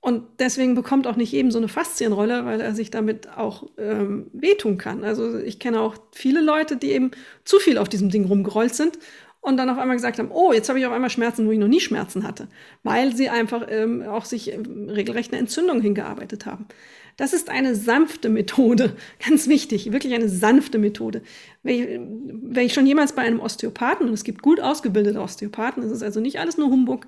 Und 0.00 0.22
deswegen 0.38 0.76
bekommt 0.76 1.08
auch 1.08 1.16
nicht 1.16 1.32
jedem 1.32 1.50
so 1.50 1.58
eine 1.58 1.66
Faszienrolle, 1.66 2.44
weil 2.44 2.60
er 2.60 2.76
sich 2.76 2.92
damit 2.92 3.28
auch 3.36 3.66
ähm, 3.76 4.30
wehtun 4.32 4.78
kann. 4.78 5.02
Also 5.02 5.36
ich 5.36 5.58
kenne 5.58 5.80
auch 5.80 5.96
viele 6.12 6.42
Leute, 6.42 6.76
die 6.76 6.92
eben 6.92 7.10
zu 7.44 7.58
viel 7.58 7.76
auf 7.76 7.88
diesem 7.88 8.10
Ding 8.10 8.24
rumgerollt 8.26 8.72
sind 8.72 9.00
und 9.46 9.56
dann 9.56 9.70
auf 9.70 9.78
einmal 9.78 9.96
gesagt 9.96 10.18
haben, 10.18 10.32
oh, 10.32 10.52
jetzt 10.52 10.68
habe 10.68 10.80
ich 10.80 10.86
auf 10.86 10.92
einmal 10.92 11.08
Schmerzen, 11.08 11.46
wo 11.46 11.52
ich 11.52 11.58
noch 11.58 11.68
nie 11.68 11.80
Schmerzen 11.80 12.26
hatte, 12.26 12.48
weil 12.82 13.14
sie 13.14 13.28
einfach 13.28 13.64
ähm, 13.70 14.02
auch 14.02 14.24
sich 14.24 14.52
ähm, 14.52 14.88
regelrecht 14.88 15.32
eine 15.32 15.40
Entzündung 15.40 15.80
hingearbeitet 15.80 16.46
haben. 16.46 16.66
Das 17.16 17.32
ist 17.32 17.48
eine 17.48 17.76
sanfte 17.76 18.28
Methode, 18.28 18.96
ganz 19.26 19.46
wichtig, 19.46 19.92
wirklich 19.92 20.14
eine 20.14 20.28
sanfte 20.28 20.78
Methode. 20.78 21.22
Wenn 21.62 21.74
ich, 21.74 22.00
wenn 22.42 22.66
ich 22.66 22.74
schon 22.74 22.86
jemals 22.86 23.12
bei 23.12 23.22
einem 23.22 23.38
Osteopathen, 23.38 24.08
und 24.08 24.14
es 24.14 24.24
gibt 24.24 24.42
gut 24.42 24.58
ausgebildete 24.58 25.20
Osteopathen, 25.20 25.84
es 25.84 25.92
ist 25.92 26.02
also 26.02 26.18
nicht 26.18 26.40
alles 26.40 26.58
nur 26.58 26.68
Humbug, 26.68 27.06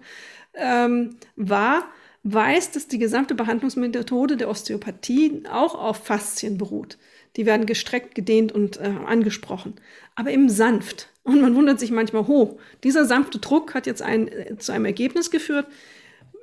ähm, 0.55 1.17
war, 1.35 1.89
weiß, 2.23 2.71
dass 2.71 2.87
die 2.87 2.99
gesamte 2.99 3.35
Behandlungsmethode 3.35 4.37
der 4.37 4.49
Osteopathie 4.49 5.43
auch 5.51 5.75
auf 5.75 6.05
Faszien 6.05 6.57
beruht. 6.57 6.99
Die 7.37 7.47
werden 7.47 7.67
gestreckt, 7.67 8.15
gedehnt 8.15 8.53
und 8.53 8.81
äh, 8.81 8.93
angesprochen, 9.07 9.75
aber 10.15 10.31
eben 10.31 10.49
sanft. 10.49 11.09
Und 11.23 11.41
man 11.41 11.55
wundert 11.55 11.79
sich 11.79 11.91
manchmal, 11.91 12.27
hoch. 12.27 12.59
Dieser 12.85 13.05
sanfte 13.05 13.39
Druck 13.39 13.75
hat 13.75 13.87
jetzt 13.87 14.03
ein, 14.03 14.29
äh, 14.29 14.57
zu 14.57 14.73
einem 14.73 14.87
Ergebnis 14.87 15.31
geführt. 15.31 15.67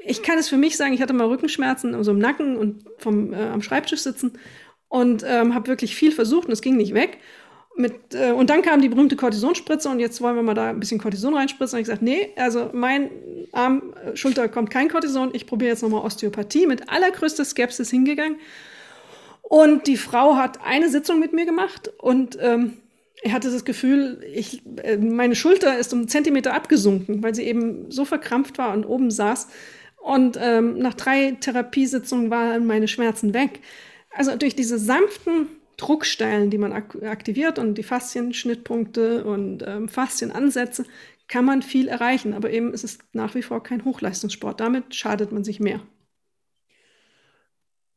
Ich 0.05 0.21
kann 0.21 0.37
es 0.37 0.47
für 0.47 0.57
mich 0.57 0.77
sagen, 0.77 0.93
ich 0.93 1.01
hatte 1.01 1.13
mal 1.13 1.27
Rückenschmerzen, 1.27 1.95
also 1.95 2.11
im 2.11 2.19
Nacken 2.19 2.55
und 2.55 2.85
vom, 2.99 3.33
äh, 3.33 3.37
am 3.37 3.61
Schreibtisch 3.61 4.01
sitzen 4.01 4.33
und 4.87 5.23
ähm, 5.27 5.55
habe 5.55 5.67
wirklich 5.67 5.95
viel 5.95 6.11
versucht 6.11 6.47
und 6.47 6.53
es 6.53 6.61
ging 6.61 6.77
nicht 6.77 6.93
weg. 6.93 7.17
Mit, 7.77 8.13
äh, 8.13 8.31
und 8.31 8.49
dann 8.49 8.61
kam 8.61 8.81
die 8.81 8.87
berühmte 8.87 9.17
Kortisonspritze 9.17 9.89
und 9.89 9.99
jetzt 9.99 10.21
wollen 10.21 10.35
wir 10.37 10.43
mal 10.43 10.53
da 10.53 10.69
ein 10.69 10.79
bisschen 10.79 10.99
Kortison 10.99 11.35
reinspritzen. 11.35 11.75
Und 11.75 11.81
ich 11.81 11.87
gesagt, 11.87 12.01
nee, 12.01 12.29
also 12.37 12.69
mein 12.71 13.09
Arm, 13.51 13.93
äh, 14.05 14.15
Schulter 14.15 14.47
kommt 14.47 14.69
kein 14.69 14.87
Kortison. 14.87 15.31
Ich 15.33 15.45
probiere 15.45 15.71
jetzt 15.71 15.81
nochmal 15.81 16.05
Osteopathie. 16.05 16.67
Mit 16.67 16.89
allergrößter 16.89 17.43
Skepsis 17.43 17.89
hingegangen. 17.89 18.37
Und 19.47 19.85
die 19.87 19.97
Frau 19.97 20.37
hat 20.37 20.59
eine 20.63 20.89
Sitzung 20.89 21.19
mit 21.19 21.31
mir 21.31 21.45
gemacht 21.45 21.91
und 21.99 22.37
ähm, 22.41 22.77
ich 23.21 23.31
hatte 23.31 23.51
das 23.51 23.63
Gefühl, 23.63 24.23
ich, 24.33 24.63
äh, 24.83 24.97
meine 24.97 25.35
Schulter 25.35 25.77
ist 25.77 25.93
um 25.93 25.99
einen 25.99 26.07
Zentimeter 26.07 26.53
abgesunken, 26.53 27.23
weil 27.23 27.33
sie 27.33 27.43
eben 27.43 27.89
so 27.91 28.05
verkrampft 28.05 28.57
war 28.57 28.73
und 28.73 28.85
oben 28.85 29.11
saß. 29.11 29.47
Und 29.97 30.37
ähm, 30.41 30.77
nach 30.77 30.93
drei 30.93 31.31
Therapiesitzungen 31.39 32.29
waren 32.29 32.65
meine 32.65 32.87
Schmerzen 32.87 33.33
weg. 33.33 33.61
Also 34.11 34.35
durch 34.35 34.55
diese 34.55 34.77
sanften 34.77 35.47
Druckstellen, 35.77 36.49
die 36.49 36.57
man 36.57 36.73
ak 36.73 37.01
aktiviert 37.03 37.59
und 37.59 37.75
die 37.75 37.83
Faszienschnittpunkte 37.83 39.25
und 39.25 39.63
ähm, 39.65 39.89
Faszienansätze, 39.89 40.85
kann 41.27 41.45
man 41.45 41.61
viel 41.61 41.87
erreichen. 41.87 42.33
Aber 42.33 42.51
eben 42.51 42.73
ist 42.73 42.83
es 42.83 42.99
nach 43.13 43.35
wie 43.35 43.41
vor 43.41 43.63
kein 43.63 43.83
Hochleistungssport. 43.85 44.59
Damit 44.59 44.93
schadet 44.95 45.31
man 45.31 45.43
sich 45.43 45.59
mehr. 45.59 45.81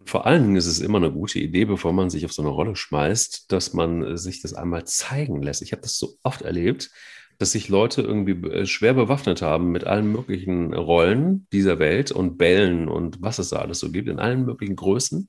Vor 0.08 0.24
allen 0.24 0.42
Dingen 0.42 0.56
ist 0.56 0.66
es 0.66 0.80
immer 0.80 0.96
eine 0.96 1.12
gute 1.12 1.38
Idee, 1.38 1.66
bevor 1.66 1.92
man 1.92 2.08
sich 2.08 2.24
auf 2.24 2.32
so 2.32 2.40
eine 2.40 2.50
Rolle 2.50 2.74
schmeißt, 2.74 3.52
dass 3.52 3.74
man 3.74 4.16
sich 4.16 4.40
das 4.40 4.54
einmal 4.54 4.86
zeigen 4.86 5.42
lässt. 5.42 5.60
Ich 5.60 5.72
habe 5.72 5.82
das 5.82 5.98
so 5.98 6.14
oft 6.22 6.40
erlebt, 6.40 6.90
dass 7.36 7.52
sich 7.52 7.68
Leute 7.68 8.00
irgendwie 8.00 8.32
äh, 8.48 8.64
schwer 8.64 8.94
bewaffnet 8.94 9.42
haben 9.42 9.70
mit 9.70 9.84
allen 9.84 10.10
möglichen 10.10 10.72
Rollen 10.72 11.46
dieser 11.52 11.78
Welt 11.78 12.10
und 12.10 12.38
Bällen 12.38 12.88
und 12.88 13.20
was 13.20 13.38
es 13.38 13.50
da 13.50 13.58
alles 13.58 13.80
so 13.80 13.92
gibt, 13.92 14.08
in 14.08 14.18
allen 14.18 14.46
möglichen 14.46 14.76
Größen 14.76 15.28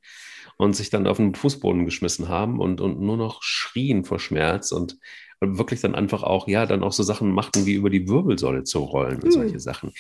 und 0.55 0.75
sich 0.77 0.89
dann 0.89 1.07
auf 1.07 1.17
den 1.17 1.36
Fußboden 1.36 1.84
geschmissen 1.84 2.30
haben 2.30 2.61
und, 2.61 2.80
und 2.80 3.01
nur 3.01 3.17
noch 3.17 3.43
schrien 3.43 4.05
vor 4.05 4.19
Schmerz 4.19 4.71
und 4.71 4.97
wirklich 5.41 5.79
dann 5.81 5.95
einfach 5.95 6.23
auch, 6.23 6.47
ja, 6.47 6.65
dann 6.65 6.83
auch 6.83 6.91
so 6.91 7.03
Sachen 7.03 7.31
machten, 7.31 7.65
wie 7.65 7.73
über 7.73 7.89
die 7.89 8.07
Wirbelsäule 8.07 8.63
zu 8.63 8.79
rollen 8.79 9.21
und 9.21 9.29
uh. 9.29 9.31
solche 9.31 9.59
Sachen. 9.59 9.93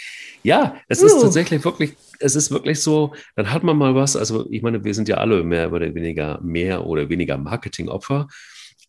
Ja, 0.43 0.75
es 0.87 1.01
ist 1.01 1.21
tatsächlich 1.21 1.63
wirklich, 1.63 1.93
es 2.19 2.35
ist 2.35 2.51
wirklich 2.51 2.81
so, 2.81 3.13
dann 3.35 3.51
hat 3.51 3.63
man 3.63 3.77
mal 3.77 3.95
was, 3.95 4.15
also 4.15 4.45
ich 4.49 4.61
meine, 4.61 4.83
wir 4.83 4.93
sind 4.93 5.07
ja 5.07 5.17
alle 5.17 5.43
mehr 5.43 5.71
oder 5.71 5.93
weniger, 5.95 6.39
mehr 6.41 6.85
oder 6.85 7.09
weniger 7.09 7.37
Marketingopfer. 7.37 8.27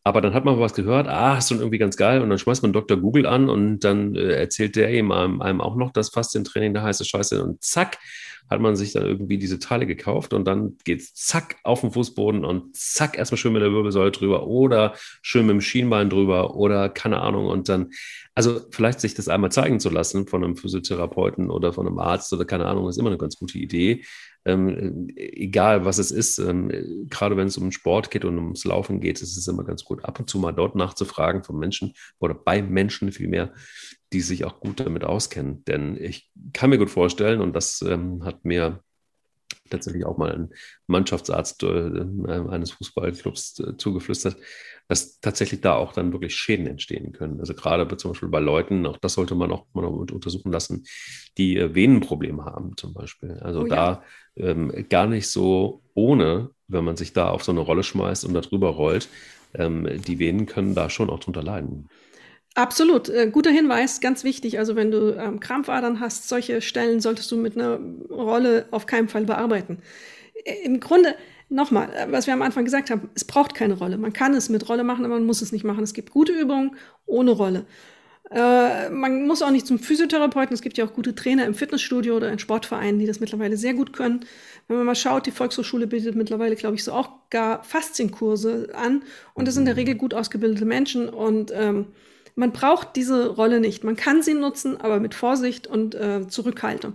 Aber 0.03 0.20
dann 0.20 0.32
hat 0.32 0.44
man 0.44 0.59
was 0.59 0.74
gehört, 0.74 1.09
ah, 1.09 1.36
ist 1.36 1.48
schon 1.48 1.59
irgendwie 1.59 1.78
ganz 1.78 1.96
geil. 1.96 2.22
Und 2.22 2.30
dann 2.30 2.38
schmeißt 2.38 2.62
man 2.62 2.72
Dr. 2.72 2.96
Google 2.96 3.26
an 3.26 3.51
und 3.51 3.80
dann 3.80 4.16
äh, 4.16 4.32
erzählt 4.32 4.76
der 4.76 4.90
ihm 4.92 5.12
einem, 5.12 5.42
einem 5.42 5.61
auch 5.61 5.76
noch, 5.76 5.92
dass 5.92 6.09
Faszientraining 6.09 6.72
da 6.72 6.82
heißt, 6.82 7.07
Scheiße. 7.07 7.42
Und 7.42 7.62
zack, 7.62 7.98
hat 8.51 8.61
man 8.61 8.74
sich 8.74 8.92
dann 8.92 9.05
irgendwie 9.05 9.38
diese 9.38 9.61
Teile 9.61 9.86
gekauft 9.86 10.34
und 10.34 10.44
dann 10.44 10.76
geht's 10.84 11.14
zack 11.14 11.57
auf 11.62 11.82
den 11.82 11.92
Fußboden 11.92 12.44
und 12.44 12.76
zack 12.76 13.16
erstmal 13.16 13.38
schön 13.38 13.53
mit 13.53 13.62
der 13.62 13.72
Wirbelsäule 13.72 14.11
drüber 14.11 14.48
oder 14.48 14.94
schön 15.22 15.46
mit 15.46 15.55
dem 15.55 15.61
Schienbein 15.61 16.11
drüber 16.11 16.57
oder 16.57 16.88
keine 16.88 17.20
Ahnung 17.20 17.46
und 17.46 17.68
dann, 17.68 17.90
Also 18.35 18.61
vielleicht 18.70 19.01
sich 19.01 19.14
das 19.14 19.28
einmal 19.28 19.51
zeigen 19.51 19.81
zu 19.81 19.91
lassen 19.91 20.26
von 20.26 20.45
einem 20.45 20.57
Physiotherapeuten 20.57 21.51
oder 21.51 21.72
von 21.72 21.87
einem 21.87 21.99
Arzt 21.99 22.33
oder 22.33 22.45
keine 22.45 22.66
Ahnung, 22.66 22.89
ist 22.89 22.97
immer 22.97 23.11
eine 23.11 23.18
ganz 23.18 23.37
gute 23.37 23.59
Idee. 23.59 24.05
Ähm, 24.45 25.09
egal 25.16 25.85
was 25.85 25.99
es 25.99 26.11
ist, 26.11 26.39
ähm, 26.39 27.07
gerade 27.11 27.37
wenn 27.37 27.49
es 27.49 27.59
um 27.59 27.72
Sport 27.72 28.11
geht 28.11 28.24
und 28.24 28.39
ums 28.39 28.64
Laufen 28.64 29.01
geht, 29.01 29.20
ist 29.20 29.37
es 29.37 29.49
immer 29.49 29.64
ganz 29.64 29.85
gut, 29.85 30.05
ab 30.05 30.18
und 30.18 30.31
zu 30.31 30.39
mal 30.39 30.53
dort 30.53 30.76
nachzufragen 30.76 31.45
von 31.45 31.59
Menschen 31.59 31.93
oder 32.18 32.35
bei 32.35 32.62
Menschen 32.62 33.12
vielmehr, 33.12 33.53
die 34.12 34.20
sich 34.20 34.45
auch 34.45 34.61
gut 34.61 34.81
damit 34.81 35.05
auskennen. 35.05 35.64
Denn 35.64 35.97
ich 36.01 36.31
kann 36.53 36.70
mir 36.70 36.78
gut 36.78 36.91
vorstellen, 36.91 37.41
und 37.41 37.55
das 37.55 37.83
ähm, 37.83 38.24
hat 38.24 38.45
mir 38.45 38.83
tatsächlich 39.71 40.05
auch 40.05 40.18
mal 40.18 40.33
ein 40.33 40.51
Mannschaftsarzt 40.87 41.62
äh, 41.62 42.03
eines 42.27 42.73
Fußballclubs 42.73 43.61
äh, 43.61 43.77
zugeflüstert, 43.77 44.37
dass 44.89 45.21
tatsächlich 45.21 45.61
da 45.61 45.77
auch 45.77 45.93
dann 45.93 46.12
wirklich 46.12 46.35
Schäden 46.35 46.66
entstehen 46.66 47.12
können. 47.12 47.39
Also 47.41 47.55
gerade 47.55 47.97
zum 47.97 48.11
Beispiel 48.11 48.29
bei 48.29 48.41
Leuten, 48.41 48.87
auch 48.87 48.99
das 48.99 49.14
sollte 49.14 49.35
man 49.35 49.53
auch 49.53 49.66
mal 49.73 49.85
untersuchen 49.85 50.53
lassen, 50.53 50.85
die 51.39 51.57
äh, 51.57 51.75
Venenprobleme 51.75 52.45
haben 52.45 52.77
zum 52.77 52.93
Beispiel. 52.93 53.39
Also 53.41 53.61
oh, 53.61 53.66
da 53.66 54.03
ja. 54.35 54.49
ähm, 54.49 54.87
gar 54.89 55.07
nicht 55.07 55.29
so 55.29 55.83
ohne, 55.95 56.51
wenn 56.68 56.85
man 56.85 56.97
sich 56.97 57.12
da 57.12 57.29
auf 57.29 57.45
so 57.45 57.53
eine 57.53 57.61
Rolle 57.61 57.83
schmeißt 57.83 58.25
und 58.25 58.35
da 58.35 58.41
drüber 58.41 58.71
rollt, 58.71 59.09
ähm, 59.55 59.89
die 60.07 60.18
Venen 60.18 60.47
können 60.47 60.75
da 60.75 60.91
schon 60.91 61.11
auch 61.11 61.21
drunter 61.21 61.43
leiden. 61.43 61.89
Absolut, 62.55 63.09
äh, 63.09 63.30
guter 63.30 63.51
Hinweis, 63.51 64.01
ganz 64.01 64.24
wichtig. 64.24 64.59
Also 64.59 64.74
wenn 64.74 64.90
du 64.90 65.16
ähm, 65.16 65.38
Krampfadern 65.38 66.01
hast, 66.01 66.28
solche 66.28 66.61
Stellen 66.61 67.01
solltest 67.01 67.30
du 67.30 67.36
mit 67.36 67.57
einer 67.57 67.78
Rolle 68.11 68.66
auf 68.72 68.86
keinen 68.86 69.09
Fall 69.09 69.24
bearbeiten. 69.24 69.78
Äh, 70.44 70.64
Im 70.64 70.80
Grunde, 70.80 71.14
nochmal, 71.48 71.88
äh, 71.94 72.11
was 72.11 72.26
wir 72.26 72.34
am 72.34 72.42
Anfang 72.42 72.64
gesagt 72.64 72.90
haben, 72.90 73.09
es 73.14 73.24
braucht 73.24 73.55
keine 73.55 73.74
Rolle. 73.74 73.98
Man 73.98 74.12
kann 74.12 74.34
es 74.34 74.48
mit 74.48 74.68
Rolle 74.68 74.82
machen, 74.82 75.05
aber 75.05 75.14
man 75.14 75.26
muss 75.26 75.42
es 75.42 75.53
nicht 75.53 75.64
machen. 75.64 75.84
Es 75.84 75.94
gibt 75.94 76.11
gute 76.11 76.32
Übungen 76.32 76.76
ohne 77.07 77.30
Rolle. 77.30 77.66
Man 78.32 79.26
muss 79.26 79.42
auch 79.42 79.51
nicht 79.51 79.66
zum 79.66 79.80
Physiotherapeuten. 79.80 80.55
Es 80.55 80.62
gibt 80.62 80.78
ja 80.78 80.84
auch 80.84 80.92
gute 80.92 81.16
Trainer 81.16 81.46
im 81.46 81.55
Fitnessstudio 81.55 82.14
oder 82.14 82.30
in 82.30 82.38
Sportvereinen, 82.38 83.01
die 83.01 83.07
das 83.07 83.18
mittlerweile 83.18 83.57
sehr 83.57 83.74
gut 83.74 83.92
können. 83.92 84.24
Wenn 84.68 84.76
man 84.76 84.86
mal 84.86 84.94
schaut, 84.94 85.26
die 85.26 85.32
Volkshochschule 85.32 85.88
bietet 85.88 86.14
mittlerweile, 86.14 86.55
glaube 86.55 86.76
ich, 86.76 86.84
so 86.84 86.92
auch 86.92 87.11
gar 87.30 87.64
Faszienkurse 87.64 88.68
an. 88.72 89.03
Und 89.34 89.48
das 89.48 89.55
sind 89.55 89.62
in 89.62 89.66
der 89.66 89.76
Regel 89.76 89.96
gut 89.96 90.14
ausgebildete 90.14 90.64
Menschen 90.64 91.09
und 91.09 91.51
ähm, 91.53 91.86
man 92.41 92.53
braucht 92.53 92.97
diese 92.97 93.28
Rolle 93.28 93.61
nicht. 93.61 93.84
Man 93.84 93.97
kann 93.97 94.22
sie 94.22 94.34
nutzen, 94.34 94.80
aber 94.80 94.99
mit 94.99 95.14
Vorsicht 95.14 95.66
und 95.66 95.95
äh, 95.95 96.26
Zurückhaltung. 96.26 96.95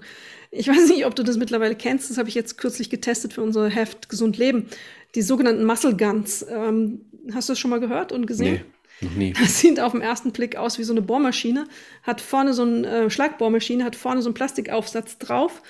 Ich 0.50 0.68
weiß 0.68 0.90
nicht, 0.90 1.06
ob 1.06 1.16
du 1.16 1.24
das 1.24 1.38
mittlerweile 1.38 1.76
kennst. 1.76 2.10
Das 2.10 2.18
habe 2.18 2.28
ich 2.28 2.36
jetzt 2.36 2.58
kürzlich 2.58 2.90
getestet 2.90 3.34
für 3.34 3.44
unser 3.44 3.70
Heft 3.70 4.10
Gesund 4.10 4.38
Leben. 4.38 4.68
Die 5.14 5.22
sogenannten 5.22 5.64
Muscle 5.64 5.96
Guns. 5.96 6.44
Ähm, 6.50 7.02
hast 7.34 7.48
du 7.48 7.52
das 7.54 7.60
schon 7.60 7.70
mal 7.70 7.80
gehört 7.80 8.12
und 8.12 8.26
gesehen? 8.26 8.62
Nee. 9.02 9.08
Noch 9.08 9.16
nie. 9.16 9.34
Das 9.34 9.60
sieht 9.60 9.80
auf 9.80 9.92
den 9.92 10.02
ersten 10.02 10.32
Blick 10.32 10.56
aus 10.56 10.80
wie 10.80 10.84
so 10.84 10.94
eine 10.94 11.02
Bohrmaschine, 11.02 11.66
hat 12.04 12.22
vorne 12.22 12.54
so 12.54 12.64
eine 12.64 12.88
äh, 12.88 13.10
Schlagbohrmaschine, 13.10 13.84
hat 13.84 13.96
vorne 13.96 14.22
so 14.22 14.30
einen 14.30 14.36
Plastikaufsatz 14.36 15.18
drauf 15.20 15.62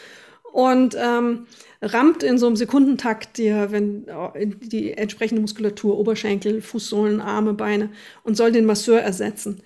und 0.53 0.95
ähm, 0.97 1.47
rammt 1.81 2.23
in 2.23 2.37
so 2.37 2.47
einem 2.47 2.55
Sekundentakt 2.55 3.37
die, 3.37 3.51
wenn, 3.51 4.05
die 4.35 4.93
entsprechende 4.93 5.41
Muskulatur, 5.41 5.97
Oberschenkel, 5.97 6.61
Fußsohlen, 6.61 7.21
Arme, 7.21 7.53
Beine 7.53 7.89
und 8.23 8.35
soll 8.35 8.51
den 8.51 8.65
Masseur 8.65 9.01
ersetzen. 9.01 9.61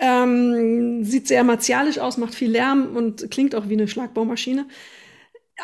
Ähm, 0.00 1.04
sieht 1.04 1.28
sehr 1.28 1.44
martialisch 1.44 1.98
aus, 1.98 2.16
macht 2.16 2.34
viel 2.34 2.50
Lärm 2.50 2.96
und 2.96 3.30
klingt 3.30 3.54
auch 3.54 3.68
wie 3.68 3.74
eine 3.74 3.88
Schlagbaumaschine 3.88 4.66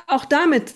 auch 0.06 0.24
damit, 0.24 0.74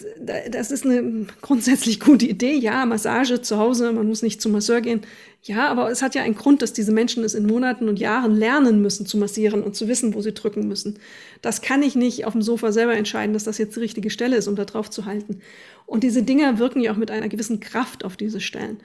das 0.51 0.71
ist 0.71 0.85
eine 0.85 1.27
grundsätzlich 1.41 2.01
gute 2.01 2.27
Idee. 2.27 2.55
Ja, 2.55 2.87
Massage 2.87 3.43
zu 3.43 3.59
Hause, 3.59 3.93
man 3.93 4.09
muss 4.09 4.23
nicht 4.23 4.41
zum 4.41 4.53
Masseur 4.53 4.81
gehen. 4.81 5.03
Ja, 5.43 5.69
aber 5.69 5.91
es 5.91 6.03
hat 6.03 6.15
ja 6.15 6.23
einen 6.23 6.35
Grund, 6.35 6.61
dass 6.61 6.73
diese 6.73 6.93
Menschen 6.93 7.25
es 7.25 7.35
in 7.35 7.47
Monaten 7.47 7.89
und 7.89 7.99
Jahren 7.99 8.37
lernen 8.37 8.83
müssen 8.83 9.07
zu 9.07 9.17
massieren 9.17 9.63
und 9.63 9.75
zu 9.75 9.89
wissen, 9.89 10.15
wo 10.15 10.21
sie 10.21 10.35
drücken 10.35 10.69
müssen. 10.69 10.99
Das 11.41 11.63
kann 11.63 11.83
ich 11.83 11.95
nicht 11.97 12.27
auf 12.27 12.35
dem 12.35 12.43
Sofa 12.43 12.73
selber 12.73 12.95
entscheiden, 12.95 13.33
dass 13.33 13.45
das 13.45 13.57
jetzt 13.57 13.77
die 13.77 13.81
richtige 13.81 14.11
Stelle 14.11 14.37
ist, 14.37 14.49
um 14.49 14.57
da 14.57 14.67
drauf 14.67 14.91
zu 14.91 15.07
halten. 15.07 15.41
Und 15.87 16.05
diese 16.05 16.23
Dinger 16.23 16.59
wirken 16.59 16.81
ja 16.81 16.93
auch 16.93 16.97
mit 16.97 17.11
einer 17.11 17.29
gewissen 17.29 17.61
Kraft 17.61 18.05
auf 18.05 18.17
diese 18.17 18.41
Stellen. 18.41 18.81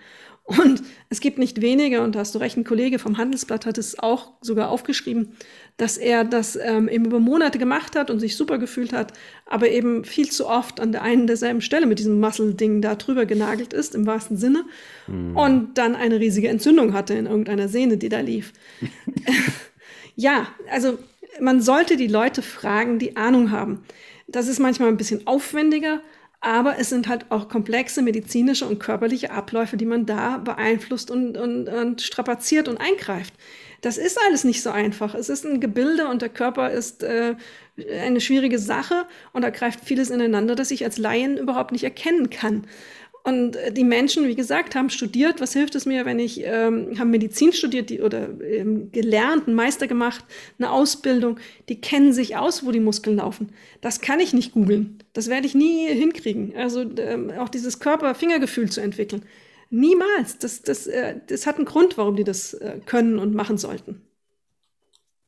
Und 0.46 0.84
es 1.10 1.22
gibt 1.22 1.40
nicht 1.40 1.62
wenige, 1.62 2.02
und 2.02 2.14
da 2.14 2.20
hast 2.20 2.36
du 2.36 2.40
recht, 2.40 2.56
ein 2.56 2.64
Kollege 2.64 3.00
vom 3.00 3.18
Handelsblatt 3.18 3.66
hat 3.66 3.80
es 3.80 3.98
auch 3.98 4.34
sogar 4.42 4.70
aufgeschrieben, 4.70 5.36
dass 5.78 5.98
er 5.98 6.24
das 6.24 6.56
ähm, 6.56 6.88
eben 6.88 7.06
über 7.06 7.20
Monate 7.20 7.58
gemacht 7.58 7.96
hat 7.96 8.12
und 8.12 8.20
sich 8.20 8.38
super 8.38 8.60
gefühlt 8.60 8.94
hat, 8.94 9.14
aber 9.48 9.70
eben 9.70 10.06
viel 10.06 10.30
zu 10.30 10.48
oft 10.48 10.80
an 10.80 10.92
der 10.92 11.02
einen 11.02 11.26
derselben 11.26 11.62
Stelle 11.62 11.88
mit 11.88 11.98
diesem 11.98 12.20
Muscle-Ding 12.20 12.84
da 12.84 12.94
drüber 12.94 13.26
genagelt 13.26 13.74
ist, 13.74 13.96
im 13.96 14.06
wahrsten 14.06 14.38
Sinne, 14.38 14.66
mhm. 15.08 15.36
und 15.36 15.78
dann 15.80 15.96
eine 15.96 16.20
riesige 16.20 16.48
Entzündung 16.48 16.94
hatte 16.94 17.16
in 17.16 17.26
irgendeiner 17.26 17.68
Sehne, 17.68 17.98
die 17.98 18.10
da 18.10 18.20
lief. 18.20 18.54
ja, 20.16 20.48
also 20.72 21.00
man 21.40 21.60
sollte 21.60 21.98
die 21.98 22.08
Leute 22.08 22.44
fragen, 22.44 23.00
die 23.00 23.18
Ahnung 23.18 23.50
haben. 23.50 23.84
Das 24.28 24.48
ist 24.48 24.60
manchmal 24.60 24.90
ein 24.90 24.98
bisschen 24.98 25.26
aufwendiger, 25.26 26.02
aber 26.46 26.78
es 26.78 26.90
sind 26.90 27.08
halt 27.08 27.26
auch 27.32 27.50
komplexe 27.50 28.04
medizinische 28.04 28.68
und 28.68 28.80
körperliche 28.80 29.32
Abläufe, 29.32 29.78
die 29.78 29.86
man 29.86 30.06
da 30.06 30.38
beeinflusst 30.38 31.10
und, 31.10 31.38
und, 31.38 31.68
und 31.68 32.04
strapaziert 32.04 32.68
und 32.68 32.78
eingreift. 32.78 33.34
Das 33.82 33.98
ist 33.98 34.20
alles 34.28 34.44
nicht 34.44 34.62
so 34.62 34.70
einfach. 34.70 35.16
Es 35.16 35.30
ist 35.30 35.44
ein 35.44 35.60
Gebilde 35.60 36.08
und 36.08 36.22
der 36.22 36.30
Körper 36.30 36.70
ist 36.70 37.02
äh, 37.02 37.36
eine 38.00 38.22
schwierige 38.22 38.60
Sache 38.60 39.08
und 39.34 39.42
da 39.42 39.50
greift 39.50 39.84
vieles 39.84 40.12
ineinander, 40.12 40.54
das 40.54 40.70
ich 40.70 40.84
als 40.84 41.00
Laien 41.00 41.38
überhaupt 41.38 41.72
nicht 41.72 41.84
erkennen 41.84 42.30
kann. 42.30 42.68
Und 43.26 43.56
äh, 43.56 43.72
die 43.72 43.84
Menschen, 43.84 44.28
wie 44.28 44.36
gesagt, 44.36 44.76
haben 44.76 44.92
studiert. 44.92 45.42
Was 45.42 45.54
hilft 45.54 45.74
es 45.74 45.88
mir, 45.88 46.06
wenn 46.06 46.20
ich 46.20 46.44
ähm, 46.44 46.98
haben 47.00 47.10
Medizin 47.10 47.54
studiert 47.54 47.90
die, 47.90 48.02
oder 48.02 48.30
ähm, 48.42 48.92
gelernt, 48.92 49.48
einen 49.48 49.56
Meister 49.56 49.88
gemacht, 49.88 50.24
eine 50.60 50.72
Ausbildung? 50.72 51.40
Die 51.68 51.82
kennen 51.82 52.14
sich 52.14 52.38
aus, 52.38 52.64
wo 52.64 52.72
die 52.72 52.80
Muskeln 52.80 53.18
laufen. 53.18 53.50
Das 53.82 54.00
kann 54.00 54.20
ich 54.20 54.34
nicht 54.34 54.52
googeln. 54.52 55.00
Das 55.14 55.28
werde 55.28 55.48
ich 55.48 55.56
nie 55.56 55.88
hinkriegen. 55.88 56.56
Also 56.56 56.82
ähm, 56.98 57.32
auch 57.32 57.50
dieses 57.50 57.80
Körper-Fingergefühl 57.80 58.70
zu 58.70 58.80
entwickeln. 58.82 59.24
Niemals. 59.72 60.38
Das, 60.38 60.62
das, 60.62 60.86
äh, 60.86 61.16
das 61.26 61.48
hat 61.48 61.56
einen 61.58 61.66
Grund, 61.66 61.98
warum 61.98 62.16
die 62.16 62.24
das 62.24 62.54
äh, 62.54 62.80
können 62.86 63.18
und 63.18 63.34
machen 63.34 63.58
sollten. 63.58 64.02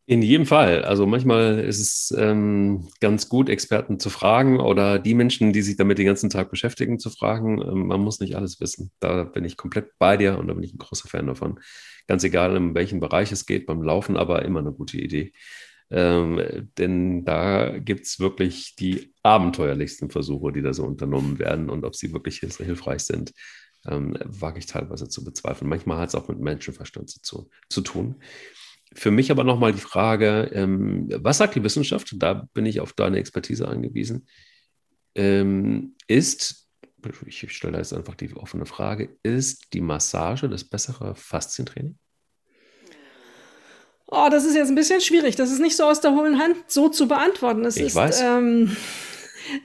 In 0.10 0.22
jedem 0.22 0.46
Fall. 0.46 0.86
Also 0.86 1.06
manchmal 1.06 1.60
ist 1.60 1.82
es 1.82 2.18
ähm, 2.18 2.88
ganz 3.02 3.28
gut, 3.28 3.50
Experten 3.50 4.00
zu 4.00 4.10
fragen 4.10 4.62
oder 4.62 5.00
die 5.00 5.14
Menschen, 5.14 5.52
die 5.52 5.62
sich 5.62 5.76
damit 5.76 5.98
den 5.98 6.06
ganzen 6.06 6.30
Tag 6.30 6.50
beschäftigen, 6.50 6.98
zu 6.98 7.10
fragen. 7.10 7.62
Ähm, 7.62 7.88
man 7.88 8.00
muss 8.00 8.22
nicht 8.22 8.38
alles 8.38 8.62
wissen. 8.62 8.92
Da 9.02 9.26
bin 9.26 9.44
ich 9.44 9.58
komplett 9.58 9.98
bei 10.00 10.16
dir 10.16 10.38
und 10.40 10.48
da 10.48 10.54
bin 10.54 10.64
ich 10.64 10.74
ein 10.74 10.78
großer 10.78 11.10
Fan 11.10 11.28
davon. 11.28 11.60
Ganz 12.08 12.24
egal, 12.24 12.56
in 12.56 12.74
welchem 12.74 13.02
Bereich 13.02 13.34
es 13.34 13.46
geht, 13.46 13.66
beim 13.66 13.84
Laufen 13.84 14.16
aber 14.16 14.44
immer 14.46 14.60
eine 14.60 14.72
gute 14.72 14.98
Idee. 14.98 15.34
Ähm, 15.90 16.70
denn 16.78 17.26
da 17.26 17.78
gibt 17.78 18.06
es 18.06 18.18
wirklich 18.18 18.78
die 18.78 19.14
abenteuerlichsten 19.24 20.10
Versuche, 20.10 20.54
die 20.54 20.62
da 20.62 20.74
so 20.74 20.86
unternommen 20.86 21.38
werden 21.38 21.70
und 21.70 21.84
ob 21.84 21.98
sie 21.98 22.14
wirklich 22.14 22.40
hilfreich 22.40 23.02
sind, 23.02 23.34
ähm, 23.86 24.18
wage 24.24 24.60
ich 24.60 24.68
teilweise 24.68 25.10
zu 25.10 25.26
bezweifeln. 25.26 25.70
Manchmal 25.70 25.98
hat 25.98 26.10
es 26.10 26.16
auch 26.16 26.30
mit 26.30 26.40
Menschenverstand 26.40 27.10
zu, 27.10 27.50
zu 27.70 27.82
tun. 27.82 28.16
Für 28.94 29.12
mich 29.12 29.32
aber 29.32 29.44
nochmal 29.44 29.74
die 29.74 29.82
Frage, 29.82 30.50
ähm, 30.54 31.08
was 31.22 31.38
sagt 31.38 31.56
die 31.56 31.64
Wissenschaft? 31.64 32.16
Da 32.18 32.48
bin 32.54 32.66
ich 32.66 32.80
auf 32.80 32.94
deine 32.94 33.18
Expertise 33.18 33.68
angewiesen. 33.68 34.28
Ähm, 35.16 35.96
ist, 36.08 36.68
ich 37.26 37.52
stelle 37.52 37.78
jetzt 37.78 37.94
einfach 37.94 38.16
die 38.16 38.34
offene 38.36 38.66
Frage, 38.66 39.10
ist 39.24 39.74
die 39.74 39.82
Massage 39.82 40.48
das 40.48 40.64
bessere 40.64 41.16
Faszientraining? 41.16 41.98
Oh, 44.10 44.30
das 44.32 44.46
ist 44.46 44.56
jetzt 44.56 44.70
ein 44.70 44.76
bisschen 44.76 45.02
schwierig. 45.02 45.36
Das 45.36 45.52
ist 45.52 45.60
nicht 45.60 45.76
so 45.76 45.84
aus 45.84 46.00
der 46.00 46.12
hohlen 46.12 46.40
Hand 46.40 46.56
so 46.68 46.88
zu 46.88 47.08
beantworten. 47.08 47.66
Es 47.66 47.76
ich 47.76 47.88
ist, 47.88 47.96
weiß. 47.96 48.22
Ähm, 48.22 48.76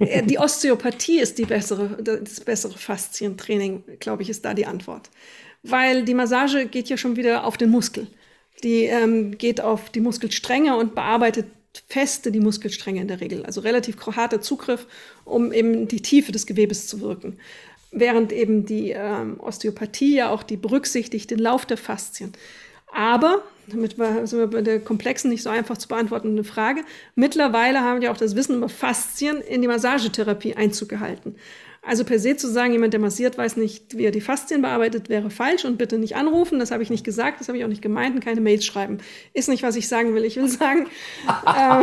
die 0.00 0.38
Osteopathie 0.38 1.20
ist 1.20 1.38
die 1.38 1.44
bessere, 1.44 2.02
das 2.02 2.40
bessere 2.40 2.76
Faszientraining, 2.76 3.84
glaube 4.00 4.22
ich, 4.22 4.30
ist 4.30 4.44
da 4.44 4.52
die 4.54 4.66
Antwort. 4.66 5.10
Weil 5.62 6.04
die 6.04 6.14
Massage 6.14 6.66
geht 6.66 6.88
ja 6.88 6.96
schon 6.96 7.14
wieder 7.16 7.44
auf 7.44 7.56
den 7.56 7.70
Muskel. 7.70 8.08
Die 8.62 8.84
ähm, 8.84 9.36
geht 9.38 9.60
auf 9.60 9.90
die 9.90 10.00
Muskelstränge 10.00 10.76
und 10.76 10.94
bearbeitet 10.94 11.46
feste 11.88 12.30
die 12.32 12.40
Muskelstränge 12.40 13.00
in 13.00 13.08
der 13.08 13.20
Regel. 13.20 13.44
Also 13.44 13.60
relativ 13.62 13.96
harter 14.06 14.40
Zugriff, 14.40 14.86
um 15.24 15.52
eben 15.52 15.88
die 15.88 16.02
Tiefe 16.02 16.32
des 16.32 16.46
Gewebes 16.46 16.86
zu 16.86 17.00
wirken. 17.00 17.38
Während 17.90 18.32
eben 18.32 18.64
die 18.64 18.90
ähm, 18.90 19.38
Osteopathie 19.40 20.16
ja 20.16 20.30
auch 20.30 20.42
die 20.42 20.56
berücksichtigt, 20.56 21.30
den 21.30 21.38
Lauf 21.38 21.66
der 21.66 21.76
Faszien. 21.76 22.32
Aber, 22.92 23.42
damit 23.68 23.98
wir, 23.98 24.26
sind 24.26 24.38
wir 24.38 24.46
bei 24.46 24.60
der 24.60 24.80
komplexen, 24.80 25.30
nicht 25.30 25.42
so 25.42 25.50
einfach 25.50 25.78
zu 25.78 25.88
beantwortenden 25.88 26.44
Frage, 26.44 26.82
mittlerweile 27.14 27.80
haben 27.80 28.02
wir 28.02 28.12
auch 28.12 28.16
das 28.16 28.36
Wissen 28.36 28.56
über 28.56 28.68
Faszien 28.68 29.40
in 29.40 29.62
die 29.62 29.68
Massagetherapie 29.68 30.56
Einzug 30.56 30.90
gehalten. 30.90 31.36
Also 31.84 32.04
per 32.04 32.20
se 32.20 32.36
zu 32.36 32.48
sagen, 32.48 32.72
jemand, 32.72 32.92
der 32.92 33.00
massiert, 33.00 33.36
weiß 33.36 33.56
nicht, 33.56 33.96
wie 33.96 34.04
er 34.04 34.12
die 34.12 34.20
Faszien 34.20 34.62
bearbeitet, 34.62 35.08
wäre 35.08 35.30
falsch 35.30 35.64
und 35.64 35.78
bitte 35.78 35.98
nicht 35.98 36.14
anrufen. 36.14 36.60
Das 36.60 36.70
habe 36.70 36.84
ich 36.84 36.90
nicht 36.90 37.02
gesagt, 37.02 37.40
das 37.40 37.48
habe 37.48 37.58
ich 37.58 37.64
auch 37.64 37.68
nicht 37.68 37.82
gemeint 37.82 38.14
und 38.14 38.24
keine 38.24 38.40
Mails 38.40 38.64
schreiben. 38.64 38.98
Ist 39.32 39.48
nicht, 39.48 39.64
was 39.64 39.74
ich 39.74 39.88
sagen 39.88 40.14
will. 40.14 40.24
Ich 40.24 40.36
will 40.36 40.46
sagen, 40.46 40.86
äh, 41.46 41.82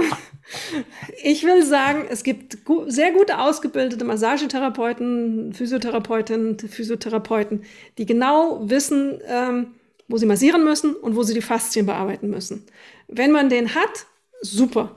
ich 1.21 1.43
will 1.43 1.63
sagen, 1.65 2.05
es 2.09 2.23
gibt 2.23 2.63
gu 2.63 2.89
sehr 2.89 3.11
gute 3.11 3.39
ausgebildete 3.39 4.05
Massagetherapeuten, 4.05 5.51
Physiotherapeutinnen, 5.53 6.57
Physiotherapeuten, 6.59 7.63
die 7.97 8.05
genau 8.05 8.69
wissen, 8.69 9.19
ähm, 9.27 9.75
wo 10.07 10.15
sie 10.15 10.25
massieren 10.25 10.63
müssen 10.63 10.95
und 10.95 11.17
wo 11.17 11.23
sie 11.23 11.33
die 11.33 11.41
Faszien 11.41 11.85
bearbeiten 11.85 12.29
müssen. 12.29 12.65
Wenn 13.09 13.31
man 13.31 13.49
den 13.49 13.75
hat, 13.75 14.05
super. 14.41 14.95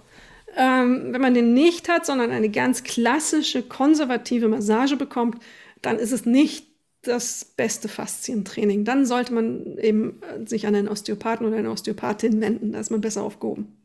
Ähm, 0.57 1.12
wenn 1.12 1.20
man 1.20 1.34
den 1.34 1.55
nicht 1.55 1.88
hat, 1.88 2.05
sondern 2.05 2.30
eine 2.30 2.50
ganz 2.50 2.84
klassische 2.84 3.62
konservative 3.62 4.48
Massage 4.48 4.96
bekommt, 4.96 5.42
dann 5.80 5.98
ist 5.98 6.12
es 6.12 6.26
nicht 6.26 6.66
das 7.03 7.44
beste 7.44 7.88
Faszientraining. 7.88 8.84
Dann 8.84 9.07
sollte 9.07 9.32
man 9.32 9.78
eben 9.78 10.22
äh, 10.22 10.46
sich 10.46 10.66
an 10.66 10.74
einen 10.74 10.88
Osteopathen 10.88 11.46
oder 11.46 11.57
eine 11.57 11.70
Osteopathin 11.70 12.40
wenden. 12.40 12.72
Da 12.72 12.80
ist 12.80 12.90
man 12.90 13.00
besser 13.00 13.22
aufgehoben. 13.22 13.76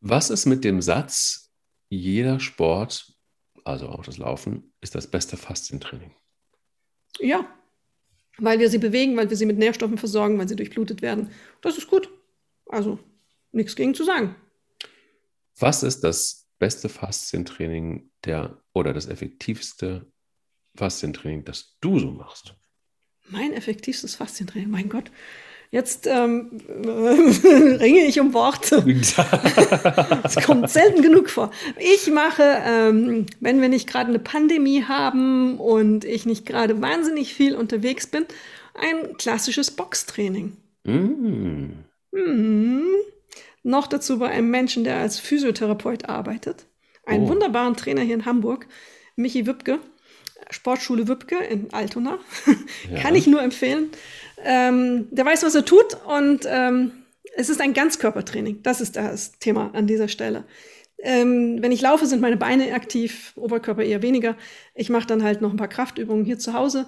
Was 0.00 0.30
ist 0.30 0.46
mit 0.46 0.64
dem 0.64 0.80
Satz, 0.80 1.50
jeder 1.88 2.40
Sport, 2.40 3.14
also 3.64 3.88
auch 3.88 4.04
das 4.04 4.18
Laufen, 4.18 4.72
ist 4.80 4.94
das 4.94 5.06
beste 5.06 5.36
Faszientraining? 5.36 6.12
Ja, 7.18 7.46
weil 8.38 8.58
wir 8.58 8.70
sie 8.70 8.78
bewegen, 8.78 9.16
weil 9.16 9.28
wir 9.28 9.36
sie 9.36 9.46
mit 9.46 9.58
Nährstoffen 9.58 9.98
versorgen, 9.98 10.38
weil 10.38 10.48
sie 10.48 10.56
durchblutet 10.56 11.02
werden. 11.02 11.30
Das 11.60 11.76
ist 11.76 11.88
gut. 11.88 12.10
Also 12.66 12.98
nichts 13.52 13.76
gegen 13.76 13.94
zu 13.94 14.04
sagen. 14.04 14.34
Was 15.58 15.82
ist 15.82 16.00
das 16.04 16.48
beste 16.58 16.88
Faszientraining 16.88 18.10
der 18.24 18.62
oder 18.72 18.92
das 18.92 19.06
effektivste 19.06 20.10
Faszientraining, 20.76 21.44
das 21.44 21.76
du 21.80 21.98
so 21.98 22.10
machst? 22.10 22.54
Mein 23.28 23.52
effektivstes 23.52 24.14
Faszientraining, 24.14 24.70
mein 24.70 24.88
Gott. 24.88 25.10
Jetzt 25.72 26.08
ähm, 26.08 26.60
ringe 26.84 28.00
ich 28.00 28.18
um 28.18 28.34
Worte. 28.34 28.84
Es 30.24 30.36
kommt 30.44 30.68
selten 30.68 31.02
genug 31.02 31.30
vor. 31.30 31.52
Ich 31.78 32.10
mache, 32.10 32.42
ähm, 32.42 33.26
wenn 33.38 33.60
wir 33.60 33.68
nicht 33.68 33.88
gerade 33.88 34.08
eine 34.08 34.18
Pandemie 34.18 34.84
haben 34.84 35.58
und 35.58 36.04
ich 36.04 36.26
nicht 36.26 36.44
gerade 36.44 36.80
wahnsinnig 36.82 37.34
viel 37.34 37.54
unterwegs 37.54 38.08
bin, 38.08 38.26
ein 38.74 39.16
klassisches 39.16 39.70
Boxtraining. 39.70 40.56
Mm. 40.84 41.84
Mhm. 42.12 42.86
Noch 43.62 43.86
dazu 43.86 44.18
bei 44.18 44.28
einem 44.28 44.50
Menschen, 44.50 44.84
der 44.84 44.96
als 44.96 45.18
Physiotherapeut 45.18 46.08
arbeitet. 46.08 46.66
Einen 47.04 47.24
oh. 47.24 47.28
wunderbaren 47.28 47.76
Trainer 47.76 48.02
hier 48.02 48.14
in 48.14 48.24
Hamburg, 48.24 48.66
Michi 49.16 49.46
Wübke. 49.46 49.80
Sportschule 50.50 51.06
Wübke 51.06 51.36
in 51.36 51.72
Altona. 51.72 52.18
Ja. 52.90 52.98
Kann 52.98 53.14
ich 53.14 53.26
nur 53.26 53.42
empfehlen. 53.42 53.90
Ähm, 54.42 55.08
der 55.10 55.26
weiß, 55.26 55.42
was 55.42 55.54
er 55.54 55.64
tut 55.64 55.98
und 56.06 56.46
ähm, 56.48 56.92
es 57.36 57.50
ist 57.50 57.60
ein 57.60 57.74
Ganzkörpertraining. 57.74 58.62
Das 58.62 58.80
ist 58.80 58.96
das 58.96 59.38
Thema 59.38 59.70
an 59.74 59.86
dieser 59.86 60.08
Stelle. 60.08 60.44
Ähm, 61.02 61.58
wenn 61.60 61.72
ich 61.72 61.82
laufe, 61.82 62.06
sind 62.06 62.20
meine 62.20 62.36
Beine 62.36 62.74
aktiv, 62.74 63.32
Oberkörper 63.36 63.82
eher 63.82 64.02
weniger. 64.02 64.36
Ich 64.74 64.90
mache 64.90 65.06
dann 65.06 65.22
halt 65.22 65.40
noch 65.40 65.50
ein 65.50 65.56
paar 65.56 65.68
Kraftübungen 65.68 66.24
hier 66.24 66.38
zu 66.38 66.52
Hause 66.54 66.86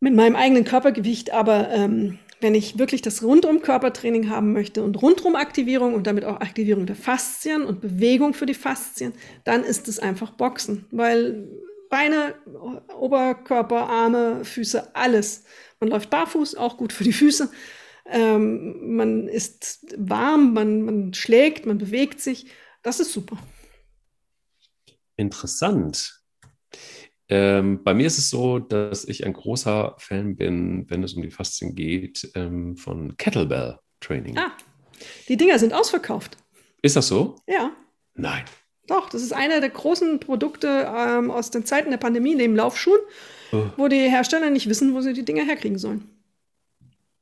mit 0.00 0.14
meinem 0.14 0.36
eigenen 0.36 0.64
Körpergewicht. 0.64 1.32
Aber 1.32 1.70
ähm, 1.70 2.18
wenn 2.40 2.54
ich 2.54 2.78
wirklich 2.78 3.02
das 3.02 3.22
Rundum-Körpertraining 3.22 4.28
haben 4.30 4.52
möchte 4.52 4.82
und 4.82 5.00
Rundum-Aktivierung 5.00 5.94
und 5.94 6.06
damit 6.06 6.24
auch 6.24 6.40
Aktivierung 6.40 6.86
der 6.86 6.96
Faszien 6.96 7.64
und 7.64 7.80
Bewegung 7.80 8.34
für 8.34 8.46
die 8.46 8.54
Faszien, 8.54 9.12
dann 9.44 9.64
ist 9.64 9.88
es 9.88 9.98
einfach 9.98 10.30
Boxen, 10.30 10.86
weil 10.90 11.48
Beine, 11.90 12.34
Oberkörper, 12.96 13.88
Arme, 13.88 14.44
Füße, 14.44 14.94
alles. 14.94 15.44
Man 15.80 15.90
läuft 15.90 16.10
barfuß, 16.10 16.54
auch 16.56 16.76
gut 16.76 16.92
für 16.92 17.04
die 17.04 17.12
Füße. 17.12 17.50
Ähm, 18.06 18.96
man 18.96 19.28
ist 19.28 19.94
warm, 19.96 20.52
man, 20.52 20.82
man 20.82 21.14
schlägt, 21.14 21.66
man 21.66 21.78
bewegt 21.78 22.20
sich. 22.20 22.46
Das 22.82 23.00
ist 23.00 23.12
super. 23.12 23.38
Interessant. 25.16 26.17
Ähm, 27.28 27.82
bei 27.84 27.92
mir 27.92 28.06
ist 28.06 28.18
es 28.18 28.30
so, 28.30 28.58
dass 28.58 29.04
ich 29.04 29.26
ein 29.26 29.34
großer 29.34 29.96
Fan 29.98 30.36
bin, 30.36 30.88
wenn 30.88 31.02
es 31.02 31.14
um 31.14 31.22
die 31.22 31.30
Faszien 31.30 31.74
geht, 31.74 32.30
ähm, 32.34 32.76
von 32.76 33.16
Kettlebell 33.16 33.78
Training. 34.00 34.38
Ah, 34.38 34.52
die 35.28 35.36
Dinger 35.36 35.58
sind 35.58 35.74
ausverkauft. 35.74 36.36
Ist 36.82 36.96
das 36.96 37.08
so? 37.08 37.36
Ja. 37.46 37.72
Nein. 38.14 38.44
Doch, 38.86 39.10
das 39.10 39.22
ist 39.22 39.32
einer 39.32 39.60
der 39.60 39.68
großen 39.68 40.20
Produkte 40.20 40.90
ähm, 40.96 41.30
aus 41.30 41.50
den 41.50 41.66
Zeiten 41.66 41.90
der 41.90 41.98
Pandemie 41.98 42.34
neben 42.34 42.56
Laufschuhen, 42.56 43.00
oh. 43.52 43.66
wo 43.76 43.88
die 43.88 44.08
Hersteller 44.08 44.48
nicht 44.48 44.68
wissen, 44.68 44.94
wo 44.94 45.02
sie 45.02 45.12
die 45.12 45.24
Dinger 45.24 45.44
herkriegen 45.44 45.78
sollen. 45.78 46.08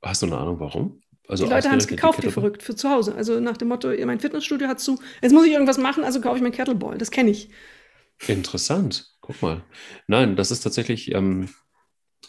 Hast 0.03 0.23
du 0.23 0.27
eine 0.27 0.39
Ahnung, 0.39 0.61
warum? 0.61 1.01
Also 1.27 1.45
die 1.45 1.51
Leute 1.51 1.69
haben 1.69 1.79
es 1.79 1.89
gekauft, 1.89 2.23
wie 2.23 2.31
verrückt, 2.31 2.63
für 2.63 2.77
zu 2.77 2.89
Hause. 2.89 3.17
Also 3.17 3.41
nach 3.41 3.57
dem 3.57 3.67
Motto, 3.69 3.89
mein 4.05 4.21
Fitnessstudio 4.21 4.69
hat 4.69 4.79
zu, 4.79 5.01
jetzt 5.21 5.33
muss 5.33 5.45
ich 5.45 5.53
irgendwas 5.53 5.79
machen, 5.79 6.05
also 6.05 6.21
kaufe 6.21 6.37
ich 6.37 6.43
mir 6.43 6.53
Kettleball. 6.53 6.99
Das 6.99 7.11
kenne 7.11 7.31
ich. 7.31 7.51
Interessant. 8.29 9.16
Guck 9.27 9.43
mal. 9.43 9.65
Nein, 10.07 10.37
das 10.37 10.53
ist 10.53 10.61
tatsächlich, 10.61 11.13
ähm, 11.13 11.49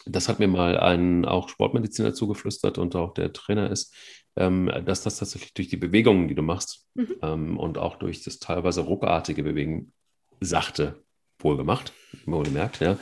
das 0.04 0.28
hat 0.28 0.40
mir 0.40 0.48
mal 0.48 0.78
ein 0.78 1.24
auch 1.24 1.48
Sportmediziner 1.48 2.12
zugeflüstert 2.12 2.76
und 2.76 2.96
auch 2.96 3.14
der 3.14 3.32
Trainer 3.32 3.70
ist, 3.70 3.94
ähm, 4.36 4.70
dass 4.84 5.04
das 5.04 5.18
tatsächlich 5.18 5.54
durch 5.54 5.68
die 5.68 5.76
Bewegungen, 5.76 6.26
die 6.26 6.34
du 6.34 6.42
machst 6.42 6.88
mhm. 6.94 7.14
ähm, 7.22 7.58
und 7.58 7.78
auch 7.78 7.96
durch 7.96 8.24
das 8.24 8.40
teilweise 8.40 8.80
ruckartige 8.80 9.44
Bewegen 9.44 9.92
sachte, 10.40 11.04
wohlgemacht, 11.38 11.92
wohlgemerkt, 12.26 12.80
ja, 12.80 12.98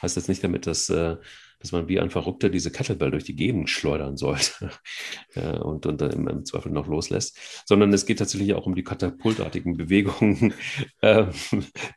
heißt 0.00 0.14
jetzt 0.14 0.28
nicht 0.28 0.44
damit, 0.44 0.66
dass, 0.68 0.88
äh, 0.88 1.16
dass 1.60 1.72
man 1.72 1.88
wie 1.88 2.00
ein 2.00 2.10
Verrückter 2.10 2.48
diese 2.48 2.70
Kettlebell 2.70 3.10
durch 3.10 3.24
die 3.24 3.36
Gegend 3.36 3.68
schleudern 3.68 4.16
sollte 4.16 4.70
und, 5.62 5.86
und 5.86 6.00
dann 6.00 6.10
im, 6.10 6.28
im, 6.28 6.44
Zweifel 6.44 6.72
noch 6.72 6.86
loslässt, 6.86 7.36
sondern 7.66 7.92
es 7.92 8.06
geht 8.06 8.18
tatsächlich 8.18 8.54
auch 8.54 8.66
um 8.66 8.74
die 8.74 8.82
katapultartigen 8.82 9.76
Bewegungen, 9.76 10.54
äh, 11.02 11.26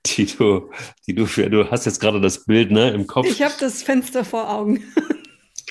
die 0.06 0.26
du, 0.26 0.70
die 1.08 1.16
du 1.16 1.26
für, 1.26 1.50
du 1.50 1.72
hast 1.72 1.86
jetzt 1.86 2.00
gerade 2.00 2.20
das 2.20 2.46
Bild 2.46 2.72
ne, 2.72 2.92
im 2.92 3.08
Kopf. 3.08 3.28
Ich 3.28 3.42
habe 3.42 3.56
das 3.60 3.84
Fenster 3.84 4.26
vor 4.26 4.50
Augen. 4.50 4.84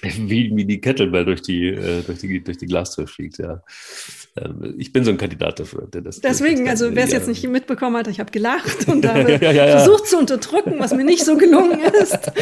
wie, 0.03 0.51
wie 0.55 0.64
die 0.64 0.80
Kettlebell 0.80 1.24
durch 1.24 1.43
die, 1.43 1.68
äh, 1.68 2.03
durch 2.03 2.18
die, 2.18 2.43
durch 2.43 2.59
die 2.59 2.66
Glastür 2.66 3.07
fliegt, 3.07 3.38
ja. 3.38 3.62
Ähm, 4.36 4.74
ich 4.78 4.93
bin 4.93 5.05
so 5.05 5.11
ein 5.11 5.18
Kandidat 5.18 5.61
dafür. 5.61 5.86
Das, 5.90 6.20
Deswegen, 6.20 6.64
das 6.64 6.82
also 6.82 6.95
wer 6.95 7.05
es 7.05 7.12
jetzt 7.12 7.28
nicht 7.28 7.47
mitbekommen 7.47 7.97
hat, 7.97 8.09
ich 8.09 8.18
habe 8.18 8.30
gelacht 8.30 8.88
und 8.88 9.07
habe 9.07 9.32
ja, 9.32 9.53
ja, 9.53 9.53
ja, 9.53 9.78
versucht 9.78 10.07
zu 10.07 10.18
unterdrücken, 10.18 10.76
was 10.78 10.93
mir 10.95 11.05
nicht 11.05 11.24
so 11.24 11.36
gelungen 11.36 11.80
ist. 12.01 12.32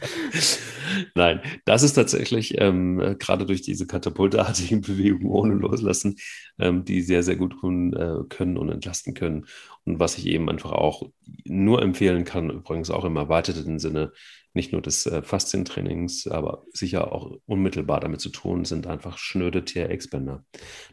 Nein, 1.14 1.40
das 1.64 1.82
ist 1.82 1.94
tatsächlich 1.94 2.60
ähm, 2.60 3.16
gerade 3.18 3.46
durch 3.46 3.62
diese 3.62 3.86
katapultartigen 3.86 4.80
Bewegungen 4.82 5.26
ohne 5.26 5.54
Loslassen, 5.54 6.16
ähm, 6.58 6.84
die 6.84 7.02
sehr, 7.02 7.22
sehr 7.22 7.36
gut 7.36 7.58
tun 7.60 7.92
äh, 7.94 8.24
können 8.28 8.56
und 8.56 8.70
entlasten 8.70 9.14
können. 9.14 9.46
Und 9.84 10.00
was 10.00 10.18
ich 10.18 10.26
eben 10.26 10.48
einfach 10.48 10.72
auch 10.72 11.02
nur 11.44 11.82
empfehlen 11.82 12.24
kann, 12.24 12.50
übrigens 12.50 12.90
auch 12.90 13.04
im 13.04 13.16
erweiterten 13.16 13.78
Sinne, 13.78 14.12
nicht 14.56 14.72
nur 14.72 14.80
des 14.80 15.06
äh, 15.06 15.22
Faszientrainings, 15.22 16.26
aber 16.26 16.64
sicher 16.72 17.12
auch 17.12 17.36
unmittelbar 17.44 18.00
damit 18.00 18.20
zu 18.20 18.30
tun, 18.30 18.64
sind 18.64 18.86
einfach 18.86 19.18
schnöde 19.18 19.64
TRX-Bänder. 19.64 20.44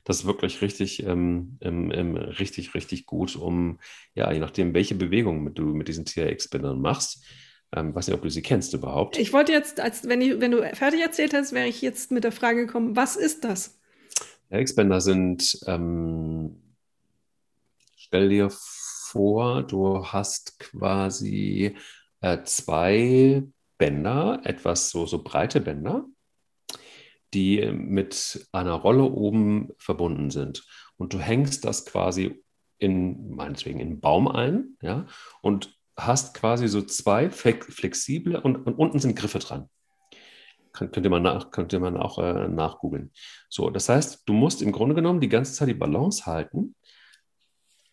Das 0.04 0.20
ist 0.20 0.26
wirklich 0.26 0.62
richtig, 0.62 1.04
ähm, 1.06 1.58
ähm, 1.62 1.90
ähm, 1.92 2.16
richtig, 2.18 2.76
richtig 2.76 3.06
gut, 3.06 3.36
um, 3.38 3.80
ja, 4.16 4.32
je 4.32 4.40
nachdem, 4.40 4.74
welche 4.74 4.96
Bewegungen 4.96 5.54
du 5.54 5.74
mit 5.74 5.88
diesen 5.88 6.06
TRX-Bändern 6.06 6.80
machst, 6.80 7.26
ähm, 7.76 7.96
weiß 7.96 8.08
nicht, 8.08 8.16
ob 8.16 8.22
du 8.22 8.30
sie 8.30 8.42
kennst 8.42 8.74
überhaupt. 8.74 9.18
Ich 9.18 9.34
wollte 9.34 9.52
jetzt, 9.52 9.80
als 9.80 10.08
wenn, 10.08 10.22
ich, 10.22 10.40
wenn 10.40 10.52
du 10.52 10.62
fertig 10.76 11.02
erzählt 11.02 11.34
hast, 11.34 11.54
wäre 11.54 11.68
ich 11.68 11.82
jetzt 11.82 12.12
mit 12.12 12.24
der 12.24 12.32
Frage 12.32 12.66
gekommen, 12.66 12.96
was 12.96 13.16
ist 13.16 13.44
das? 13.44 13.80
TRX-Bänder 14.50 15.02
sind, 15.02 15.60
ähm, 15.66 16.62
stell 17.96 18.30
dir 18.30 18.50
vor, 18.52 19.64
du 19.64 20.06
hast 20.06 20.60
quasi 20.60 21.76
äh, 22.22 22.44
zwei 22.44 23.44
Bänder, 23.78 24.42
etwas 24.44 24.92
so, 24.92 25.06
so 25.08 25.24
breite 25.24 25.60
Bänder, 25.60 26.06
die 27.34 27.66
mit 27.72 28.48
einer 28.52 28.74
Rolle 28.74 29.04
oben 29.04 29.70
verbunden 29.78 30.30
sind. 30.30 30.66
Und 30.98 31.14
du 31.14 31.20
hängst 31.20 31.66
das 31.66 31.86
quasi 31.86 32.44
in, 32.78 33.32
meinetwegen, 33.32 33.80
in 33.80 33.88
einen 33.88 34.00
Baum 34.02 34.28
ein, 34.28 34.78
ja, 34.82 35.08
und 35.42 35.76
hast 35.98 36.34
quasi 36.34 36.68
so 36.68 36.82
zwei 36.82 37.30
flexible 37.30 38.40
und, 38.40 38.56
und 38.68 38.74
unten 38.74 39.00
sind 39.00 39.16
Griffe 39.16 39.40
dran. 39.40 39.70
könnt 40.72 40.98
ihr 40.98 41.10
mal, 41.10 41.20
nach, 41.20 41.52
könnt 41.52 41.72
ihr 41.74 41.80
mal 41.80 41.96
auch 41.98 42.18
äh, 42.18 42.48
nachgoogeln. 42.48 43.12
So, 43.50 43.70
das 43.70 43.90
heißt, 43.90 44.24
du 44.26 44.34
musst 44.34 44.62
im 44.62 44.72
Grunde 44.72 44.96
genommen 44.96 45.22
die 45.22 45.30
ganze 45.30 45.54
Zeit 45.54 45.70
die 45.70 45.76
Balance 45.76 46.26
halten. 46.26 46.76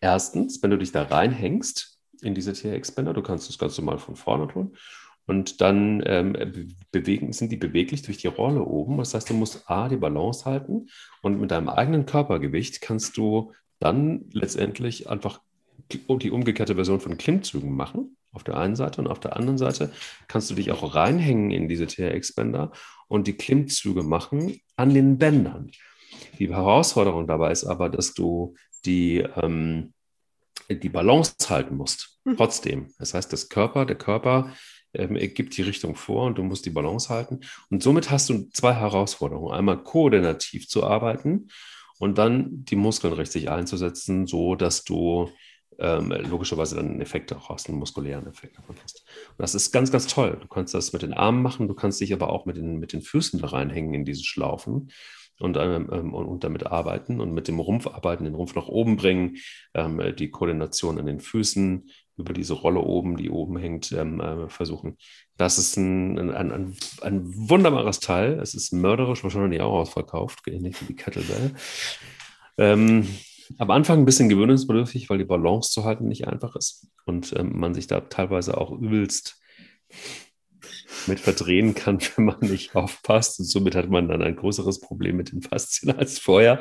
Erstens, 0.00 0.62
wenn 0.62 0.70
du 0.70 0.78
dich 0.78 0.92
da 0.92 1.02
reinhängst 1.02 1.98
in 2.22 2.34
diese 2.34 2.54
TRX-Bänder, 2.54 3.12
du 3.12 3.22
kannst 3.22 3.48
das 3.48 3.58
Ganze 3.58 3.82
mal 3.82 3.98
von 3.98 4.16
vorne 4.16 4.48
tun. 4.48 4.76
Und 5.26 5.60
dann 5.60 6.02
ähm, 6.06 6.74
bewegen, 6.90 7.32
sind 7.32 7.52
die 7.52 7.56
beweglich 7.56 8.02
durch 8.02 8.16
die 8.16 8.26
Rolle 8.26 8.64
oben. 8.64 8.96
Das 8.98 9.14
heißt, 9.14 9.30
du 9.30 9.34
musst 9.34 9.70
A, 9.70 9.88
die 9.88 9.98
Balance 9.98 10.44
halten 10.44 10.88
und 11.22 11.38
mit 11.38 11.50
deinem 11.50 11.68
eigenen 11.68 12.06
Körpergewicht 12.06 12.80
kannst 12.80 13.16
du 13.16 13.52
dann 13.78 14.24
letztendlich 14.32 15.08
einfach 15.08 15.40
die 15.94 16.30
umgekehrte 16.30 16.74
Version 16.74 17.00
von 17.00 17.16
Klimmzügen 17.16 17.74
machen, 17.74 18.16
auf 18.32 18.44
der 18.44 18.56
einen 18.56 18.76
Seite 18.76 19.00
und 19.00 19.08
auf 19.08 19.20
der 19.20 19.36
anderen 19.36 19.58
Seite 19.58 19.92
kannst 20.28 20.50
du 20.50 20.54
dich 20.54 20.70
auch 20.70 20.94
reinhängen 20.94 21.50
in 21.50 21.68
diese 21.68 21.86
TRX-Bänder 21.86 22.72
und 23.08 23.26
die 23.26 23.36
Klimmzüge 23.36 24.02
machen 24.02 24.60
an 24.76 24.94
den 24.94 25.18
Bändern. 25.18 25.70
Die 26.38 26.48
Herausforderung 26.48 27.26
dabei 27.26 27.50
ist 27.52 27.64
aber, 27.64 27.88
dass 27.88 28.14
du 28.14 28.54
die, 28.84 29.18
ähm, 29.36 29.92
die 30.68 30.88
Balance 30.88 31.34
halten 31.48 31.76
musst, 31.76 32.18
hm. 32.24 32.36
trotzdem. 32.36 32.88
Das 32.98 33.14
heißt, 33.14 33.32
das 33.32 33.48
Körper, 33.48 33.84
der 33.84 33.96
Körper 33.96 34.52
ähm, 34.94 35.14
gibt 35.34 35.56
die 35.56 35.62
Richtung 35.62 35.94
vor 35.96 36.26
und 36.26 36.38
du 36.38 36.42
musst 36.42 36.66
die 36.66 36.70
Balance 36.70 37.08
halten. 37.08 37.40
Und 37.68 37.82
somit 37.82 38.10
hast 38.10 38.28
du 38.28 38.48
zwei 38.52 38.74
Herausforderungen. 38.74 39.52
Einmal 39.52 39.82
koordinativ 39.82 40.68
zu 40.68 40.84
arbeiten 40.84 41.48
und 41.98 42.18
dann 42.18 42.64
die 42.64 42.76
Muskeln 42.76 43.12
richtig 43.12 43.50
einzusetzen, 43.50 44.26
so 44.26 44.54
dass 44.54 44.84
du 44.84 45.30
ähm, 45.80 46.12
logischerweise 46.28 46.76
dann 46.76 46.90
einen 46.90 47.00
Effekt 47.00 47.32
auch 47.32 47.48
hast, 47.48 47.68
einen 47.68 47.78
muskulären 47.78 48.26
Effekt 48.26 48.58
davon 48.58 48.76
hast. 48.82 49.04
Und 49.30 49.38
das 49.38 49.54
ist 49.54 49.72
ganz, 49.72 49.90
ganz 49.90 50.06
toll. 50.06 50.38
Du 50.40 50.48
kannst 50.48 50.74
das 50.74 50.92
mit 50.92 51.02
den 51.02 51.14
Armen 51.14 51.42
machen, 51.42 51.68
du 51.68 51.74
kannst 51.74 52.00
dich 52.00 52.12
aber 52.12 52.30
auch 52.30 52.46
mit 52.46 52.56
den, 52.56 52.78
mit 52.78 52.92
den 52.92 53.02
Füßen 53.02 53.40
da 53.40 53.48
reinhängen 53.48 53.94
in 53.94 54.04
diese 54.04 54.24
Schlaufen 54.24 54.92
und, 55.40 55.56
ähm, 55.56 55.88
ähm, 55.90 56.14
und, 56.14 56.26
und, 56.26 56.44
damit 56.44 56.66
arbeiten 56.66 57.20
und 57.20 57.32
mit 57.32 57.48
dem 57.48 57.58
Rumpf 57.58 57.86
arbeiten, 57.86 58.24
den 58.24 58.34
Rumpf 58.34 58.54
nach 58.54 58.68
oben 58.68 58.96
bringen, 58.96 59.38
ähm, 59.74 60.14
die 60.16 60.30
Koordination 60.30 60.98
an 60.98 61.06
den 61.06 61.20
Füßen 61.20 61.90
über 62.18 62.34
diese 62.34 62.52
Rolle 62.52 62.80
oben, 62.80 63.16
die 63.16 63.30
oben 63.30 63.56
hängt, 63.56 63.92
ähm, 63.92 64.20
äh, 64.20 64.48
versuchen. 64.50 64.98
Das 65.38 65.58
ist 65.58 65.76
ein, 65.78 66.18
ein, 66.18 66.52
ein, 66.52 66.76
ein, 67.00 67.22
wunderbares 67.48 68.00
Teil. 68.00 68.38
Es 68.40 68.52
ist 68.52 68.72
mörderisch, 68.72 69.24
wahrscheinlich 69.24 69.62
auch 69.62 69.72
ausverkauft, 69.72 70.40
ähnlich 70.46 70.80
wie 70.82 70.86
die 70.86 70.96
Kettlebell. 70.96 71.54
Ähm, 72.58 73.08
am 73.58 73.70
Anfang 73.70 74.00
ein 74.00 74.04
bisschen 74.04 74.28
gewöhnungsbedürftig, 74.28 75.10
weil 75.10 75.18
die 75.18 75.24
Balance 75.24 75.70
zu 75.70 75.84
halten 75.84 76.08
nicht 76.08 76.26
einfach 76.26 76.56
ist 76.56 76.88
und 77.06 77.34
ähm, 77.36 77.58
man 77.58 77.74
sich 77.74 77.86
da 77.86 78.00
teilweise 78.00 78.56
auch 78.56 78.70
übelst 78.70 79.40
mit 81.06 81.20
verdrehen 81.20 81.74
kann, 81.74 81.98
wenn 82.16 82.26
man 82.26 82.40
nicht 82.40 82.74
aufpasst. 82.74 83.40
Und 83.40 83.46
somit 83.46 83.74
hat 83.74 83.88
man 83.88 84.08
dann 84.08 84.22
ein 84.22 84.36
größeres 84.36 84.80
Problem 84.80 85.16
mit 85.16 85.32
den 85.32 85.42
Faszien 85.42 85.92
als 85.96 86.18
vorher. 86.18 86.60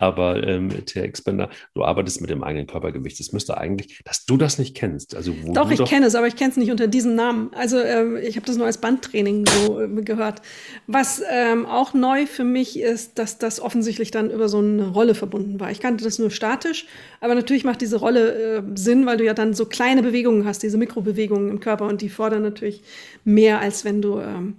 Aber 0.00 0.42
ähm, 0.42 0.70
TRX-Bänder, 0.70 1.50
du 1.74 1.84
arbeitest 1.84 2.22
mit 2.22 2.30
dem 2.30 2.42
eigenen 2.42 2.66
Körpergewicht. 2.66 3.20
Das 3.20 3.32
müsste 3.32 3.58
eigentlich, 3.58 4.00
dass 4.04 4.24
du 4.24 4.38
das 4.38 4.58
nicht 4.58 4.74
kennst. 4.74 5.14
Also, 5.14 5.34
doch, 5.48 5.70
ich 5.70 5.84
kenne 5.84 6.06
es, 6.06 6.14
aber 6.14 6.26
ich 6.26 6.36
kenne 6.36 6.50
es 6.50 6.56
nicht 6.56 6.70
unter 6.70 6.86
diesem 6.86 7.14
Namen. 7.14 7.50
Also 7.54 7.78
ähm, 7.78 8.16
ich 8.16 8.36
habe 8.36 8.46
das 8.46 8.56
nur 8.56 8.64
als 8.64 8.78
Bandtraining 8.78 9.46
so 9.46 9.80
äh, 9.80 9.88
gehört. 10.02 10.40
Was 10.86 11.22
ähm, 11.30 11.66
auch 11.66 11.92
neu 11.92 12.24
für 12.24 12.44
mich 12.44 12.80
ist, 12.80 13.18
dass 13.18 13.36
das 13.36 13.60
offensichtlich 13.60 14.10
dann 14.10 14.30
über 14.30 14.48
so 14.48 14.58
eine 14.58 14.88
Rolle 14.88 15.14
verbunden 15.14 15.60
war. 15.60 15.70
Ich 15.70 15.80
kannte 15.80 16.02
das 16.02 16.18
nur 16.18 16.30
statisch, 16.30 16.86
aber 17.20 17.34
natürlich 17.34 17.64
macht 17.64 17.82
diese 17.82 17.98
Rolle 17.98 18.56
äh, 18.56 18.62
Sinn, 18.74 19.04
weil 19.04 19.18
du 19.18 19.24
ja 19.24 19.34
dann 19.34 19.52
so 19.52 19.66
kleine 19.66 20.02
Bewegungen 20.02 20.46
hast, 20.46 20.62
diese 20.62 20.78
Mikrobewegungen 20.78 21.50
im 21.50 21.60
Körper 21.60 21.86
und 21.86 22.00
die 22.00 22.08
fordern 22.08 22.42
natürlich 22.42 22.82
mehr, 23.24 23.60
als 23.60 23.84
wenn 23.84 24.00
du 24.00 24.18
ähm, 24.20 24.56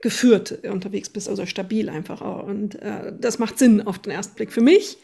geführt 0.00 0.64
unterwegs 0.64 1.08
bist, 1.08 1.28
also 1.28 1.46
stabil 1.46 1.88
einfach 1.88 2.22
auch. 2.22 2.46
Und 2.46 2.76
äh, 2.76 3.12
das 3.18 3.38
macht 3.38 3.58
Sinn 3.58 3.86
auf 3.86 3.98
den 3.98 4.12
ersten 4.12 4.34
Blick. 4.34 4.52
Für 4.52 4.62
mich 4.62 4.98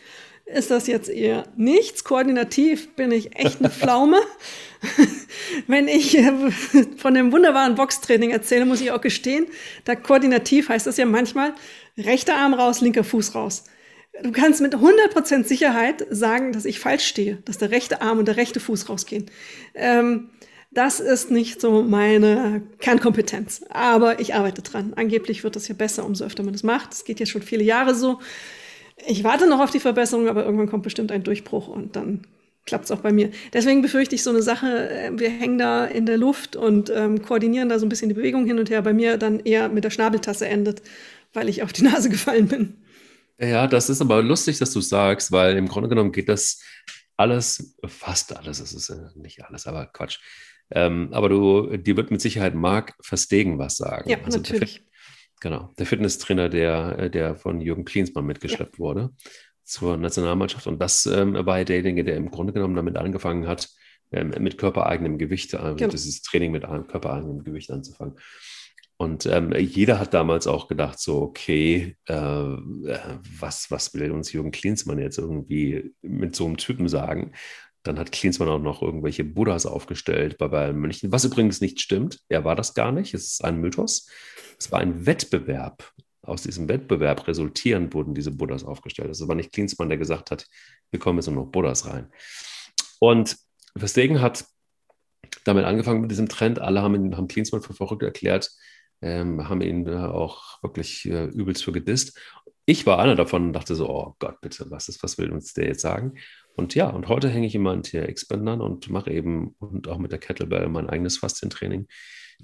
ist 0.46 0.70
das 0.70 0.86
jetzt 0.86 1.08
eher 1.08 1.44
nichts. 1.56 2.04
Koordinativ 2.04 2.94
bin 2.94 3.10
ich 3.10 3.36
echt 3.36 3.58
eine 3.58 3.70
Pflaume. 3.70 4.18
Wenn 5.66 5.88
ich 5.88 6.16
äh, 6.16 6.32
von 6.96 7.14
dem 7.14 7.32
wunderbaren 7.32 7.74
Boxtraining 7.74 8.30
erzähle, 8.30 8.64
muss 8.64 8.80
ich 8.80 8.92
auch 8.92 9.00
gestehen, 9.00 9.46
da 9.84 9.96
koordinativ 9.96 10.68
heißt 10.68 10.86
das 10.86 10.96
ja 10.96 11.04
manchmal 11.04 11.52
rechter 11.98 12.36
Arm 12.36 12.54
raus, 12.54 12.80
linker 12.80 13.04
Fuß 13.04 13.34
raus. 13.34 13.64
Du 14.22 14.32
kannst 14.32 14.62
mit 14.62 14.74
100% 14.74 15.44
Sicherheit 15.44 16.06
sagen, 16.10 16.52
dass 16.52 16.64
ich 16.64 16.80
falsch 16.80 17.06
stehe, 17.06 17.36
dass 17.44 17.58
der 17.58 17.70
rechte 17.70 18.00
Arm 18.00 18.18
und 18.18 18.26
der 18.26 18.38
rechte 18.38 18.60
Fuß 18.60 18.88
rausgehen. 18.88 19.26
Ähm, 19.74 20.30
das 20.76 21.00
ist 21.00 21.30
nicht 21.30 21.60
so 21.60 21.82
meine 21.82 22.62
Kernkompetenz. 22.80 23.64
Aber 23.70 24.20
ich 24.20 24.34
arbeite 24.34 24.60
dran. 24.60 24.92
Angeblich 24.94 25.42
wird 25.42 25.56
das 25.56 25.68
ja 25.68 25.74
besser, 25.74 26.04
umso 26.04 26.24
öfter 26.24 26.42
man 26.42 26.52
das 26.52 26.62
macht. 26.62 26.92
Es 26.92 27.04
geht 27.04 27.18
jetzt 27.18 27.30
schon 27.30 27.40
viele 27.40 27.64
Jahre 27.64 27.94
so. 27.94 28.20
Ich 29.06 29.24
warte 29.24 29.48
noch 29.48 29.60
auf 29.60 29.70
die 29.70 29.80
Verbesserung, 29.80 30.28
aber 30.28 30.44
irgendwann 30.44 30.68
kommt 30.68 30.82
bestimmt 30.82 31.12
ein 31.12 31.22
Durchbruch 31.22 31.68
und 31.68 31.96
dann 31.96 32.26
klappt 32.66 32.84
es 32.84 32.90
auch 32.90 33.00
bei 33.00 33.10
mir. 33.10 33.30
Deswegen 33.54 33.80
befürchte 33.80 34.14
ich 34.14 34.22
so 34.22 34.30
eine 34.30 34.42
Sache, 34.42 34.90
äh, 34.90 35.10
wir 35.14 35.30
hängen 35.30 35.56
da 35.56 35.86
in 35.86 36.04
der 36.04 36.18
Luft 36.18 36.56
und 36.56 36.90
ähm, 36.90 37.22
koordinieren 37.22 37.68
da 37.70 37.78
so 37.78 37.86
ein 37.86 37.88
bisschen 37.88 38.10
die 38.10 38.14
Bewegung 38.14 38.44
hin 38.44 38.58
und 38.58 38.68
her. 38.68 38.82
Bei 38.82 38.92
mir 38.92 39.16
dann 39.16 39.40
eher 39.40 39.70
mit 39.70 39.84
der 39.84 39.90
Schnabeltasse 39.90 40.46
endet, 40.46 40.82
weil 41.32 41.48
ich 41.48 41.62
auf 41.62 41.72
die 41.72 41.82
Nase 41.84 42.10
gefallen 42.10 42.48
bin. 42.48 42.74
Ja, 43.38 43.66
das 43.66 43.88
ist 43.88 44.02
aber 44.02 44.22
lustig, 44.22 44.58
dass 44.58 44.72
du 44.72 44.80
sagst, 44.82 45.32
weil 45.32 45.56
im 45.56 45.68
Grunde 45.68 45.88
genommen 45.88 46.12
geht 46.12 46.28
das 46.28 46.60
alles, 47.16 47.76
fast 47.86 48.36
alles, 48.36 48.60
es 48.60 48.74
ist 48.74 49.16
nicht 49.16 49.42
alles, 49.42 49.66
aber 49.66 49.86
Quatsch, 49.86 50.18
ähm, 50.70 51.08
aber 51.12 51.28
du, 51.28 51.76
dir 51.76 51.96
wird 51.96 52.10
mit 52.10 52.20
Sicherheit 52.20 52.54
Marc 52.54 52.94
Verstegen 53.00 53.58
was 53.58 53.76
sagen. 53.76 54.08
Ja, 54.08 54.18
also 54.24 54.38
natürlich. 54.38 54.76
Der, 54.76 54.84
genau, 55.40 55.72
der 55.78 55.86
Fitnesstrainer, 55.86 56.48
der, 56.48 57.08
der 57.08 57.36
von 57.36 57.60
Jürgen 57.60 57.84
Klinsmann 57.84 58.26
mitgeschleppt 58.26 58.74
ja. 58.74 58.78
wurde 58.78 59.10
zur 59.64 59.96
Nationalmannschaft. 59.96 60.66
Und 60.66 60.80
das 60.80 61.06
ähm, 61.06 61.34
war 61.34 61.64
derjenige, 61.64 62.04
der 62.04 62.16
im 62.16 62.30
Grunde 62.30 62.52
genommen 62.52 62.76
damit 62.76 62.96
angefangen 62.96 63.46
hat, 63.46 63.68
ähm, 64.12 64.32
mit 64.38 64.58
körpereigenem 64.58 65.18
Gewicht, 65.18 65.54
äh, 65.54 65.74
genau. 65.76 65.90
dieses 65.90 66.22
Training 66.22 66.52
mit 66.52 66.62
körpereigenem 66.62 67.42
Gewicht 67.44 67.70
anzufangen. 67.70 68.16
Und 68.98 69.26
ähm, 69.26 69.52
jeder 69.52 69.98
hat 69.98 70.14
damals 70.14 70.46
auch 70.46 70.68
gedacht, 70.68 70.98
so, 70.98 71.20
okay, 71.20 71.96
äh, 72.08 72.14
äh, 72.14 73.18
was, 73.38 73.70
was 73.70 73.92
will 73.92 74.10
uns 74.10 74.32
Jürgen 74.32 74.52
Klinsmann 74.52 74.98
jetzt 74.98 75.18
irgendwie 75.18 75.92
mit 76.00 76.34
so 76.34 76.46
einem 76.46 76.56
Typen 76.56 76.88
sagen? 76.88 77.32
Dann 77.86 77.98
hat 77.98 78.12
Klinsmann 78.12 78.48
auch 78.48 78.58
noch 78.58 78.82
irgendwelche 78.82 79.24
Buddhas 79.24 79.66
aufgestellt 79.66 80.38
bei 80.38 80.48
Bayern 80.48 80.76
München, 80.76 81.12
was 81.12 81.24
übrigens 81.24 81.60
nicht 81.60 81.80
stimmt. 81.80 82.18
Er 82.28 82.44
war 82.44 82.56
das 82.56 82.74
gar 82.74 82.90
nicht. 82.90 83.14
Es 83.14 83.32
ist 83.32 83.44
ein 83.44 83.60
Mythos. 83.60 84.08
Es 84.58 84.72
war 84.72 84.80
ein 84.80 85.06
Wettbewerb. 85.06 85.92
Aus 86.22 86.42
diesem 86.42 86.68
Wettbewerb 86.68 87.28
resultierend 87.28 87.94
wurden 87.94 88.14
diese 88.14 88.32
Buddhas 88.32 88.64
aufgestellt. 88.64 89.10
Es 89.10 89.26
war 89.28 89.36
nicht 89.36 89.52
Klinsmann, 89.52 89.88
der 89.88 89.98
gesagt 89.98 90.32
hat, 90.32 90.46
wir 90.90 90.98
kommen 90.98 91.18
jetzt 91.18 91.28
nur 91.28 91.36
noch 91.44 91.52
Buddhas 91.52 91.86
rein. 91.86 92.10
Und 92.98 93.36
Verstegen 93.76 94.20
hat 94.20 94.44
damit 95.44 95.64
angefangen 95.64 96.00
mit 96.00 96.10
diesem 96.10 96.28
Trend. 96.28 96.58
Alle 96.58 96.82
haben, 96.82 96.94
ihn, 96.94 97.16
haben 97.16 97.28
Klinsmann 97.28 97.62
für 97.62 97.74
verrückt 97.74 98.02
erklärt, 98.02 98.50
ähm, 99.00 99.48
haben 99.48 99.60
ihn 99.60 99.88
auch 99.88 100.62
wirklich 100.62 101.06
äh, 101.06 101.26
übelst 101.26 101.62
für 101.62 101.72
gedisst. 101.72 102.18
Ich 102.64 102.86
war 102.86 102.98
einer 102.98 103.14
davon 103.14 103.48
und 103.48 103.52
dachte 103.52 103.76
so, 103.76 103.88
oh 103.88 104.16
Gott, 104.18 104.40
bitte, 104.40 104.66
was 104.70 104.88
ist, 104.88 105.02
was 105.04 105.18
will 105.18 105.30
uns 105.30 105.52
der 105.52 105.66
jetzt 105.68 105.82
sagen? 105.82 106.14
Und 106.56 106.74
ja, 106.74 106.88
und 106.88 107.08
heute 107.08 107.28
hänge 107.28 107.46
ich 107.46 107.54
immer 107.54 107.72
an 107.72 107.82
TRX-Bändern 107.82 108.62
und 108.62 108.88
mache 108.88 109.10
eben 109.10 109.54
und 109.58 109.88
auch 109.88 109.98
mit 109.98 110.10
der 110.10 110.18
Kettlebell 110.18 110.68
mein 110.68 110.88
eigenes 110.88 111.18
Faszientraining. 111.18 111.86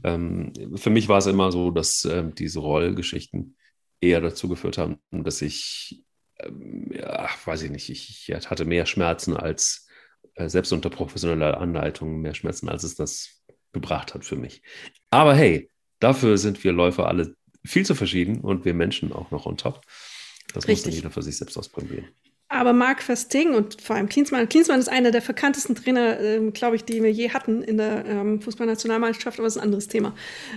Ähm, 0.04 0.52
für 0.76 0.90
mich 0.90 1.08
war 1.08 1.18
es 1.18 1.26
immer 1.26 1.50
so, 1.50 1.70
dass 1.70 2.04
äh, 2.04 2.24
diese 2.30 2.60
Rollgeschichten 2.60 3.56
eher 4.02 4.20
dazu 4.20 4.48
geführt 4.48 4.76
haben, 4.76 4.98
dass 5.10 5.40
ich, 5.40 6.04
ähm, 6.40 6.90
ja, 6.92 7.26
weiß 7.44 7.62
ich 7.62 7.70
nicht, 7.70 7.88
ich, 7.88 8.28
ich, 8.28 8.50
hatte 8.50 8.66
mehr 8.66 8.84
Schmerzen 8.84 9.34
als, 9.34 9.88
äh, 10.34 10.48
selbst 10.48 10.72
unter 10.72 10.90
professioneller 10.90 11.58
Anleitung, 11.58 12.20
mehr 12.20 12.34
Schmerzen, 12.34 12.68
als 12.68 12.84
es 12.84 12.96
das 12.96 13.42
gebracht 13.72 14.14
hat 14.14 14.26
für 14.26 14.36
mich. 14.36 14.60
Aber 15.08 15.34
hey, 15.34 15.70
dafür 16.00 16.36
sind 16.36 16.62
wir 16.64 16.72
Läufer 16.72 17.08
alle 17.08 17.34
viel 17.64 17.86
zu 17.86 17.94
verschieden 17.94 18.40
und 18.40 18.66
wir 18.66 18.74
Menschen 18.74 19.10
auch 19.12 19.30
noch 19.30 19.46
on 19.46 19.56
top. 19.56 19.80
Das 20.52 20.68
Richtig. 20.68 20.68
muss 20.68 20.82
dann 20.82 20.92
jeder 20.92 21.10
für 21.10 21.22
sich 21.22 21.38
selbst 21.38 21.56
ausprobieren. 21.56 22.08
Aber 22.52 22.74
Marc 22.74 23.02
Verstegen 23.02 23.54
und 23.54 23.80
vor 23.80 23.96
allem 23.96 24.10
Klinsmann, 24.10 24.46
Klinsmann 24.46 24.78
ist 24.78 24.90
einer 24.90 25.10
der 25.10 25.22
verkanntesten 25.22 25.74
Trainer, 25.74 26.20
äh, 26.20 26.50
glaube 26.50 26.76
ich, 26.76 26.84
die 26.84 27.02
wir 27.02 27.10
je 27.10 27.30
hatten 27.30 27.62
in 27.62 27.78
der 27.78 28.04
ähm, 28.04 28.42
Fußballnationalmannschaft, 28.42 29.38
aber 29.38 29.46
das 29.46 29.56
ist 29.56 29.62
ein 29.62 29.64
anderes 29.64 29.88
Thema. 29.88 30.14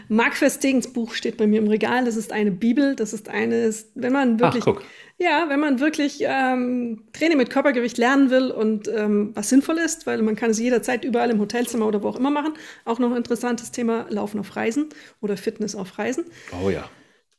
Marc 0.10 0.36
Verstegens 0.36 0.92
Buch 0.92 1.14
steht 1.14 1.38
bei 1.38 1.48
mir 1.48 1.60
im 1.60 1.70
Regal. 1.70 2.04
Das 2.04 2.18
ist 2.18 2.34
eine 2.34 2.52
Bibel. 2.52 2.98
Das 2.98 3.14
ist 3.14 3.30
eines, 3.30 3.92
wenn 3.96 4.12
man 4.12 4.42
wirklich, 4.42 4.66
Ach, 4.68 4.82
ja, 5.18 5.46
wenn 5.48 5.62
man 5.62 5.80
wirklich 5.80 6.20
ähm, 6.22 7.04
Training 7.14 7.38
mit 7.38 7.50
Körpergewicht 7.50 7.98
lernen 7.98 8.30
will 8.30 8.52
und 8.52 8.90
ähm, 8.90 9.32
was 9.34 9.48
sinnvoll 9.48 9.78
ist, 9.78 10.06
weil 10.06 10.22
man 10.22 10.36
kann 10.36 10.52
es 10.52 10.60
jederzeit 10.60 11.06
überall 11.06 11.30
im 11.30 11.40
Hotelzimmer 11.40 11.88
oder 11.88 12.04
wo 12.04 12.10
auch 12.10 12.18
immer 12.18 12.30
machen. 12.30 12.56
Auch 12.84 13.00
noch 13.00 13.12
ein 13.12 13.18
interessantes 13.18 13.72
Thema: 13.72 14.06
Laufen 14.10 14.42
auf 14.42 14.58
Reisen 14.58 14.90
oder 15.22 15.38
Fitness 15.38 15.76
auf 15.76 15.98
Reisen. 15.98 16.26
Oh 16.62 16.70
ja 16.70 16.90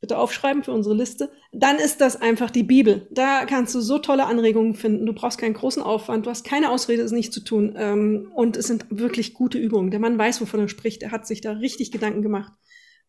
bitte 0.00 0.18
aufschreiben 0.18 0.62
für 0.62 0.72
unsere 0.72 0.94
Liste, 0.94 1.30
dann 1.52 1.76
ist 1.76 2.00
das 2.00 2.20
einfach 2.20 2.50
die 2.50 2.62
Bibel. 2.62 3.08
Da 3.10 3.44
kannst 3.46 3.74
du 3.74 3.80
so 3.80 3.98
tolle 3.98 4.26
Anregungen 4.26 4.74
finden. 4.74 5.06
Du 5.06 5.14
brauchst 5.14 5.38
keinen 5.38 5.54
großen 5.54 5.82
Aufwand, 5.82 6.26
du 6.26 6.30
hast 6.30 6.44
keine 6.44 6.70
Ausrede, 6.70 7.02
es 7.02 7.12
nicht 7.12 7.32
zu 7.32 7.40
tun. 7.40 7.74
Ähm, 7.76 8.30
und 8.34 8.56
es 8.56 8.66
sind 8.66 8.86
wirklich 8.90 9.34
gute 9.34 9.58
Übungen. 9.58 9.90
Der 9.90 10.00
Mann 10.00 10.18
weiß, 10.18 10.40
wovon 10.40 10.60
er 10.60 10.68
spricht. 10.68 11.02
Er 11.02 11.12
hat 11.12 11.26
sich 11.26 11.40
da 11.40 11.52
richtig 11.52 11.92
Gedanken 11.92 12.22
gemacht. 12.22 12.52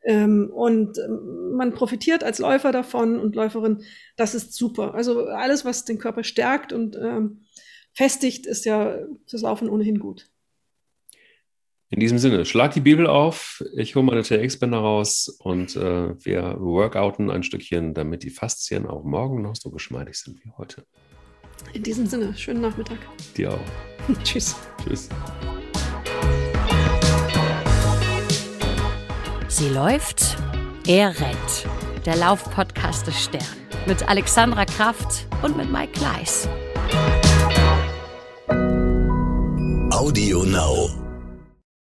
Ähm, 0.04 0.50
und 0.54 0.98
ähm, 1.00 1.52
man 1.56 1.74
profitiert 1.74 2.24
als 2.24 2.40
Läufer 2.40 2.72
davon 2.72 3.20
und 3.20 3.36
Läuferin. 3.36 3.84
Das 4.16 4.34
ist 4.34 4.54
super. 4.54 4.94
Also 4.94 5.26
alles, 5.26 5.66
was 5.66 5.86
den 5.86 5.98
Körper 5.98 6.24
stärkt 6.24 6.72
und 6.72 6.98
festigt, 7.94 8.46
ist 8.46 8.66
ja 8.66 9.00
fürs 9.26 9.42
Laufen 9.42 9.70
ohnehin 9.70 10.00
gut. 10.00 10.30
In 11.90 12.02
diesem 12.02 12.18
Sinne, 12.18 12.44
schlag 12.44 12.74
die 12.74 12.82
Bibel 12.82 13.08
auf, 13.08 13.64
ich 13.74 13.96
hole 13.96 14.06
meine 14.06 14.22
TX-Bänder 14.22 14.78
raus 14.78 15.34
und 15.40 15.78
äh, 15.78 16.14
wir 16.26 16.58
workouten 16.60 17.32
ein 17.32 17.44
Stückchen, 17.44 17.94
damit 17.94 18.24
die 18.24 18.30
Faszien 18.30 18.86
auch 18.86 19.06
morgen 19.06 19.42
noch 19.42 19.56
so 19.56 19.72
geschmeidig 19.72 20.18
sind 20.18 20.44
wie 20.44 20.52
heute. 20.58 20.84
In 21.72 21.84
diesem 21.84 22.06
Sinne, 22.06 22.36
schönen 22.36 22.60
Nachmittag. 22.60 22.98
Dir 23.38 23.54
auch. 23.54 24.14
Tschüss. 24.24 24.58
Tschüss. 24.84 25.08
Sie 29.48 29.70
läuft, 29.70 30.38
er 30.86 31.18
rennt. 31.18 31.68
Der 32.06 32.18
Laufpodcast 32.18 33.08
des 33.08 33.24
Stern. 33.24 33.44
Mit 33.86 34.08
Alexandra 34.10 34.66
Kraft 34.66 35.26
und 35.42 35.56
mit 35.56 35.72
Mike 35.72 35.94
Gleis. 35.94 36.50
Audio 39.90 40.44
Now. 40.44 41.07